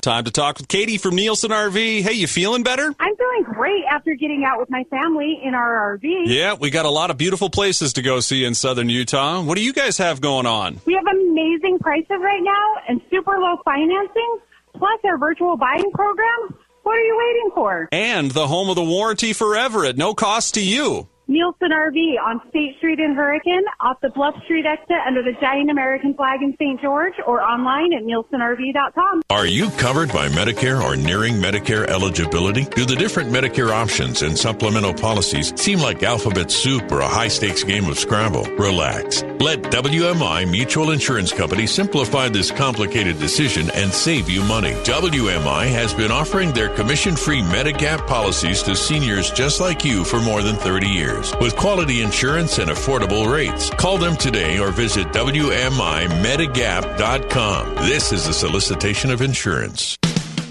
Time 0.00 0.24
to 0.24 0.30
talk 0.30 0.58
with 0.58 0.68
Katie 0.68 0.98
from 0.98 1.14
Nielsen 1.14 1.50
RV. 1.50 2.02
Hey, 2.02 2.12
you 2.12 2.26
feeling 2.26 2.62
better? 2.62 2.94
I'm 3.00 3.16
feeling 3.16 3.42
great 3.54 3.84
after 3.90 4.14
getting 4.14 4.44
out 4.44 4.58
with 4.60 4.68
my 4.68 4.84
family 4.84 5.40
in 5.42 5.54
our 5.54 5.96
RV. 5.96 6.24
Yeah, 6.26 6.54
we 6.54 6.68
got 6.70 6.84
a 6.84 6.90
lot 6.90 7.10
of 7.10 7.16
beautiful 7.16 7.48
places 7.48 7.94
to 7.94 8.02
go 8.02 8.20
see 8.20 8.44
in 8.44 8.54
southern 8.54 8.90
Utah. 8.90 9.42
What 9.42 9.56
do 9.56 9.64
you 9.64 9.72
guys 9.72 9.96
have 9.98 10.20
going 10.20 10.44
on? 10.46 10.80
We 10.84 10.94
have 10.94 11.06
amazing 11.06 11.78
prices 11.78 12.18
right 12.20 12.42
now 12.42 12.74
and 12.86 13.00
super 13.10 13.38
low 13.38 13.56
financing, 13.64 14.38
plus 14.76 15.00
our 15.04 15.16
virtual 15.16 15.56
buying 15.56 15.90
program. 15.92 16.54
What 16.82 16.96
are 16.96 17.00
you 17.04 17.16
waiting 17.16 17.50
for? 17.54 17.88
And 17.92 18.30
the 18.30 18.46
home 18.46 18.68
of 18.68 18.76
the 18.76 18.84
warranty 18.84 19.32
forever 19.32 19.86
at 19.86 19.96
no 19.96 20.12
cost 20.12 20.54
to 20.54 20.62
you. 20.62 21.08
Nielsen 21.26 21.70
RV 21.70 22.20
on 22.22 22.40
State 22.50 22.76
Street 22.76 23.00
in 23.00 23.14
Hurricane, 23.14 23.64
off 23.80 23.96
the 24.02 24.10
Bluff 24.10 24.34
Street 24.44 24.66
exit 24.66 24.98
under 25.06 25.22
the 25.22 25.32
giant 25.40 25.70
American 25.70 26.12
flag 26.12 26.42
in 26.42 26.52
St. 26.58 26.78
George, 26.82 27.14
or 27.26 27.40
online 27.40 27.94
at 27.94 28.02
nielsenrv.com. 28.02 29.22
Are 29.30 29.46
you 29.46 29.70
covered 29.70 30.12
by 30.12 30.28
Medicare 30.28 30.82
or 30.82 30.96
nearing 30.96 31.36
Medicare 31.36 31.86
eligibility? 31.86 32.64
Do 32.64 32.84
the 32.84 32.96
different 32.96 33.32
Medicare 33.32 33.70
options 33.70 34.20
and 34.20 34.38
supplemental 34.38 34.92
policies 34.92 35.58
seem 35.58 35.78
like 35.78 36.02
alphabet 36.02 36.50
soup 36.50 36.92
or 36.92 37.00
a 37.00 37.08
high 37.08 37.28
stakes 37.28 37.64
game 37.64 37.88
of 37.88 37.98
Scrabble? 37.98 38.44
Relax. 38.56 39.22
Let 39.40 39.62
WMI 39.62 40.50
Mutual 40.50 40.90
Insurance 40.90 41.32
Company 41.32 41.66
simplify 41.66 42.28
this 42.28 42.50
complicated 42.50 43.18
decision 43.18 43.70
and 43.70 43.90
save 43.90 44.28
you 44.28 44.42
money. 44.44 44.72
WMI 44.84 45.68
has 45.68 45.94
been 45.94 46.12
offering 46.12 46.52
their 46.52 46.68
commission 46.68 47.16
free 47.16 47.40
Medigap 47.40 48.06
policies 48.06 48.62
to 48.64 48.76
seniors 48.76 49.30
just 49.30 49.58
like 49.58 49.86
you 49.86 50.04
for 50.04 50.20
more 50.20 50.42
than 50.42 50.56
30 50.56 50.86
years 50.86 51.13
with 51.40 51.56
quality 51.56 52.02
insurance 52.02 52.58
and 52.58 52.70
affordable 52.70 53.32
rates. 53.32 53.70
Call 53.70 53.96
them 53.98 54.16
today 54.16 54.58
or 54.58 54.70
visit 54.70 55.06
WMIMedigap.com. 55.08 57.74
This 57.76 58.12
is 58.12 58.26
a 58.26 58.34
solicitation 58.34 59.10
of 59.10 59.22
insurance. 59.22 59.96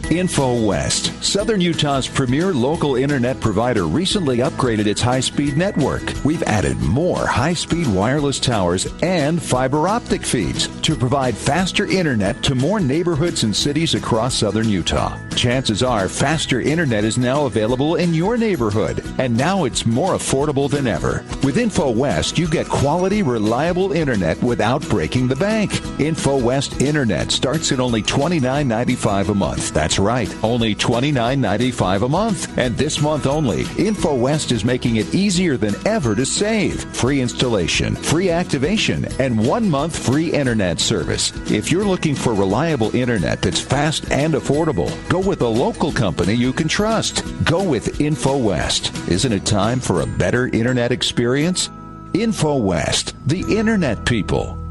InfoWest, 0.04 1.24
Southern 1.24 1.62
Utah's 1.62 2.10
premier 2.10 2.54
local 2.54 2.98
internet 2.98 3.40
provider, 3.40 3.88
recently 3.88 4.40
upgraded 4.40 4.86
its 4.86 5.02
high 5.02 5.22
speed 5.22 5.56
network. 5.58 6.04
We've 6.26 6.44
added 6.44 6.78
more 6.82 7.26
high 7.26 7.54
speed 7.54 7.88
wireless 7.88 8.40
towers 8.40 8.86
and 9.02 9.42
fiber 9.42 9.88
optic 9.88 10.24
feeds 10.24 10.68
to 10.82 10.96
provide 10.96 11.36
faster 11.36 11.88
internet 11.88 12.44
to 12.44 12.54
more 12.54 12.80
neighborhoods 12.80 13.44
and 13.44 13.56
cities 13.56 13.96
across 13.96 14.36
southern 14.36 14.70
Utah. 14.70 15.18
Chances 15.36 15.84
are 15.84 16.08
faster 16.08 16.62
internet 16.62 17.04
is 17.04 17.18
now 17.18 17.46
available 17.46 17.96
in 17.96 18.14
your 18.14 18.38
neighborhood, 18.38 19.04
and 19.18 19.36
now 19.36 19.66
it's 19.66 19.86
more 19.86 20.14
affordable 20.14 20.70
than 20.70 20.88
ever. 20.88 21.26
With 21.44 21.58
InfoWest, 21.58 22.38
you 22.38 22.48
get 22.48 22.70
quality, 22.70 23.24
reliable 23.24 23.92
internet 23.92 24.42
without 24.42 24.88
breaking 24.90 25.28
the 25.28 25.36
bank. 25.36 25.72
InfoWest 26.00 26.82
Internet 26.82 27.32
starts 27.32 27.72
at 27.72 27.80
only 27.80 28.02
$29.95 28.02 29.30
a 29.30 29.34
month. 29.34 29.74
That's 29.74 30.00
right, 30.00 30.34
only 30.44 30.76
$29.95 30.76 32.06
a 32.06 32.10
month. 32.10 32.58
And 32.58 32.78
this 32.78 33.02
month 33.02 33.26
only, 33.26 33.64
InfoWest 33.64 34.52
is 34.52 34.64
making 34.64 34.98
it 34.98 35.14
easier 35.14 35.58
than 35.58 35.76
ever 35.86 36.16
to 36.16 36.26
save. 36.26 36.84
Free 36.96 37.22
installation, 37.22 37.96
free 37.96 38.30
activation, 38.30 39.06
and 39.20 39.46
one 39.46 39.70
month 39.70 39.98
free 39.98 40.32
internet 40.32 40.80
service. 40.80 41.34
If 41.52 41.72
you're 41.72 41.86
looking 41.86 42.16
for 42.16 42.34
reliable 42.34 42.96
internet 42.96 43.42
that's 43.42 43.60
fast 43.60 44.10
and 44.12 44.34
affordable, 44.36 44.92
go 45.10 45.23
with 45.26 45.42
a 45.42 45.48
local 45.48 45.92
company 45.92 46.34
you 46.34 46.54
can 46.54 46.68
trust. 46.68 47.24
Go 47.46 47.64
with 47.64 48.00
InfoWest. 48.00 49.10
Isn't 49.10 49.34
it 49.34 49.46
time 49.46 49.80
for 49.80 50.02
a 50.02 50.08
better 50.08 50.48
internet 50.48 50.92
experience? 50.92 51.70
InfoWest, 52.14 53.14
the 53.26 53.42
internet 53.58 54.06
people. 54.06 54.63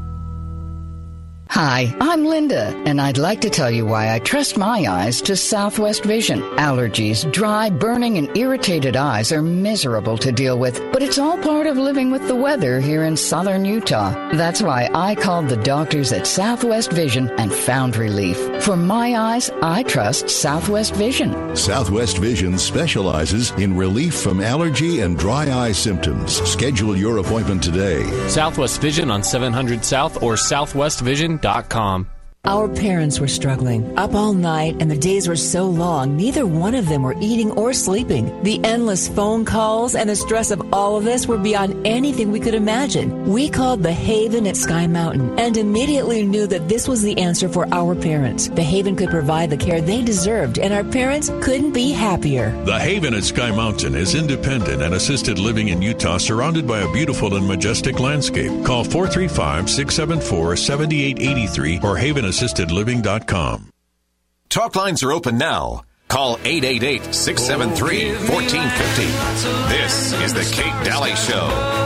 Hi, 1.53 1.95
I'm 2.01 2.25
Linda, 2.25 2.75
and 2.87 2.99
I'd 2.99 3.19
like 3.19 3.41
to 3.41 3.49
tell 3.51 3.69
you 3.69 3.85
why 3.85 4.11
I 4.11 4.17
trust 4.17 4.57
my 4.57 4.87
eyes 4.89 5.21
to 5.21 5.35
Southwest 5.35 6.03
Vision. 6.03 6.41
Allergies, 6.57 7.31
dry, 7.31 7.69
burning, 7.69 8.17
and 8.17 8.35
irritated 8.35 8.95
eyes 8.95 9.31
are 9.31 9.43
miserable 9.43 10.17
to 10.17 10.31
deal 10.31 10.57
with, 10.57 10.81
but 10.91 11.03
it's 11.03 11.19
all 11.19 11.37
part 11.37 11.67
of 11.67 11.77
living 11.77 12.09
with 12.09 12.27
the 12.27 12.33
weather 12.35 12.79
here 12.79 13.03
in 13.03 13.15
southern 13.15 13.65
Utah. 13.65 14.13
That's 14.31 14.63
why 14.63 14.89
I 14.95 15.13
called 15.13 15.47
the 15.47 15.57
doctors 15.57 16.11
at 16.11 16.25
Southwest 16.25 16.91
Vision 16.91 17.29
and 17.37 17.53
found 17.53 17.97
relief. 17.97 18.35
For 18.63 18.75
my 18.75 19.13
eyes, 19.15 19.51
I 19.61 19.83
trust 19.83 20.31
Southwest 20.31 20.95
Vision. 20.95 21.55
Southwest 21.55 22.17
Vision 22.17 22.57
specializes 22.57 23.51
in 23.59 23.77
relief 23.77 24.15
from 24.15 24.41
allergy 24.41 25.01
and 25.01 25.19
dry 25.19 25.51
eye 25.51 25.73
symptoms. 25.73 26.41
Schedule 26.49 26.97
your 26.97 27.19
appointment 27.19 27.61
today. 27.61 28.01
Southwest 28.27 28.81
Vision 28.81 29.11
on 29.11 29.21
700 29.21 29.85
South 29.85 30.23
or 30.23 30.35
southwestvision.com. 31.43 32.07
Our 32.45 32.67
parents 32.67 33.21
were 33.21 33.29
struggling, 33.29 33.97
up 33.97 34.13
all 34.13 34.33
night, 34.33 34.75
and 34.81 34.91
the 34.91 34.97
days 34.97 35.29
were 35.29 35.35
so 35.37 35.63
long, 35.63 36.17
neither 36.17 36.45
one 36.45 36.75
of 36.75 36.89
them 36.89 37.01
were 37.01 37.15
eating 37.21 37.51
or 37.51 37.71
sleeping. 37.71 38.43
The 38.43 38.59
endless 38.65 39.07
phone 39.07 39.45
calls 39.45 39.95
and 39.95 40.09
the 40.09 40.15
stress 40.17 40.51
of 40.51 40.61
all 40.73 40.97
of 40.97 41.05
this 41.05 41.25
were 41.25 41.37
beyond 41.37 41.87
anything 41.87 42.33
we 42.33 42.41
could 42.41 42.53
imagine. 42.53 43.31
We 43.31 43.49
called 43.49 43.81
the 43.81 43.93
Haven 43.93 44.45
at 44.45 44.57
Sky 44.57 44.87
Mountain 44.87 45.39
and 45.39 45.55
immediately 45.55 46.25
knew 46.25 46.45
that 46.47 46.67
this 46.67 46.85
was 46.85 47.01
the 47.01 47.17
answer 47.17 47.47
for 47.47 47.65
our 47.73 47.95
parents. 47.95 48.49
The 48.49 48.61
Haven 48.61 48.97
could 48.97 49.09
provide 49.09 49.49
the 49.49 49.55
care 49.55 49.79
they 49.79 50.01
deserved, 50.01 50.59
and 50.59 50.73
our 50.73 50.83
parents 50.83 51.29
couldn't 51.41 51.71
be 51.71 51.93
happier. 51.93 52.51
The 52.65 52.77
Haven 52.77 53.13
at 53.13 53.23
Sky 53.23 53.51
Mountain 53.51 53.95
is 53.95 54.15
independent 54.15 54.81
and 54.81 54.95
assisted 54.95 55.39
living 55.39 55.69
in 55.69 55.81
Utah 55.81 56.17
surrounded 56.17 56.67
by 56.67 56.81
a 56.81 56.91
beautiful 56.91 57.37
and 57.37 57.47
majestic 57.47 58.01
landscape. 58.01 58.65
Call 58.65 58.83
435 58.83 59.69
674 59.69 60.57
7883 60.57 61.79
or 61.81 61.95
havenassistedliving.com. 62.33 63.69
Talk 64.49 64.75
lines 64.75 65.03
are 65.03 65.11
open 65.11 65.37
now. 65.37 65.83
Call 66.07 66.37
888 66.43 67.13
673 67.13 68.11
1450. 68.29 69.73
This 69.73 70.13
is 70.13 70.33
The 70.33 70.43
Kate 70.55 70.83
Daly 70.83 71.15
Show. 71.15 71.83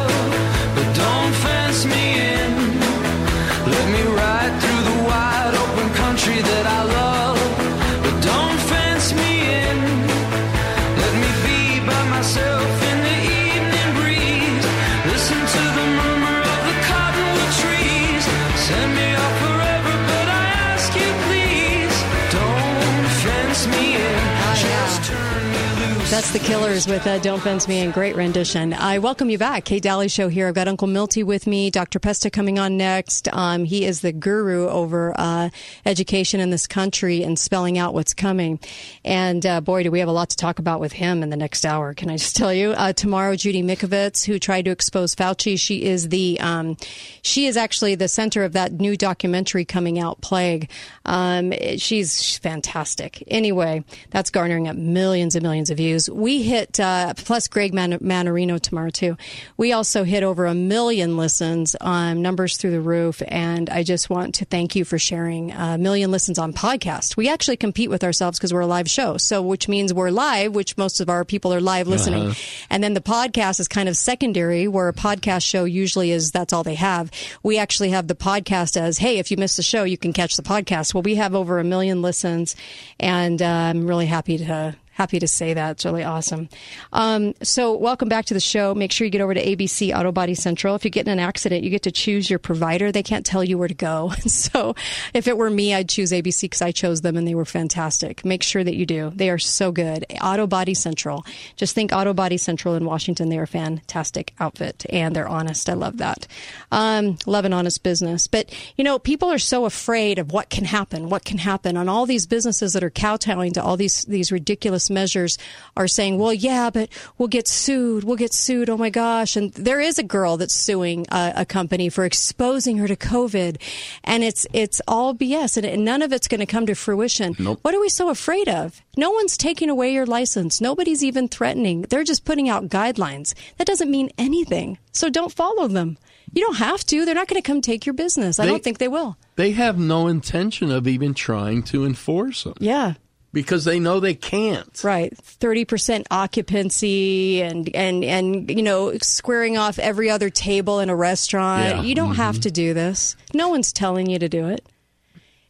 That's 26.17 26.31
the 26.31 26.39
Killers 26.39 26.87
with 26.87 27.05
uh, 27.05 27.19
Don't 27.19 27.39
Fence 27.39 27.67
Me 27.67 27.81
in. 27.81 27.91
Great 27.91 28.15
rendition. 28.15 28.73
I 28.73 28.97
welcome 28.97 29.29
you 29.29 29.37
back. 29.37 29.65
Kate 29.65 29.83
Daly 29.83 30.07
Show 30.07 30.29
here. 30.29 30.47
I've 30.47 30.55
got 30.55 30.67
Uncle 30.67 30.87
Milty 30.87 31.21
with 31.21 31.45
me. 31.45 31.69
Dr. 31.69 31.99
Pesta 31.99 32.31
coming 32.31 32.57
on 32.57 32.75
next. 32.75 33.31
Um, 33.31 33.65
he 33.65 33.85
is 33.85 34.01
the 34.01 34.11
guru 34.11 34.67
over 34.67 35.13
uh, 35.15 35.51
education 35.85 36.39
in 36.39 36.49
this 36.49 36.65
country 36.65 37.21
and 37.21 37.37
spelling 37.37 37.77
out 37.77 37.93
what's 37.93 38.15
coming. 38.15 38.59
And 39.05 39.45
uh, 39.45 39.61
boy, 39.61 39.83
do 39.83 39.91
we 39.91 39.99
have 39.99 40.07
a 40.07 40.11
lot 40.11 40.31
to 40.31 40.35
talk 40.35 40.57
about 40.57 40.79
with 40.79 40.91
him 40.91 41.21
in 41.21 41.29
the 41.29 41.37
next 41.37 41.67
hour. 41.67 41.93
Can 41.93 42.09
I 42.09 42.17
just 42.17 42.35
tell 42.35 42.51
you? 42.51 42.71
Uh, 42.71 42.93
tomorrow, 42.93 43.35
Judy 43.35 43.61
Mikovits, 43.61 44.25
who 44.25 44.39
tried 44.39 44.65
to 44.65 44.71
expose 44.71 45.13
Fauci, 45.13 45.59
she 45.59 45.83
is 45.83 46.09
the 46.09 46.39
um, 46.39 46.77
she 47.21 47.45
is 47.45 47.55
actually 47.55 47.93
the 47.93 48.07
center 48.07 48.43
of 48.43 48.53
that 48.53 48.71
new 48.71 48.97
documentary 48.97 49.65
coming 49.65 49.99
out, 49.99 50.19
Plague. 50.21 50.71
Um, 51.05 51.53
she's 51.77 52.39
fantastic. 52.39 53.23
Anyway, 53.27 53.83
that's 54.09 54.31
garnering 54.31 54.67
up 54.67 54.75
millions 54.75 55.35
and 55.35 55.43
millions 55.43 55.69
of 55.69 55.77
views. 55.77 56.06
We 56.09 56.43
hit, 56.43 56.79
uh, 56.79 57.13
plus 57.15 57.47
Greg 57.47 57.73
Man- 57.73 57.99
Mannarino 57.99 58.59
tomorrow 58.59 58.89
too. 58.89 59.17
We 59.57 59.73
also 59.73 60.03
hit 60.03 60.23
over 60.23 60.45
a 60.45 60.55
million 60.55 61.17
listens, 61.17 61.75
um, 61.81 62.21
numbers 62.21 62.57
through 62.57 62.71
the 62.71 62.81
roof. 62.81 63.21
And 63.27 63.69
I 63.69 63.83
just 63.83 64.09
want 64.09 64.35
to 64.35 64.45
thank 64.45 64.75
you 64.75 64.85
for 64.85 64.99
sharing 64.99 65.51
a 65.51 65.77
million 65.77 66.11
listens 66.11 66.39
on 66.39 66.53
podcast. 66.53 67.17
We 67.17 67.29
actually 67.29 67.57
compete 67.57 67.89
with 67.89 68.03
ourselves 68.03 68.37
because 68.37 68.53
we're 68.53 68.61
a 68.61 68.67
live 68.67 68.89
show. 68.89 69.17
So, 69.17 69.41
which 69.41 69.67
means 69.67 69.93
we're 69.93 70.09
live, 70.09 70.55
which 70.55 70.77
most 70.77 70.99
of 70.99 71.09
our 71.09 71.25
people 71.25 71.53
are 71.53 71.61
live 71.61 71.87
listening. 71.87 72.27
Uh-huh. 72.27 72.65
And 72.69 72.83
then 72.83 72.93
the 72.93 73.01
podcast 73.01 73.59
is 73.59 73.67
kind 73.67 73.89
of 73.89 73.97
secondary, 73.97 74.67
where 74.67 74.87
a 74.87 74.93
podcast 74.93 75.43
show 75.43 75.65
usually 75.65 76.11
is 76.11 76.31
that's 76.31 76.53
all 76.53 76.63
they 76.63 76.75
have. 76.75 77.11
We 77.43 77.57
actually 77.57 77.89
have 77.89 78.07
the 78.07 78.15
podcast 78.15 78.77
as, 78.77 78.97
hey, 78.97 79.19
if 79.19 79.31
you 79.31 79.37
miss 79.37 79.55
the 79.55 79.63
show, 79.63 79.83
you 79.83 79.97
can 79.97 80.13
catch 80.13 80.37
the 80.37 80.43
podcast. 80.43 80.93
Well, 80.93 81.03
we 81.03 81.15
have 81.15 81.35
over 81.35 81.59
a 81.59 81.63
million 81.63 82.01
listens, 82.01 82.55
and 82.99 83.41
uh, 83.41 83.45
I'm 83.45 83.87
really 83.87 84.05
happy 84.05 84.37
to 84.37 84.75
happy 84.97 85.19
to 85.19 85.27
say 85.27 85.53
that. 85.53 85.71
It's 85.71 85.85
really 85.85 86.03
awesome. 86.03 86.49
Um, 86.91 87.35
so, 87.43 87.77
welcome 87.77 88.09
back 88.09 88.25
to 88.25 88.33
the 88.33 88.39
show. 88.39 88.73
Make 88.73 88.91
sure 88.91 89.05
you 89.05 89.11
get 89.11 89.21
over 89.21 89.35
to 89.35 89.45
ABC 89.45 89.97
Auto 89.97 90.11
Body 90.11 90.33
Central. 90.33 90.73
If 90.73 90.83
you 90.83 90.89
get 90.89 91.05
in 91.05 91.13
an 91.13 91.19
accident, 91.19 91.63
you 91.63 91.69
get 91.69 91.83
to 91.83 91.91
choose 91.91 92.31
your 92.31 92.39
provider. 92.39 92.91
They 92.91 93.03
can't 93.03 93.23
tell 93.23 93.43
you 93.43 93.57
where 93.57 93.67
to 93.67 93.73
go. 93.73 94.11
So, 94.27 94.75
if 95.13 95.27
it 95.27 95.37
were 95.37 95.49
me, 95.49 95.73
I'd 95.73 95.89
choose 95.89 96.11
ABC 96.11 96.41
because 96.41 96.61
I 96.61 96.71
chose 96.71 97.01
them 97.01 97.17
and 97.17 97.27
they 97.27 97.33
were 97.33 97.45
fantastic. 97.45 98.23
Make 98.23 98.43
sure 98.43 98.63
that 98.63 98.75
you 98.75 98.85
do. 98.85 99.11
They 99.15 99.29
are 99.29 99.37
so 99.37 99.71
good. 99.71 100.05
Auto 100.21 100.47
Body 100.47 100.73
Central. 100.73 101.25
Just 101.55 101.73
think 101.73 101.91
Auto 101.91 102.13
Body 102.13 102.37
Central 102.37 102.75
in 102.75 102.85
Washington. 102.85 103.29
They 103.29 103.39
are 103.39 103.43
a 103.43 103.47
fantastic 103.47 104.33
outfit 104.39 104.85
and 104.89 105.15
they're 105.15 105.27
honest. 105.27 105.69
I 105.69 105.73
love 105.73 105.97
that. 105.97 106.27
Um, 106.71 107.17
love 107.25 107.45
an 107.45 107.53
honest 107.53 107.83
business. 107.83 108.27
But, 108.27 108.53
you 108.77 108.83
know, 108.83 108.99
people 108.99 109.29
are 109.31 109.39
so 109.39 109.65
afraid 109.65 110.19
of 110.19 110.31
what 110.31 110.49
can 110.49 110.65
happen, 110.65 111.09
what 111.09 111.25
can 111.25 111.39
happen 111.39 111.77
on 111.77 111.89
all 111.89 112.05
these 112.05 112.27
businesses 112.27 112.73
that 112.73 112.83
are 112.83 112.89
kowtowing 112.89 113.53
to 113.53 113.63
all 113.63 113.77
these, 113.77 114.03
these 114.05 114.31
ridiculous 114.31 114.86
measures 114.89 115.37
are 115.75 115.87
saying, 115.87 116.17
well, 116.17 116.33
yeah, 116.33 116.69
but 116.69 116.89
we'll 117.17 117.27
get 117.27 117.47
sued. 117.47 118.03
We'll 118.03 118.15
get 118.15 118.33
sued. 118.33 118.69
Oh 118.69 118.77
my 118.77 118.89
gosh. 118.89 119.35
And 119.35 119.53
there 119.53 119.79
is 119.79 119.97
a 119.99 120.03
girl 120.03 120.37
that's 120.37 120.53
suing 120.53 121.05
a, 121.11 121.33
a 121.37 121.45
company 121.45 121.89
for 121.89 122.05
exposing 122.05 122.77
her 122.77 122.87
to 122.87 122.95
COVID. 122.95 123.61
And 124.03 124.23
it's, 124.23 124.45
it's 124.53 124.81
all 124.87 125.13
BS 125.13 125.61
and 125.63 125.85
none 125.85 126.01
of 126.01 126.11
it's 126.13 126.27
going 126.27 126.39
to 126.39 126.45
come 126.45 126.65
to 126.65 126.75
fruition. 126.75 127.35
Nope. 127.39 127.59
What 127.61 127.73
are 127.75 127.79
we 127.81 127.89
so 127.89 128.09
afraid 128.09 128.47
of? 128.49 128.81
No 128.95 129.11
one's 129.11 129.37
taking 129.37 129.69
away 129.69 129.93
your 129.93 130.05
license. 130.05 130.59
Nobody's 130.61 131.03
even 131.03 131.27
threatening. 131.27 131.83
They're 131.83 132.03
just 132.03 132.25
putting 132.25 132.49
out 132.49 132.69
guidelines. 132.69 133.33
That 133.57 133.67
doesn't 133.67 133.91
mean 133.91 134.09
anything. 134.17 134.77
So 134.91 135.09
don't 135.09 135.31
follow 135.31 135.67
them. 135.67 135.97
You 136.33 136.41
don't 136.43 136.57
have 136.57 136.83
to. 136.87 137.05
They're 137.05 137.15
not 137.15 137.27
going 137.27 137.41
to 137.41 137.45
come 137.45 137.61
take 137.61 137.85
your 137.85 137.93
business. 137.93 138.39
I 138.39 138.45
They- 138.45 138.51
don't 138.51 138.63
think 138.63 138.79
they 138.79 138.87
will. 138.87 139.17
They 139.37 139.51
have 139.51 139.77
no 139.77 140.07
intention 140.07 140.71
of 140.71 140.87
even 140.87 141.13
trying 141.13 141.61
to 141.63 141.85
enforce 141.85 142.43
them 142.43 142.55
Yeah. 142.59 142.93
Because 143.37 143.65
they 143.65 143.79
know 143.79 143.99
they 143.99 144.15
can't. 144.15 144.83
Right. 144.83 145.13
30% 145.15 146.05
occupancy 146.09 147.43
and, 147.43 147.69
and, 147.75 148.03
and, 148.03 148.49
you 148.49 148.63
know, 148.63 148.97
squaring 148.97 149.59
off 149.59 149.77
every 149.77 150.09
other 150.09 150.31
table 150.31 150.79
in 150.79 150.89
a 150.89 150.95
restaurant. 150.95 151.63
Yeah. 151.63 151.81
You 151.83 151.93
don't 151.93 152.15
have 152.15 152.35
mm-hmm. 152.35 152.41
to 152.41 152.51
do 152.51 152.73
this. 152.73 153.15
No 153.35 153.49
one's 153.49 153.71
telling 153.71 154.09
you 154.09 154.17
to 154.17 154.27
do 154.27 154.47
it. 154.47 154.65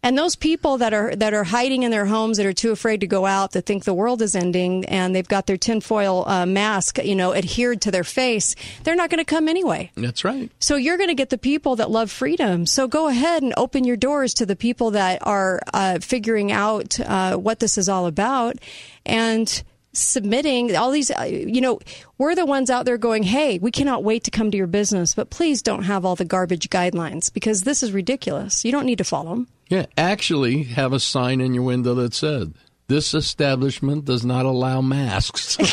And 0.07 0.17
those 0.17 0.37
people 0.37 0.77
that 0.77 0.93
are 0.93 1.13
that 1.17 1.33
are 1.33 1.43
hiding 1.43 1.83
in 1.83 1.91
their 1.91 2.05
homes 2.05 2.37
that 2.37 2.45
are 2.45 2.53
too 2.53 2.71
afraid 2.71 3.01
to 3.01 3.07
go 3.07 3.25
out, 3.25 3.51
that 3.51 3.65
think 3.65 3.83
the 3.83 3.93
world 3.93 4.21
is 4.21 4.37
ending, 4.37 4.85
and 4.85 5.13
they've 5.13 5.27
got 5.27 5.47
their 5.47 5.57
tinfoil 5.57 6.23
uh, 6.25 6.45
mask, 6.45 6.97
you 7.03 7.13
know, 7.13 7.35
adhered 7.35 7.81
to 7.81 7.91
their 7.91 8.05
face, 8.05 8.55
they're 8.85 8.95
not 8.95 9.09
going 9.09 9.19
to 9.19 9.25
come 9.25 9.49
anyway. 9.49 9.91
That's 9.95 10.23
right. 10.23 10.49
So 10.59 10.77
you're 10.77 10.95
going 10.95 11.09
to 11.09 11.13
get 11.13 11.29
the 11.29 11.37
people 11.37 11.75
that 11.75 11.91
love 11.91 12.09
freedom. 12.09 12.65
So 12.65 12.87
go 12.87 13.09
ahead 13.09 13.43
and 13.43 13.53
open 13.57 13.83
your 13.83 13.97
doors 13.97 14.33
to 14.35 14.45
the 14.45 14.55
people 14.55 14.91
that 14.91 15.27
are 15.27 15.59
uh, 15.73 15.99
figuring 15.99 16.53
out 16.53 16.97
uh, 17.01 17.35
what 17.35 17.59
this 17.59 17.77
is 17.77 17.89
all 17.89 18.05
about 18.05 18.55
and 19.05 19.61
submitting 19.91 20.73
all 20.73 20.91
these 20.91 21.11
uh, 21.11 21.23
you 21.23 21.59
know 21.59 21.79
we're 22.17 22.35
the 22.35 22.45
ones 22.45 22.69
out 22.69 22.85
there 22.85 22.99
going 22.99 23.23
hey 23.23 23.57
we 23.57 23.71
cannot 23.71 24.03
wait 24.03 24.23
to 24.23 24.29
come 24.29 24.51
to 24.51 24.57
your 24.57 24.67
business 24.67 25.15
but 25.15 25.31
please 25.31 25.63
don't 25.63 25.83
have 25.83 26.05
all 26.05 26.15
the 26.15 26.23
garbage 26.23 26.69
guidelines 26.69 27.33
because 27.33 27.61
this 27.61 27.81
is 27.81 27.91
ridiculous 27.91 28.63
you 28.63 28.71
don't 28.71 28.85
need 28.85 28.99
to 28.99 29.03
follow 29.03 29.31
them 29.31 29.47
Yeah, 29.69 29.85
actually 29.97 30.63
have 30.63 30.93
a 30.93 30.99
sign 30.99 31.41
in 31.41 31.53
your 31.53 31.63
window 31.63 31.93
that 31.95 32.13
said, 32.13 32.53
"This 32.87 33.13
establishment 33.13 34.05
does 34.05 34.23
not 34.25 34.45
allow 34.45 34.81
masks." 34.81 35.57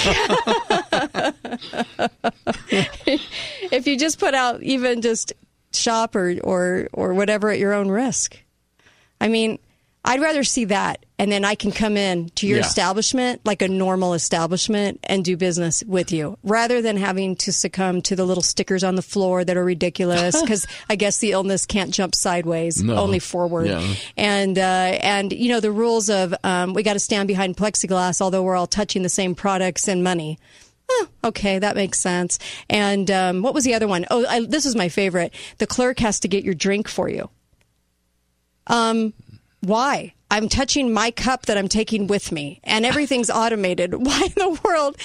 if 3.70 3.86
you 3.86 3.96
just 3.98 4.18
put 4.18 4.34
out 4.34 4.62
even 4.62 5.00
just 5.00 5.32
shop 5.72 6.16
or, 6.16 6.38
or 6.42 6.88
or 6.92 7.14
whatever 7.14 7.50
at 7.50 7.58
your 7.58 7.72
own 7.72 7.88
risk. 7.88 8.38
I 9.20 9.28
mean, 9.28 9.58
I'd 10.06 10.20
rather 10.20 10.44
see 10.44 10.66
that 10.66 11.06
and 11.18 11.32
then 11.32 11.44
I 11.46 11.54
can 11.54 11.72
come 11.72 11.96
in 11.96 12.28
to 12.30 12.46
your 12.46 12.58
Yeah. 12.58 12.66
establishment 12.66 13.40
like 13.44 13.62
a 13.62 13.68
normal 13.68 14.12
establishment 14.12 15.00
and 15.04 15.24
do 15.24 15.36
business 15.36 15.82
with 15.86 16.12
you 16.12 16.36
rather 16.42 16.82
than 16.82 16.96
having 16.98 17.36
to 17.36 17.52
succumb 17.52 18.02
to 18.02 18.14
the 18.16 18.24
little 18.26 18.42
stickers 18.42 18.84
on 18.84 18.96
the 18.96 19.02
floor 19.02 19.44
that 19.44 19.56
are 19.56 19.64
ridiculous 19.64 20.38
because 20.42 20.66
I 20.90 20.96
guess 20.96 21.18
the 21.18 21.32
illness 21.32 21.64
can't 21.64 21.90
jump 21.90 22.14
sideways, 22.14 22.82
No. 22.82 22.96
only 22.96 23.18
forward. 23.18 23.68
Yeah. 23.68 23.94
And 24.16 24.58
uh, 24.58 24.62
and 25.00 25.32
you 25.32 25.48
know 25.48 25.60
the 25.60 25.72
rules 25.72 26.10
of 26.10 26.34
um, 26.44 26.74
we 26.74 26.82
got 26.82 26.92
to 26.94 27.00
stand 27.00 27.26
behind 27.28 27.56
plexiglass 27.56 28.20
although 28.20 28.42
we're 28.42 28.56
all 28.56 28.66
touching 28.66 29.02
the 29.02 29.08
same 29.08 29.34
products 29.34 29.88
and 29.88 30.04
money. 30.04 30.38
Eh, 31.00 31.04
okay, 31.24 31.58
that 31.58 31.76
makes 31.76 31.98
sense. 31.98 32.38
And 32.68 33.10
um, 33.10 33.40
what 33.40 33.54
was 33.54 33.64
the 33.64 33.72
other 33.72 33.88
one? 33.88 34.04
Oh, 34.10 34.26
I, 34.28 34.40
this 34.44 34.66
is 34.66 34.76
my 34.76 34.90
favorite. 34.90 35.32
The 35.56 35.66
clerk 35.66 35.98
has 36.00 36.20
to 36.20 36.28
get 36.28 36.44
your 36.44 36.52
drink 36.52 36.88
for 36.88 37.08
you. 37.08 37.30
Um, 38.66 39.14
why? 39.64 40.14
I'm 40.30 40.48
touching 40.48 40.92
my 40.92 41.10
cup 41.10 41.46
that 41.46 41.56
I'm 41.56 41.68
taking 41.68 42.06
with 42.06 42.32
me, 42.32 42.60
and 42.64 42.84
everything's 42.84 43.30
automated. 43.42 43.94
Why 44.06 44.22
in 44.24 44.32
the 44.34 44.60
world 44.64 44.96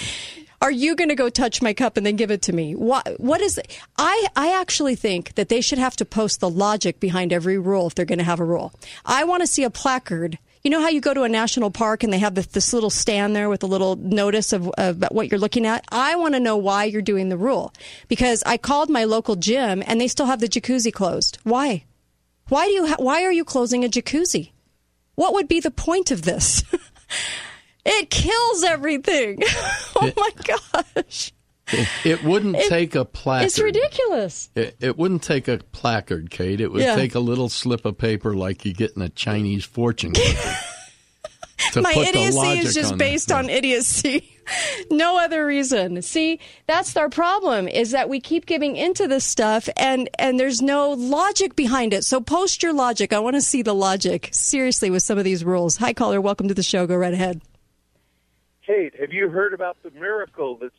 are 0.61 0.71
you 0.71 0.95
going 0.95 1.09
to 1.09 1.15
go 1.15 1.29
touch 1.29 1.61
my 1.61 1.73
cup 1.73 1.97
and 1.97 2.05
then 2.05 2.15
give 2.15 2.31
it 2.31 2.41
to 2.43 2.53
me? 2.53 2.73
What? 2.75 3.19
What 3.19 3.41
is? 3.41 3.59
I 3.97 4.27
I 4.35 4.59
actually 4.59 4.95
think 4.95 5.35
that 5.35 5.49
they 5.49 5.61
should 5.61 5.77
have 5.77 5.95
to 5.97 6.05
post 6.05 6.39
the 6.39 6.49
logic 6.49 6.99
behind 6.99 7.31
every 7.31 7.57
rule 7.57 7.87
if 7.87 7.95
they're 7.95 8.05
going 8.05 8.19
to 8.19 8.25
have 8.25 8.39
a 8.39 8.45
rule. 8.45 8.73
I 9.05 9.23
want 9.23 9.41
to 9.41 9.47
see 9.47 9.63
a 9.63 9.69
placard. 9.69 10.39
You 10.63 10.71
know 10.71 10.81
how 10.81 10.89
you 10.89 10.99
go 10.99 11.13
to 11.13 11.23
a 11.23 11.29
national 11.29 11.71
park 11.71 12.03
and 12.03 12.11
they 12.11 12.17
have 12.19 12.35
this, 12.35 12.47
this 12.47 12.73
little 12.73 12.89
stand 12.89 13.33
there 13.33 13.47
with 13.47 13.63
a 13.63 13.67
little 13.67 13.95
notice 13.95 14.51
of, 14.51 14.67
of 14.77 15.05
what 15.09 15.31
you're 15.31 15.39
looking 15.39 15.65
at? 15.65 15.85
I 15.89 16.17
want 16.17 16.33
to 16.33 16.39
know 16.41 16.57
why 16.57 16.83
you're 16.83 17.01
doing 17.01 17.29
the 17.29 17.37
rule 17.37 17.73
because 18.09 18.43
I 18.45 18.57
called 18.57 18.89
my 18.89 19.05
local 19.05 19.37
gym 19.37 19.81
and 19.87 20.01
they 20.01 20.09
still 20.09 20.25
have 20.25 20.41
the 20.41 20.49
jacuzzi 20.49 20.91
closed. 20.91 21.37
Why? 21.43 21.85
Why 22.49 22.65
do 22.65 22.71
you? 22.73 22.87
Ha- 22.87 22.95
why 22.99 23.23
are 23.23 23.31
you 23.31 23.45
closing 23.45 23.85
a 23.85 23.87
jacuzzi? 23.89 24.51
What 25.15 25.33
would 25.33 25.47
be 25.47 25.59
the 25.59 25.71
point 25.71 26.11
of 26.11 26.23
this? 26.23 26.63
it 27.85 28.09
kills 28.09 28.63
everything. 28.63 29.39
oh 29.95 30.11
my 30.17 30.29
gosh! 30.43 31.31
it, 31.71 31.87
it 32.05 32.23
wouldn't 32.23 32.55
It- 32.55 32.69
take 32.69 32.95
a 32.95 33.05
placard. 33.05 33.45
It's 33.45 33.59
ridiculous. 33.59 34.49
It, 34.55 34.75
it 34.79 34.97
wouldn't 34.97 35.23
take 35.23 35.47
a 35.47 35.57
placard, 35.71 36.29
Kate. 36.31 36.61
It 36.61 36.71
would 36.71 36.81
Yeah. 36.81 36.95
take 36.95 37.15
a 37.15 37.19
little 37.19 37.49
slip 37.49 37.85
of 37.85 37.97
paper 37.97 38.35
like 38.35 38.65
you 38.65 38.73
get 38.73 38.95
in 38.95 39.01
a 39.01 39.09
Chinese 39.09 39.65
fortune 39.65 40.13
cookie. 40.13 40.37
my 41.75 41.93
idiocy 41.93 42.59
is 42.59 42.73
just 42.73 42.97
based 42.97 43.31
on 43.31 43.49
idiocy. 43.49 44.38
No 44.91 45.19
other 45.19 45.45
reason. 45.45 46.01
See, 46.01 46.39
that's 46.67 46.95
our 46.97 47.09
problem 47.09 47.67
is 47.67 47.91
that 47.91 48.09
we 48.09 48.19
keep 48.19 48.45
giving 48.45 48.75
into 48.75 49.07
this 49.07 49.25
stuff 49.25 49.69
and 49.77 50.09
and 50.17 50.39
there's 50.39 50.61
no 50.61 50.91
logic 50.91 51.55
behind 51.55 51.93
it. 51.93 52.03
So 52.05 52.21
post 52.21 52.63
your 52.63 52.73
logic. 52.73 53.13
I 53.13 53.19
want 53.19 53.35
to 53.35 53.41
see 53.41 53.61
the 53.61 53.75
logic 53.75 54.29
seriously 54.31 54.89
with 54.89 55.03
some 55.03 55.17
of 55.17 55.23
these 55.23 55.43
rules. 55.43 55.77
Hi 55.77 55.93
caller, 55.93 56.21
welcome 56.21 56.47
to 56.47 56.53
the 56.53 56.63
show. 56.63 56.87
Go 56.87 56.95
right 56.95 57.13
ahead. 57.13 57.41
Kate, 58.65 58.93
have 58.99 59.11
you 59.11 59.29
heard 59.29 59.53
about 59.53 59.77
the 59.83 59.91
miracle 59.91 60.57
that's 60.61 60.73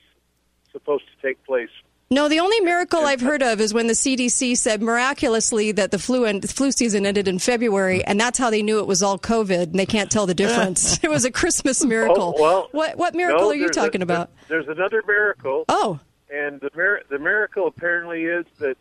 supposed 0.72 1.04
to 1.06 1.26
take 1.26 1.44
place? 1.44 1.70
No, 2.12 2.28
the 2.28 2.40
only 2.40 2.58
miracle 2.58 3.06
I've 3.06 3.20
heard 3.20 3.40
of 3.40 3.60
is 3.60 3.72
when 3.72 3.86
the 3.86 3.92
CDC 3.92 4.56
said 4.56 4.82
miraculously 4.82 5.70
that 5.70 5.92
the 5.92 5.98
flu 6.00 6.24
and 6.24 6.48
flu 6.50 6.72
season 6.72 7.06
ended 7.06 7.28
in 7.28 7.38
February, 7.38 8.02
and 8.04 8.18
that's 8.20 8.36
how 8.36 8.50
they 8.50 8.62
knew 8.62 8.80
it 8.80 8.88
was 8.88 9.00
all 9.00 9.16
COVID, 9.16 9.62
and 9.62 9.74
they 9.78 9.86
can't 9.86 10.10
tell 10.10 10.26
the 10.26 10.34
difference. 10.34 10.98
it 11.04 11.08
was 11.08 11.24
a 11.24 11.30
Christmas 11.30 11.84
miracle. 11.84 12.34
Oh, 12.36 12.42
well, 12.42 12.68
what 12.72 12.96
what 12.98 13.14
miracle 13.14 13.42
no, 13.42 13.50
are 13.50 13.54
you 13.54 13.60
there's 13.66 13.76
a- 13.76 13.80
talking 13.80 14.02
about? 14.02 14.30
There's 14.48 14.66
another 14.66 15.04
miracle. 15.06 15.64
Oh. 15.68 16.00
And 16.28 16.60
the 16.60 16.70
mir- 16.74 17.02
the 17.10 17.20
miracle 17.20 17.68
apparently 17.68 18.24
is 18.24 18.44
that 18.58 18.76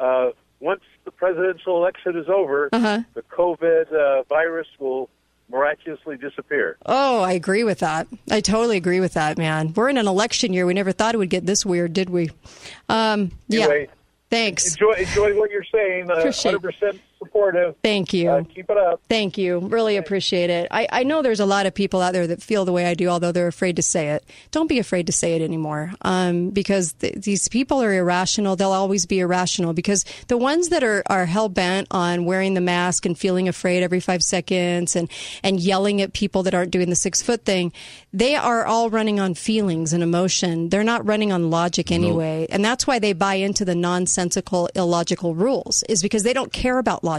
uh, 0.00 0.30
once 0.60 0.80
the 1.04 1.10
presidential 1.10 1.76
election 1.76 2.16
is 2.16 2.30
over, 2.30 2.70
Uh-huh. 2.72 3.02
the 3.12 3.20
COVID 3.20 3.92
uh, 3.92 4.22
virus 4.30 4.68
will 4.78 5.10
miraculously 5.52 6.16
disappear. 6.16 6.78
Oh, 6.86 7.20
I 7.20 7.32
agree 7.32 7.62
with 7.62 7.78
that. 7.80 8.08
I 8.30 8.40
totally 8.40 8.76
agree 8.78 8.98
with 9.00 9.12
that, 9.14 9.38
man. 9.38 9.72
We're 9.74 9.90
in 9.90 9.98
an 9.98 10.08
election 10.08 10.52
year. 10.52 10.66
We 10.66 10.74
never 10.74 10.90
thought 10.92 11.14
it 11.14 11.18
would 11.18 11.30
get 11.30 11.46
this 11.46 11.64
weird, 11.64 11.92
did 11.92 12.10
we? 12.10 12.30
Um, 12.88 13.30
yeah. 13.48 13.64
Anyway, 13.66 13.88
Thanks. 14.30 14.72
Enjoy, 14.72 14.92
enjoy 14.94 15.38
what 15.38 15.50
you're 15.50 15.62
saying. 15.70 16.10
Uh, 16.10 16.14
Appreciate- 16.14 16.54
100% 16.54 16.98
supportive. 17.24 17.76
Thank 17.82 18.12
you. 18.12 18.30
Uh, 18.30 18.44
keep 18.44 18.68
it 18.70 18.76
up. 18.76 19.00
Thank 19.08 19.38
you. 19.38 19.58
Really 19.58 19.96
appreciate 19.96 20.50
it. 20.50 20.68
I, 20.70 20.88
I 20.90 21.02
know 21.04 21.22
there's 21.22 21.40
a 21.40 21.46
lot 21.46 21.66
of 21.66 21.74
people 21.74 22.00
out 22.00 22.12
there 22.12 22.26
that 22.26 22.42
feel 22.42 22.64
the 22.64 22.72
way 22.72 22.86
I 22.86 22.94
do, 22.94 23.08
although 23.08 23.32
they're 23.32 23.48
afraid 23.48 23.76
to 23.76 23.82
say 23.82 24.10
it. 24.10 24.24
Don't 24.50 24.68
be 24.68 24.78
afraid 24.78 25.06
to 25.06 25.12
say 25.12 25.34
it 25.36 25.42
anymore 25.42 25.92
um, 26.02 26.50
because 26.50 26.92
th- 26.94 27.14
these 27.14 27.48
people 27.48 27.82
are 27.82 27.92
irrational. 27.92 28.56
They'll 28.56 28.72
always 28.72 29.06
be 29.06 29.20
irrational 29.20 29.72
because 29.72 30.04
the 30.28 30.36
ones 30.36 30.68
that 30.68 30.82
are, 30.82 31.02
are 31.06 31.26
hell 31.26 31.48
bent 31.48 31.88
on 31.90 32.24
wearing 32.24 32.54
the 32.54 32.60
mask 32.60 33.06
and 33.06 33.18
feeling 33.18 33.48
afraid 33.48 33.82
every 33.82 34.00
five 34.00 34.22
seconds 34.22 34.96
and, 34.96 35.10
and 35.42 35.60
yelling 35.60 36.00
at 36.00 36.12
people 36.12 36.42
that 36.44 36.54
aren't 36.54 36.70
doing 36.70 36.90
the 36.90 36.96
six 36.96 37.22
foot 37.22 37.44
thing, 37.44 37.72
they 38.12 38.36
are 38.36 38.66
all 38.66 38.90
running 38.90 39.20
on 39.20 39.34
feelings 39.34 39.92
and 39.92 40.02
emotion. 40.02 40.68
They're 40.68 40.84
not 40.84 41.06
running 41.06 41.32
on 41.32 41.50
logic 41.50 41.90
anyway. 41.90 42.46
And 42.50 42.64
that's 42.64 42.86
why 42.86 42.98
they 42.98 43.12
buy 43.12 43.34
into 43.34 43.64
the 43.64 43.74
nonsensical, 43.74 44.68
illogical 44.74 45.34
rules, 45.34 45.82
is 45.88 46.02
because 46.02 46.22
they 46.22 46.32
don't 46.32 46.52
care 46.52 46.78
about 46.78 47.04
logic. 47.04 47.11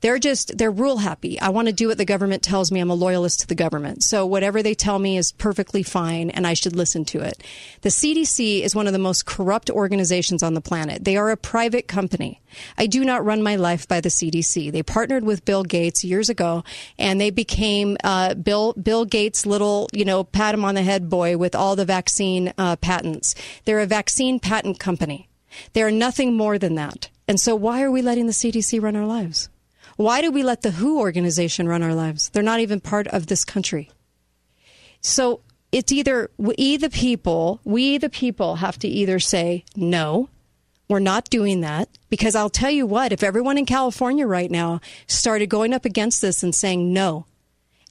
They're 0.00 0.18
just, 0.18 0.56
they're 0.58 0.70
rule 0.70 0.98
happy. 0.98 1.40
I 1.40 1.50
want 1.50 1.68
to 1.68 1.72
do 1.72 1.88
what 1.88 1.98
the 1.98 2.04
government 2.04 2.42
tells 2.42 2.70
me. 2.70 2.80
I'm 2.80 2.90
a 2.90 2.94
loyalist 2.94 3.40
to 3.40 3.46
the 3.46 3.54
government. 3.54 4.02
So 4.02 4.26
whatever 4.26 4.62
they 4.62 4.74
tell 4.74 4.98
me 4.98 5.16
is 5.16 5.32
perfectly 5.32 5.82
fine 5.82 6.30
and 6.30 6.46
I 6.46 6.54
should 6.54 6.76
listen 6.76 7.04
to 7.06 7.20
it. 7.20 7.42
The 7.82 7.88
CDC 7.88 8.62
is 8.62 8.74
one 8.74 8.86
of 8.86 8.92
the 8.92 8.98
most 8.98 9.26
corrupt 9.26 9.70
organizations 9.70 10.42
on 10.42 10.54
the 10.54 10.60
planet. 10.60 11.04
They 11.04 11.16
are 11.16 11.30
a 11.30 11.36
private 11.36 11.88
company. 11.88 12.40
I 12.78 12.86
do 12.86 13.04
not 13.04 13.24
run 13.24 13.42
my 13.42 13.56
life 13.56 13.88
by 13.88 14.00
the 14.00 14.08
CDC. 14.08 14.72
They 14.72 14.82
partnered 14.82 15.24
with 15.24 15.44
Bill 15.44 15.64
Gates 15.64 16.04
years 16.04 16.28
ago 16.28 16.64
and 16.98 17.20
they 17.20 17.30
became 17.30 17.96
uh, 18.04 18.34
Bill 18.34 18.72
Bill 18.74 19.04
Gates' 19.04 19.46
little, 19.46 19.88
you 19.92 20.04
know, 20.04 20.24
pat 20.24 20.54
him 20.54 20.64
on 20.64 20.74
the 20.74 20.82
head 20.82 21.08
boy 21.08 21.36
with 21.36 21.54
all 21.54 21.76
the 21.76 21.84
vaccine 21.84 22.52
uh, 22.58 22.76
patents. 22.76 23.34
They're 23.64 23.80
a 23.80 23.86
vaccine 23.86 24.40
patent 24.40 24.78
company. 24.78 25.28
They're 25.72 25.90
nothing 25.90 26.36
more 26.36 26.58
than 26.58 26.74
that. 26.76 27.08
And 27.26 27.40
so 27.40 27.54
why 27.54 27.82
are 27.82 27.90
we 27.90 28.02
letting 28.02 28.26
the 28.26 28.32
CDC 28.32 28.82
run 28.82 28.96
our 28.96 29.06
lives? 29.06 29.48
Why 29.96 30.20
do 30.20 30.30
we 30.30 30.42
let 30.42 30.62
the 30.62 30.72
WHO 30.72 30.98
organization 30.98 31.68
run 31.68 31.82
our 31.82 31.94
lives? 31.94 32.28
They're 32.30 32.42
not 32.42 32.60
even 32.60 32.80
part 32.80 33.06
of 33.08 33.26
this 33.26 33.44
country. 33.44 33.90
So 35.00 35.40
it's 35.72 35.92
either 35.92 36.30
we, 36.36 36.76
the 36.76 36.90
people, 36.90 37.60
we, 37.64 37.98
the 37.98 38.10
people, 38.10 38.56
have 38.56 38.78
to 38.80 38.88
either 38.88 39.18
say, 39.18 39.64
no, 39.76 40.28
we're 40.88 40.98
not 40.98 41.30
doing 41.30 41.60
that. 41.60 41.88
Because 42.10 42.34
I'll 42.34 42.50
tell 42.50 42.70
you 42.70 42.86
what, 42.86 43.12
if 43.12 43.22
everyone 43.22 43.58
in 43.58 43.66
California 43.66 44.26
right 44.26 44.50
now 44.50 44.80
started 45.06 45.48
going 45.48 45.72
up 45.72 45.84
against 45.84 46.20
this 46.22 46.42
and 46.42 46.54
saying 46.54 46.92
no, 46.92 47.26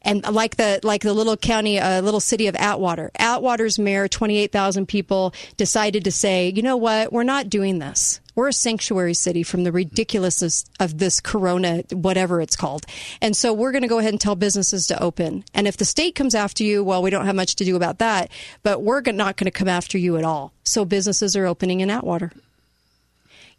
And 0.03 0.23
like 0.25 0.57
the 0.57 0.79
like 0.83 1.01
the 1.01 1.13
little 1.13 1.37
county, 1.37 1.79
uh, 1.79 2.01
little 2.01 2.19
city 2.19 2.47
of 2.47 2.55
Atwater, 2.55 3.11
Atwater's 3.17 3.79
mayor, 3.79 4.07
twenty 4.07 4.37
eight 4.37 4.51
thousand 4.51 4.87
people, 4.87 5.33
decided 5.57 6.03
to 6.03 6.11
say, 6.11 6.51
you 6.53 6.61
know 6.61 6.77
what, 6.77 7.13
we're 7.13 7.23
not 7.23 7.49
doing 7.49 7.79
this. 7.79 8.19
We're 8.35 8.47
a 8.47 8.53
sanctuary 8.53 9.13
city 9.13 9.43
from 9.43 9.63
the 9.63 9.71
ridiculousness 9.71 10.65
of 10.79 10.97
this 10.97 11.21
corona, 11.21 11.83
whatever 11.91 12.41
it's 12.41 12.55
called. 12.55 12.85
And 13.21 13.37
so 13.37 13.53
we're 13.53 13.71
going 13.71 13.83
to 13.83 13.87
go 13.87 13.99
ahead 13.99 14.11
and 14.11 14.19
tell 14.19 14.35
businesses 14.35 14.87
to 14.87 15.01
open. 15.01 15.45
And 15.53 15.67
if 15.67 15.77
the 15.77 15.85
state 15.85 16.15
comes 16.15 16.33
after 16.33 16.63
you, 16.63 16.83
well, 16.83 17.03
we 17.03 17.11
don't 17.11 17.27
have 17.27 17.35
much 17.35 17.55
to 17.57 17.65
do 17.65 17.75
about 17.75 17.99
that, 17.99 18.31
but 18.63 18.81
we're 18.81 19.01
not 19.01 19.37
going 19.37 19.45
to 19.45 19.51
come 19.51 19.69
after 19.69 19.99
you 19.99 20.17
at 20.17 20.23
all. 20.23 20.51
So 20.63 20.83
businesses 20.83 21.35
are 21.35 21.45
opening 21.45 21.81
in 21.81 21.91
Atwater. 21.91 22.31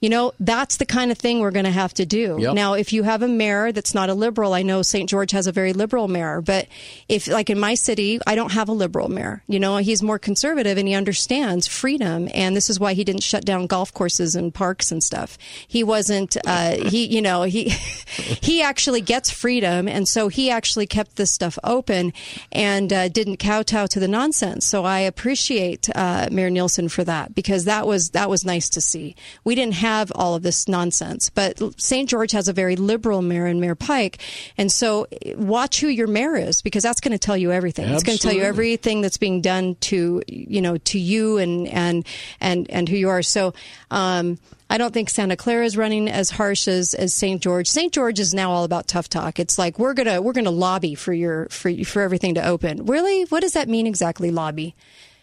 You 0.05 0.11
know, 0.11 0.35
that's 0.39 0.77
the 0.77 0.85
kind 0.85 1.11
of 1.11 1.17
thing 1.17 1.41
we're 1.41 1.51
going 1.51 1.65
to 1.65 1.71
have 1.71 1.95
to 1.95 2.05
do. 2.05 2.37
Yep. 2.39 2.55
Now, 2.55 2.75
if 2.75 2.93
you 2.93 3.05
have 3.05 3.23
a 3.23 3.27
mayor 3.27 3.73
that's 3.73 3.95
not 3.95 4.11
a 4.11 4.15
liberal, 4.15 4.53
I 4.53 4.61
know 4.61 4.83
St. 4.83 5.09
George 5.09 5.31
has 5.31 5.47
a 5.47 5.53
very 5.53 5.73
liberal 5.73 6.09
mayor, 6.09 6.43
but 6.43 6.69
if, 7.09 7.27
like 7.27 7.49
in 7.49 7.59
my 7.59 7.73
city, 7.73 8.21
I 8.27 8.35
don't 8.35 8.53
have 8.53 8.69
a 8.69 8.73
liberal 8.73 9.09
mayor. 9.09 9.43
You 9.49 9.59
know, 9.59 9.79
he's 9.79 10.03
more 10.03 10.19
conservative 10.19 10.77
and 10.77 10.87
he 10.87 10.93
understands 10.93 11.67
freedom. 11.67 12.29
And 12.35 12.55
this 12.55 12.69
is 12.69 12.79
why 12.79 12.93
he 12.93 13.03
didn't 13.03 13.23
shut 13.23 13.47
down 13.47 13.67
golf 13.67 13.95
courses 13.95 14.35
and 14.35 14.53
parks 14.53 14.93
and 14.93 15.03
stuff. 15.03 15.39
He 15.67 15.83
wasn't, 15.83 16.37
uh, 16.47 16.73
he, 16.87 17.07
you 17.07 17.23
know, 17.23 17.45
he, 17.45 17.71
he 17.71 18.61
actually 18.61 19.01
gets 19.01 19.31
freedom. 19.31 19.89
And 19.89 20.07
so 20.07 20.29
he 20.29 20.51
actually 20.51 20.87
kept 20.87 21.17
this 21.17 21.31
stuff 21.31 21.59
open 21.65 22.13
and 22.53 22.93
uh, 22.93 23.09
didn't 23.09 23.39
kowtow 23.39 23.87
to 23.87 24.01
the 24.01 24.09
nonsense. 24.09 24.67
So 24.67 24.85
I 24.85 24.99
appreciate 24.99 25.89
uh, 25.95 26.29
Mayor 26.31 26.51
Nielsen 26.51 26.91
for 26.91 27.05
that 27.05 27.35
because 27.35 27.65
that 27.65 27.87
was, 27.87 28.11
that 28.11 28.29
was 28.29 28.45
nice 28.45 28.69
to 28.69 28.83
see. 28.83 29.17
We 29.45 29.55
didn't 29.55 29.77
have 29.99 30.13
all 30.15 30.35
of 30.35 30.43
this 30.43 30.69
nonsense. 30.69 31.31
But 31.31 31.81
St. 31.81 32.09
George 32.09 32.33
has 32.33 32.49
a 32.49 32.53
very 32.53 32.77
liberal 32.77 33.23
mayor 33.23 33.47
in 33.47 33.61
Mayor 33.61 33.75
Pike. 33.75 34.19
And 34.57 34.71
so 34.71 35.07
watch 35.37 35.81
who 35.81 35.89
your 35.89 36.07
mayor 36.07 36.37
is 36.37 36.63
because 36.63 36.83
that's 36.83 37.01
going 37.01 37.13
to 37.13 37.19
tell 37.19 37.37
you 37.37 37.53
everything. 37.53 37.89
It's 37.89 38.03
going 38.03 38.19
to 38.19 38.23
tell 38.23 38.35
you 38.35 38.43
everything 38.43 39.01
that's 39.01 39.19
being 39.19 39.41
done 39.41 39.77
to, 39.77 40.23
you 40.27 40.61
know, 40.61 40.77
to 40.79 40.99
you 40.99 41.39
and, 41.39 41.69
and, 41.69 42.07
and, 42.41 42.71
and 42.71 42.89
who 42.89 42.97
you 42.97 43.09
are. 43.09 43.23
So, 43.23 43.55
um, 43.91 44.39
I 44.71 44.79
don't 44.79 44.93
think 44.93 45.11
Santa 45.11 45.37
Clara 45.37 45.65
is 45.65 45.77
running 45.77 46.09
as 46.09 46.31
harsh 46.31 46.67
as, 46.67 46.95
as 46.95 47.13
St. 47.13 47.41
George. 47.41 47.69
St. 47.69 47.93
George 47.93 48.19
is 48.19 48.33
now 48.35 48.51
all 48.51 48.65
about 48.65 48.89
tough 48.89 49.09
talk. 49.09 49.39
It's 49.39 49.59
like 49.59 49.79
we're 49.79 49.95
gonna 49.95 50.23
we're 50.23 50.33
gonna 50.33 50.51
lobby 50.51 50.95
for 50.95 51.13
your 51.13 51.47
for 51.51 51.73
for 51.85 52.03
everything 52.03 52.35
to 52.37 52.45
open. 52.45 52.87
Really, 52.87 53.25
what 53.25 53.41
does 53.41 53.53
that 53.53 53.69
mean 53.69 53.87
exactly? 53.87 54.31
Lobby. 54.31 54.75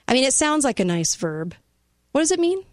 I 0.07 0.13
mean, 0.13 0.23
it 0.23 0.33
sounds 0.33 0.63
like 0.63 0.79
a 0.79 0.85
nice 0.85 1.15
verb. 1.15 1.55
What 2.11 2.21
does 2.21 2.31
it 2.31 2.39
mean? 2.39 2.63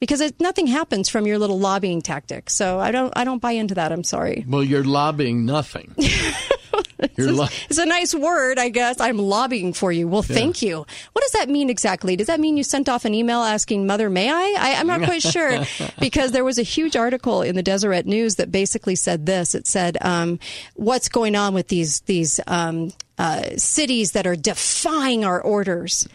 Because 0.00 0.20
it, 0.20 0.40
nothing 0.40 0.68
happens 0.68 1.08
from 1.08 1.26
your 1.26 1.38
little 1.38 1.58
lobbying 1.58 2.02
tactic. 2.02 2.50
So 2.50 2.78
I 2.78 2.92
don't 2.92 3.12
I 3.16 3.24
don't 3.24 3.40
buy 3.42 3.52
into 3.52 3.74
that. 3.74 3.90
I'm 3.90 4.04
sorry. 4.04 4.44
Well, 4.48 4.62
you're 4.62 4.84
lobbying 4.84 5.44
nothing. 5.44 5.92
you're 7.16 7.32
lo- 7.32 7.48
It's 7.68 7.78
a 7.78 7.86
nice 7.86 8.14
word, 8.14 8.58
I 8.60 8.68
guess. 8.68 9.00
I'm 9.00 9.18
lobbying 9.18 9.72
for 9.72 9.90
you. 9.90 10.06
Well, 10.06 10.24
Yeah. 10.28 10.34
thank 10.36 10.62
you. 10.62 10.86
What 11.12 11.22
does 11.22 11.32
that 11.32 11.48
mean 11.48 11.68
exactly? 11.68 12.14
Does 12.14 12.28
that 12.28 12.38
mean 12.38 12.56
you 12.56 12.62
sent 12.62 12.88
off 12.88 13.04
an 13.04 13.14
email 13.14 13.40
asking 13.40 13.86
Mother, 13.86 14.08
may 14.08 14.30
I? 14.30 14.54
I 14.58 14.74
I'm 14.78 14.86
not 14.86 15.02
quite 15.02 15.22
sure 15.22 15.64
because 15.98 16.30
there 16.32 16.44
was 16.44 16.58
a 16.58 16.62
huge 16.62 16.94
article 16.94 17.42
in 17.42 17.56
the 17.56 17.62
Deseret 17.62 18.06
News 18.06 18.36
that 18.36 18.52
basically 18.52 18.94
said 18.94 19.26
this. 19.26 19.54
It 19.54 19.66
said, 19.66 19.98
um, 20.00 20.38
what's 20.74 21.08
going 21.08 21.34
on 21.34 21.54
with 21.54 21.68
these, 21.68 22.00
these, 22.02 22.38
um, 22.46 22.92
uh, 23.18 23.56
cities 23.56 24.12
that 24.12 24.28
are 24.28 24.36
defying 24.36 25.24
our 25.24 25.40
orders 25.40 26.06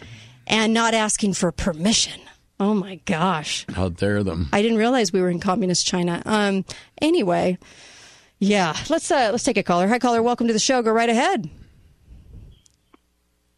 and 0.48 0.74
not 0.74 0.94
asking 0.94 1.34
for 1.34 1.52
permission. 1.52 2.22
Oh 2.64 2.74
my 2.74 2.96
gosh. 3.04 3.66
How 3.74 3.90
dare 3.90 4.24
them? 4.24 4.48
I 4.54 4.62
didn't 4.62 4.78
realize 4.78 5.12
we 5.12 5.20
were 5.22 5.30
in 5.30 5.42
communist 5.42 5.86
China. 5.86 6.22
Um, 6.26 6.64
anyway, 7.02 7.58
yeah, 8.40 8.74
let's 8.90 9.12
uh, 9.12 9.30
let's 9.32 9.44
take 9.44 9.58
a 9.58 9.64
caller. 9.64 9.86
Hi, 9.90 10.00
caller. 10.00 10.24
Welcome 10.24 10.48
to 10.48 10.54
the 10.54 10.60
show. 10.60 10.82
Go 10.82 10.92
right 10.94 11.10
ahead. 11.10 11.50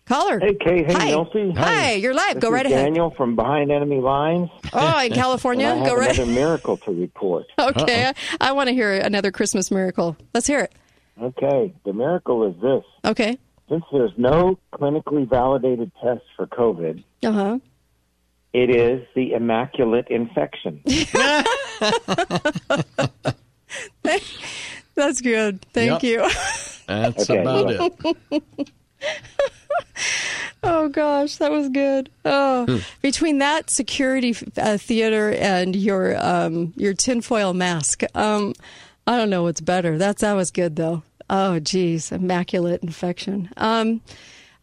Caller. 0.08 0.40
Hey, 0.40 0.56
Kay. 0.56 0.84
Hey, 0.86 0.94
Hi. 0.94 1.12
Nelsie. 1.12 1.56
Hi, 1.56 1.94
you're 1.94 2.16
live. 2.16 2.34
This 2.36 2.42
Go 2.42 2.48
is 2.48 2.54
right 2.54 2.66
ahead. 2.66 2.86
Daniel 2.86 3.12
from 3.12 3.36
behind 3.36 3.72
enemy 3.72 4.00
lines. 4.02 4.50
Oh, 4.74 5.00
in 5.04 5.12
California. 5.14 5.68
And 5.68 5.76
I 5.82 5.84
have 5.84 5.88
Go 5.88 5.96
right. 6.00 6.18
another 6.18 6.32
miracle 6.32 6.78
to 6.78 6.92
report. 6.92 7.46
Okay, 7.60 8.06
I, 8.08 8.14
I 8.42 8.52
want 8.54 8.70
to 8.70 8.74
hear 8.74 8.92
another 8.92 9.32
Christmas 9.32 9.70
miracle. 9.70 10.18
Let's 10.34 10.48
hear 10.48 10.62
it. 10.62 10.74
Okay, 11.22 11.76
the 11.86 11.94
miracle 11.94 12.44
is 12.48 12.56
this. 12.60 12.84
Okay. 13.06 13.38
Since 13.70 13.84
there's 13.92 14.12
no 14.18 14.58
clinically 14.74 15.30
validated 15.30 15.92
test 16.04 16.24
for 16.36 16.48
COVID, 16.48 17.04
Uh 17.24 17.32
huh. 17.32 17.60
It 18.56 18.70
is 18.70 19.06
the 19.16 19.34
immaculate 19.34 20.08
infection. 20.10 20.82
That's 24.96 25.22
good. 25.22 25.62
Thank 25.74 26.04
Yep. 26.04 26.04
you. 26.04 26.30
That's 26.88 27.30
Okay, 27.30 27.42
about 27.42 27.66
well. 27.66 28.16
it. 28.32 28.70
oh 30.64 30.88
gosh, 30.90 31.36
that 31.38 31.52
was 31.52 31.68
good. 31.70 32.10
Oh, 32.24 32.66
Hmm. 32.66 32.78
between 33.02 33.40
that 33.40 33.70
security 33.70 34.36
uh, 34.58 34.78
theater 34.78 35.32
and 35.32 35.76
your 35.76 36.16
um, 36.24 36.72
your 36.78 36.94
tinfoil 36.94 37.54
mask, 37.54 38.04
um, 38.16 38.54
I 39.06 39.18
don't 39.18 39.30
know 39.30 39.44
what's 39.44 39.62
better. 39.62 39.98
That's 39.98 40.22
that 40.22 40.34
was 40.34 40.52
good 40.52 40.76
though. 40.78 41.04
Oh 41.30 41.60
geez, 41.60 42.12
immaculate 42.12 42.84
infection. 42.84 43.50
Um, 43.58 44.00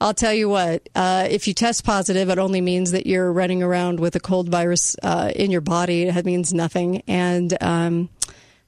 I'll 0.03 0.15
tell 0.15 0.35
you 0.35 0.49
what. 0.49 0.89
Uh, 0.97 1.29
if 1.31 1.47
you 1.47 1.55
test 1.55 1.85
positive, 1.85 2.29
it 2.29 2.39
only 2.39 2.61
means 2.61 2.91
that 2.91 3.07
you're 3.07 3.33
running 3.33 3.63
around 3.63 4.01
with 4.01 4.17
a 4.17 4.21
cold 4.21 4.49
virus 4.49 4.97
uh, 5.01 5.31
in 5.35 5.53
your 5.53 5.61
body. 5.61 6.09
It 6.09 6.27
means 6.27 6.53
nothing. 6.53 7.05
And 7.07 7.57
um, 7.63 8.09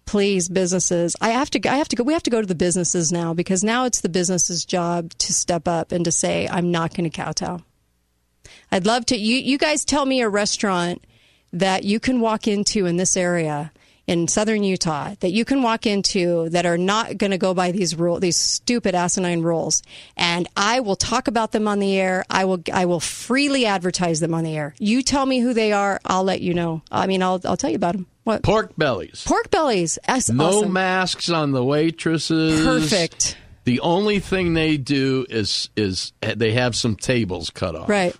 please 0.07 0.51
businesses 0.51 1.16
i 1.22 1.30
have 1.30 1.49
to 1.49 1.59
i 1.66 1.76
have 1.76 1.89
to 1.89 1.97
go 1.97 2.05
we 2.05 2.12
have 2.12 2.22
to 2.22 2.28
go 2.28 2.43
to 2.43 2.47
the 2.47 2.55
businesses 2.55 3.11
now 3.11 3.32
because 3.32 3.64
now 3.64 3.87
it's 3.87 4.03
the 4.03 4.09
business's 4.11 4.66
job 4.66 5.11
to 5.14 5.32
step 5.32 5.66
up 5.66 5.93
and 5.93 6.05
to 6.05 6.12
say 6.12 6.47
i'm 6.51 6.70
not 6.70 6.93
going 6.93 7.09
to 7.09 7.22
kowtow 7.22 7.59
i'd 8.70 8.85
love 8.85 9.07
to 9.07 9.16
you 9.16 9.37
you 9.37 9.57
guys 9.57 9.82
tell 9.82 10.05
me 10.05 10.20
a 10.20 10.28
restaurant 10.28 11.03
that 11.55 11.85
you 11.85 11.99
can 11.99 12.20
walk 12.20 12.47
into 12.47 12.85
in 12.85 12.99
this 12.99 13.16
area 13.16 13.72
in 14.07 14.29
southern 14.29 14.63
utah 14.63 15.15
that 15.21 15.33
you 15.33 15.45
can 15.45 15.63
walk 15.63 15.87
into 15.87 16.49
that 16.51 16.67
are 16.67 16.77
not 16.79 17.17
going 17.17 17.31
to 17.31 17.39
go 17.39 17.55
by 17.55 17.73
these 17.73 17.97
rule 17.97 18.21
these 18.21 18.37
stupid 18.37 18.95
asinine 18.95 19.43
rules 19.43 19.83
and 20.17 20.47
i 20.57 20.81
will 20.81 20.97
talk 20.97 21.27
about 21.29 21.53
them 21.53 21.67
on 21.67 21.79
the 21.79 21.99
air 21.99 22.25
i 22.29 22.45
will 22.45 22.63
i 22.73 22.85
will 22.85 23.01
freely 23.01 23.65
advertise 23.67 24.21
them 24.21 24.35
on 24.35 24.45
the 24.45 24.55
air 24.57 24.75
you 24.79 25.03
tell 25.03 25.25
me 25.25 25.39
who 25.41 25.55
they 25.55 25.73
are 25.73 26.01
i'll 26.05 26.25
let 26.25 26.41
you 26.41 26.53
know 26.55 26.83
i 26.93 27.07
mean 27.07 27.23
i'll, 27.23 27.41
I'll 27.45 27.57
tell 27.57 27.71
you 27.71 27.77
about 27.77 27.95
them 27.95 28.07
what 28.25 28.43
Pork 28.43 28.75
bellies. 28.79 29.23
Pork 29.27 29.51
bellies. 29.51 29.99
That's 30.07 30.31
No 30.31 30.47
awesome. 30.61 30.73
masks 30.73 31.29
on 31.29 31.53
the 31.53 31.63
waitresses. 31.63 32.65
Perfect. 32.65 33.37
The 33.65 33.81
only 33.81 34.19
thing 34.19 34.55
they 34.55 34.79
do 34.79 35.27
is 35.29 35.69
is 35.77 36.13
they 36.21 36.53
have 36.53 36.75
some 36.75 36.97
tables 36.97 37.51
cut 37.51 37.77
off. 37.77 37.87
Right. 37.89 38.17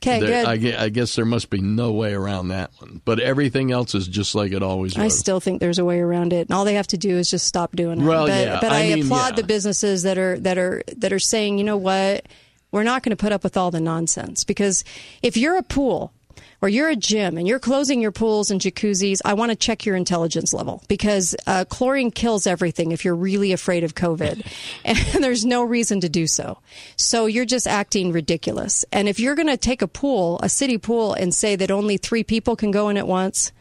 Okay, 0.00 0.20
There- 0.20 0.28
good. 0.28 0.46
I, 0.46 0.56
gue- 0.56 0.76
I 0.76 0.88
guess 0.90 1.16
there 1.16 1.24
must 1.24 1.50
be 1.50 1.60
no 1.60 1.92
way 1.92 2.12
around 2.12 2.48
that 2.48 2.70
one. 2.78 3.02
But 3.04 3.18
everything 3.18 3.72
else 3.72 3.94
is 3.94 4.06
just 4.06 4.34
like 4.34 4.52
it 4.52 4.62
always 4.62 4.96
was. 4.96 5.04
I 5.04 5.08
still 5.08 5.40
think 5.40 5.60
there's 5.60 5.78
a 5.78 5.84
way 5.84 5.98
around 5.98 6.32
it, 6.32 6.48
and 6.48 6.52
all 6.56 6.64
they 6.64 6.74
have 6.74 6.86
to 6.88 6.98
do 6.98 7.16
is 7.16 7.28
just 7.28 7.46
stop 7.46 7.74
doing 7.74 8.00
it. 8.00 8.04
Well, 8.04 8.26
but 8.26 8.46
yeah, 8.46 8.58
but 8.60 8.70
I, 8.70 8.92
I 8.92 8.94
mean, 8.94 9.06
applaud 9.06 9.30
yeah. 9.30 9.36
the 9.36 9.44
businesses 9.44 10.04
that 10.04 10.16
are 10.16 10.38
that 10.38 10.56
are 10.56 10.82
that 10.96 11.12
are 11.12 11.18
saying, 11.18 11.58
you 11.58 11.64
know 11.64 11.76
what, 11.76 12.26
we're 12.70 12.84
not 12.84 13.02
going 13.02 13.10
to 13.10 13.20
put 13.20 13.32
up 13.32 13.42
with 13.42 13.56
all 13.56 13.70
the 13.70 13.80
nonsense 13.80 14.44
because 14.44 14.84
if 15.22 15.36
you're 15.36 15.56
a 15.56 15.62
pool 15.62 16.12
or 16.60 16.68
you're 16.68 16.88
a 16.88 16.96
gym 16.96 17.38
and 17.38 17.46
you're 17.46 17.58
closing 17.58 18.00
your 18.00 18.12
pools 18.12 18.50
and 18.50 18.60
jacuzzis, 18.60 19.20
I 19.24 19.34
want 19.34 19.50
to 19.50 19.56
check 19.56 19.86
your 19.86 19.96
intelligence 19.96 20.52
level 20.52 20.82
because 20.88 21.36
uh, 21.46 21.64
chlorine 21.66 22.10
kills 22.10 22.46
everything 22.46 22.92
if 22.92 23.04
you're 23.04 23.14
really 23.14 23.52
afraid 23.52 23.84
of 23.84 23.94
COVID. 23.94 24.44
and 24.84 24.98
there's 25.24 25.44
no 25.44 25.62
reason 25.62 26.00
to 26.00 26.08
do 26.08 26.26
so. 26.26 26.58
So 26.96 27.26
you're 27.26 27.44
just 27.44 27.66
acting 27.66 28.12
ridiculous. 28.12 28.84
And 28.92 29.08
if 29.08 29.20
you're 29.20 29.34
going 29.34 29.48
to 29.48 29.56
take 29.56 29.82
a 29.82 29.88
pool, 29.88 30.40
a 30.42 30.48
city 30.48 30.78
pool, 30.78 31.14
and 31.14 31.34
say 31.34 31.56
that 31.56 31.70
only 31.70 31.96
three 31.96 32.24
people 32.24 32.56
can 32.56 32.70
go 32.70 32.88
in 32.88 32.96
at 32.96 33.06
once, 33.06 33.52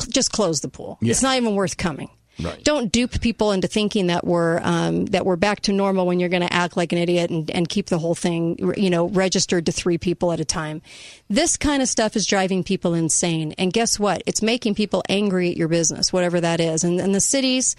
cl- 0.00 0.10
just 0.10 0.32
close 0.32 0.60
the 0.60 0.68
pool. 0.68 0.98
Yeah. 1.00 1.10
It's 1.10 1.22
not 1.22 1.36
even 1.36 1.54
worth 1.54 1.76
coming. 1.76 2.10
Right. 2.42 2.62
Don't 2.64 2.90
dupe 2.90 3.20
people 3.20 3.52
into 3.52 3.68
thinking 3.68 4.08
that 4.08 4.26
we're 4.26 4.58
um, 4.62 5.06
that 5.06 5.24
we're 5.24 5.36
back 5.36 5.60
to 5.62 5.72
normal 5.72 6.06
when 6.06 6.18
you're 6.18 6.28
going 6.28 6.42
to 6.42 6.52
act 6.52 6.76
like 6.76 6.92
an 6.92 6.98
idiot 6.98 7.30
and, 7.30 7.48
and 7.50 7.68
keep 7.68 7.86
the 7.86 7.98
whole 7.98 8.16
thing, 8.16 8.74
you 8.76 8.90
know, 8.90 9.08
registered 9.08 9.66
to 9.66 9.72
three 9.72 9.98
people 9.98 10.32
at 10.32 10.40
a 10.40 10.44
time. 10.44 10.82
This 11.28 11.56
kind 11.56 11.80
of 11.80 11.88
stuff 11.88 12.16
is 12.16 12.26
driving 12.26 12.64
people 12.64 12.92
insane, 12.94 13.54
and 13.56 13.72
guess 13.72 14.00
what? 14.00 14.22
It's 14.26 14.42
making 14.42 14.74
people 14.74 15.04
angry 15.08 15.50
at 15.50 15.56
your 15.56 15.68
business, 15.68 16.12
whatever 16.12 16.40
that 16.40 16.60
is. 16.60 16.82
And, 16.82 17.00
and 17.00 17.14
the 17.14 17.20
cities, 17.20 17.76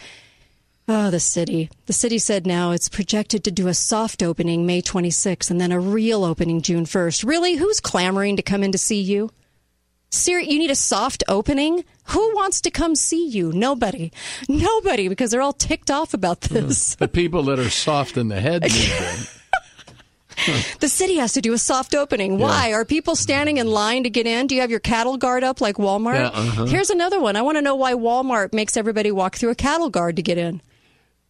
oh, 0.87 1.11
the 1.11 1.19
city, 1.19 1.69
the 1.87 1.93
city 1.93 2.17
said 2.17 2.47
now 2.47 2.71
it's 2.71 2.87
projected 2.87 3.43
to 3.43 3.51
do 3.51 3.67
a 3.67 3.73
soft 3.73 4.23
opening 4.23 4.65
May 4.65 4.81
26th 4.81 5.51
and 5.51 5.59
then 5.59 5.73
a 5.73 5.79
real 5.79 6.23
opening 6.23 6.61
June 6.61 6.85
1st. 6.85 7.27
Really, 7.27 7.55
who's 7.55 7.81
clamoring 7.81 8.37
to 8.37 8.41
come 8.41 8.63
in 8.63 8.71
to 8.71 8.77
see 8.77 9.01
you? 9.01 9.31
Ser- 10.15 10.39
you 10.39 10.57
need 10.59 10.71
a 10.71 10.75
soft 10.75 11.23
opening? 11.27 11.83
Who 12.09 12.35
wants 12.35 12.61
to 12.61 12.71
come 12.71 12.95
see 12.95 13.27
you? 13.27 13.51
Nobody. 13.51 14.11
Nobody, 14.47 15.07
because 15.07 15.31
they're 15.31 15.41
all 15.41 15.53
ticked 15.53 15.89
off 15.91 16.13
about 16.13 16.41
this. 16.41 16.95
the 16.99 17.07
people 17.07 17.43
that 17.43 17.59
are 17.59 17.69
soft 17.69 18.17
in 18.17 18.27
the 18.27 18.39
head 18.39 18.63
need 18.63 18.71
them. 18.99 19.17
The 20.81 20.89
city 20.89 21.15
has 21.15 21.31
to 21.33 21.41
do 21.41 21.53
a 21.53 21.57
soft 21.57 21.95
opening. 21.95 22.37
Why? 22.39 22.73
Are 22.73 22.83
people 22.83 23.15
standing 23.15 23.55
in 23.55 23.67
line 23.67 24.03
to 24.03 24.09
get 24.09 24.27
in? 24.27 24.47
Do 24.47 24.53
you 24.55 24.61
have 24.61 24.69
your 24.69 24.81
cattle 24.81 25.15
guard 25.15 25.45
up 25.45 25.61
like 25.61 25.77
Walmart? 25.77 26.15
Yeah, 26.15 26.27
uh-huh. 26.27 26.65
Here's 26.65 26.89
another 26.89 27.21
one. 27.21 27.37
I 27.37 27.41
want 27.41 27.57
to 27.57 27.61
know 27.61 27.75
why 27.75 27.93
Walmart 27.93 28.51
makes 28.53 28.75
everybody 28.75 29.11
walk 29.11 29.37
through 29.37 29.51
a 29.51 29.55
cattle 29.55 29.89
guard 29.89 30.17
to 30.17 30.21
get 30.21 30.37
in. 30.37 30.61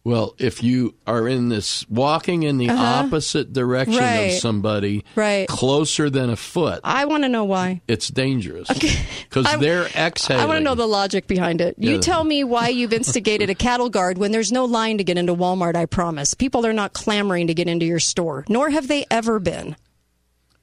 Well, 0.06 0.36
if 0.38 0.62
you 0.62 0.94
are 1.04 1.26
in 1.26 1.48
this 1.48 1.84
walking 1.90 2.44
in 2.44 2.58
the 2.58 2.70
Uh-huh. 2.70 3.04
opposite 3.06 3.52
direction 3.52 3.96
Right. 3.98 4.34
of 4.34 4.38
somebody 4.38 5.04
Right. 5.16 5.48
closer 5.48 6.08
than 6.08 6.30
a 6.30 6.36
foot, 6.36 6.78
I 6.84 7.06
want 7.06 7.24
to 7.24 7.28
know 7.28 7.42
why. 7.42 7.80
it's 7.88 8.06
dangerous 8.06 8.68
because 8.68 9.46
I- 9.46 9.56
they're 9.56 9.86
exhaling. 9.96 10.44
I 10.44 10.46
want 10.46 10.58
to 10.58 10.62
know 10.64 10.76
the 10.76 10.86
logic 10.86 11.26
behind 11.26 11.60
it. 11.60 11.74
You 11.76 11.94
Yeah. 11.94 12.00
tell 12.00 12.22
me 12.22 12.44
why 12.44 12.68
you've 12.68 12.92
instigated 13.02 13.50
a 13.50 13.54
cattle 13.56 13.88
guard 13.90 14.16
when 14.16 14.30
there's 14.30 14.52
no 14.52 14.64
line 14.64 14.96
to 14.98 15.02
get 15.04 15.18
into 15.18 15.34
Walmart, 15.34 15.74
I 15.74 15.86
promise. 15.86 16.34
People 16.34 16.64
are 16.64 16.72
not 16.72 16.92
clamoring 16.92 17.48
to 17.48 17.54
get 17.54 17.66
into 17.66 17.84
your 17.84 17.98
store, 17.98 18.44
nor 18.48 18.70
have 18.70 18.86
they 18.86 19.06
ever 19.10 19.40
been. 19.40 19.74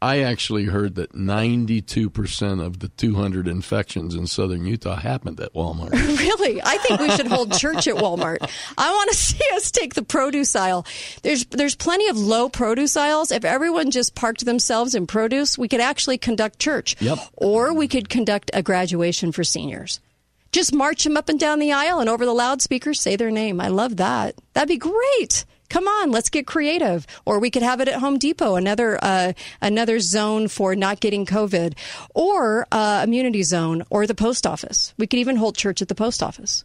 I 0.03 0.19
actually 0.19 0.65
heard 0.65 0.95
that 0.95 1.13
92% 1.13 2.61
of 2.61 2.79
the 2.79 2.89
200 2.89 3.47
infections 3.47 4.15
in 4.15 4.27
southern 4.27 4.65
Utah 4.65 4.97
happened 4.97 5.39
at 5.39 5.53
Walmart. 5.53 5.93
Really? 6.23 6.61
I 6.61 6.77
think 6.77 6.99
we 6.99 7.09
should 7.11 7.27
hold 7.27 7.53
church 7.53 7.87
at 7.87 7.95
Walmart. 7.95 8.37
I 8.77 8.91
want 8.91 9.11
to 9.11 9.15
see 9.17 9.43
us 9.53 9.71
take 9.71 9.93
the 9.93 10.03
produce 10.03 10.55
aisle. 10.55 10.85
There's 11.21 11.45
there's 11.45 11.75
plenty 11.75 12.07
of 12.07 12.17
low 12.17 12.49
produce 12.49 12.95
aisles. 12.97 13.31
If 13.31 13.45
everyone 13.45 13.91
just 13.91 14.15
parked 14.15 14.45
themselves 14.45 14.95
in 14.95 15.07
produce, 15.07 15.57
we 15.57 15.67
could 15.67 15.79
actually 15.79 16.17
conduct 16.17 16.59
church. 16.59 16.95
Yep. 17.01 17.19
Or 17.35 17.73
we 17.73 17.87
could 17.87 18.09
conduct 18.09 18.51
a 18.53 18.61
graduation 18.61 19.31
for 19.31 19.43
seniors. 19.43 19.99
Just 20.51 20.73
march 20.73 21.03
them 21.03 21.17
up 21.17 21.29
and 21.29 21.39
down 21.39 21.59
the 21.59 21.71
aisle 21.71 21.99
and 21.99 22.09
over 22.09 22.25
the 22.25 22.33
loudspeakers 22.33 23.01
say 23.01 23.15
their 23.15 23.31
name. 23.31 23.59
I 23.59 23.69
love 23.69 23.97
that. 23.97 24.35
That'd 24.53 24.67
be 24.69 24.77
great. 24.77 25.45
Come 25.73 25.87
on, 25.87 26.11
let's 26.11 26.29
get 26.29 26.45
creative. 26.45 27.07
Or 27.25 27.39
we 27.39 27.49
could 27.49 27.63
have 27.63 27.81
it 27.81 27.87
at 27.87 27.95
Home 27.95 28.19
Depot, 28.19 28.55
another 28.57 28.99
uh, 29.03 29.33
another 29.59 29.99
zone 29.99 30.47
for 30.47 30.75
not 30.75 30.99
getting 30.99 31.25
COVID, 31.25 31.73
or 32.13 32.67
uh, 32.71 33.01
immunity 33.03 33.41
zone, 33.41 33.81
or 33.89 34.05
the 34.05 34.13
post 34.13 34.45
office. 34.45 34.93
We 34.99 35.07
could 35.07 35.17
even 35.17 35.35
hold 35.35 35.57
church 35.57 35.81
at 35.81 35.87
the 35.87 35.95
post 35.95 36.21
office. 36.21 36.63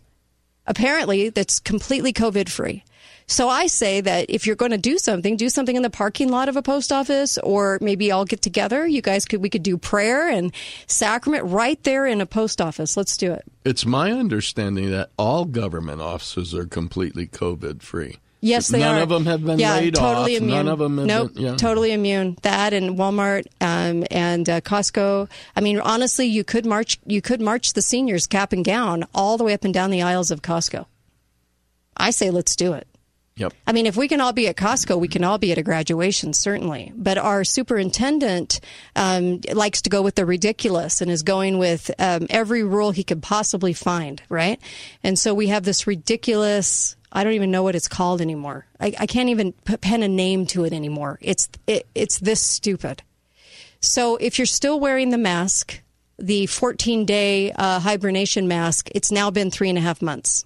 Apparently, 0.66 1.30
that's 1.30 1.58
completely 1.58 2.12
COVID 2.12 2.50
free. 2.50 2.84
So 3.26 3.48
I 3.48 3.66
say 3.68 4.02
that 4.02 4.28
if 4.28 4.46
you're 4.46 4.56
going 4.56 4.72
to 4.72 4.76
do 4.78 4.98
something, 4.98 5.38
do 5.38 5.48
something 5.48 5.76
in 5.76 5.82
the 5.82 5.88
parking 5.88 6.28
lot 6.28 6.50
of 6.50 6.58
a 6.58 6.62
post 6.62 6.92
office, 6.92 7.38
or 7.38 7.78
maybe 7.80 8.10
all 8.10 8.26
get 8.26 8.42
together. 8.42 8.86
You 8.86 9.00
guys 9.00 9.24
could 9.24 9.40
we 9.40 9.48
could 9.48 9.62
do 9.62 9.78
prayer 9.78 10.28
and 10.28 10.52
sacrament 10.86 11.46
right 11.46 11.82
there 11.82 12.04
in 12.04 12.20
a 12.20 12.26
post 12.26 12.60
office. 12.60 12.94
Let's 12.94 13.16
do 13.16 13.32
it. 13.32 13.46
It's 13.64 13.86
my 13.86 14.12
understanding 14.12 14.90
that 14.90 15.12
all 15.16 15.46
government 15.46 16.02
offices 16.02 16.54
are 16.54 16.66
completely 16.66 17.26
COVID 17.26 17.80
free. 17.80 18.18
Yes, 18.40 18.68
they 18.68 18.78
None 18.78 18.98
are. 18.98 19.02
of 19.02 19.08
them 19.08 19.26
have 19.26 19.44
been 19.44 19.58
yeah, 19.58 19.74
laid 19.74 19.94
totally 19.94 20.36
off. 20.36 20.42
Immune. 20.42 20.56
None 20.56 20.68
of 20.68 20.78
them 20.78 20.98
have 20.98 21.06
nope, 21.06 21.34
been. 21.34 21.42
Yeah. 21.42 21.56
totally 21.56 21.92
immune. 21.92 22.36
That 22.42 22.72
and 22.72 22.96
Walmart 22.96 23.46
um, 23.60 24.04
and 24.10 24.48
uh, 24.48 24.60
Costco. 24.60 25.28
I 25.56 25.60
mean, 25.60 25.80
honestly, 25.80 26.26
you 26.26 26.44
could 26.44 26.64
march. 26.64 26.98
You 27.04 27.20
could 27.20 27.40
march 27.40 27.72
the 27.72 27.82
seniors 27.82 28.26
cap 28.26 28.52
and 28.52 28.64
gown 28.64 29.04
all 29.14 29.38
the 29.38 29.44
way 29.44 29.54
up 29.54 29.64
and 29.64 29.74
down 29.74 29.90
the 29.90 30.02
aisles 30.02 30.30
of 30.30 30.42
Costco. 30.42 30.86
I 31.96 32.10
say 32.10 32.30
let's 32.30 32.54
do 32.54 32.74
it. 32.74 32.86
Yep. 33.38 33.52
I 33.68 33.72
mean, 33.72 33.86
if 33.86 33.96
we 33.96 34.08
can 34.08 34.20
all 34.20 34.32
be 34.32 34.48
at 34.48 34.56
Costco, 34.56 34.98
we 34.98 35.06
can 35.06 35.22
all 35.22 35.38
be 35.38 35.52
at 35.52 35.58
a 35.58 35.62
graduation, 35.62 36.32
certainly. 36.32 36.92
But 36.96 37.18
our 37.18 37.44
superintendent 37.44 38.60
um, 38.96 39.40
likes 39.52 39.80
to 39.82 39.90
go 39.90 40.02
with 40.02 40.16
the 40.16 40.26
ridiculous 40.26 41.00
and 41.00 41.08
is 41.08 41.22
going 41.22 41.58
with 41.58 41.88
um, 42.00 42.26
every 42.30 42.64
rule 42.64 42.90
he 42.90 43.04
could 43.04 43.22
possibly 43.22 43.72
find, 43.72 44.20
right? 44.28 44.60
And 45.04 45.16
so 45.16 45.34
we 45.34 45.46
have 45.48 45.62
this 45.62 45.86
ridiculous. 45.86 46.96
I 47.12 47.24
don't 47.24 47.32
even 47.34 47.50
know 47.50 47.62
what 47.62 47.74
it's 47.74 47.88
called 47.88 48.20
anymore. 48.20 48.66
I, 48.80 48.94
I 48.98 49.06
can't 49.06 49.28
even 49.28 49.52
pen 49.52 50.02
a 50.02 50.08
name 50.08 50.46
to 50.46 50.64
it 50.64 50.72
anymore. 50.72 51.18
It's 51.22 51.48
it, 51.66 51.86
it's 51.94 52.18
this 52.18 52.42
stupid. 52.42 53.02
So 53.80 54.16
if 54.16 54.38
you're 54.38 54.46
still 54.46 54.80
wearing 54.80 55.10
the 55.10 55.18
mask, 55.18 55.80
the 56.18 56.46
14 56.46 57.04
day 57.06 57.52
uh, 57.52 57.80
hibernation 57.80 58.48
mask, 58.48 58.88
it's 58.94 59.12
now 59.12 59.30
been 59.30 59.50
three 59.50 59.68
and 59.68 59.78
a 59.78 59.80
half 59.80 60.02
months. 60.02 60.44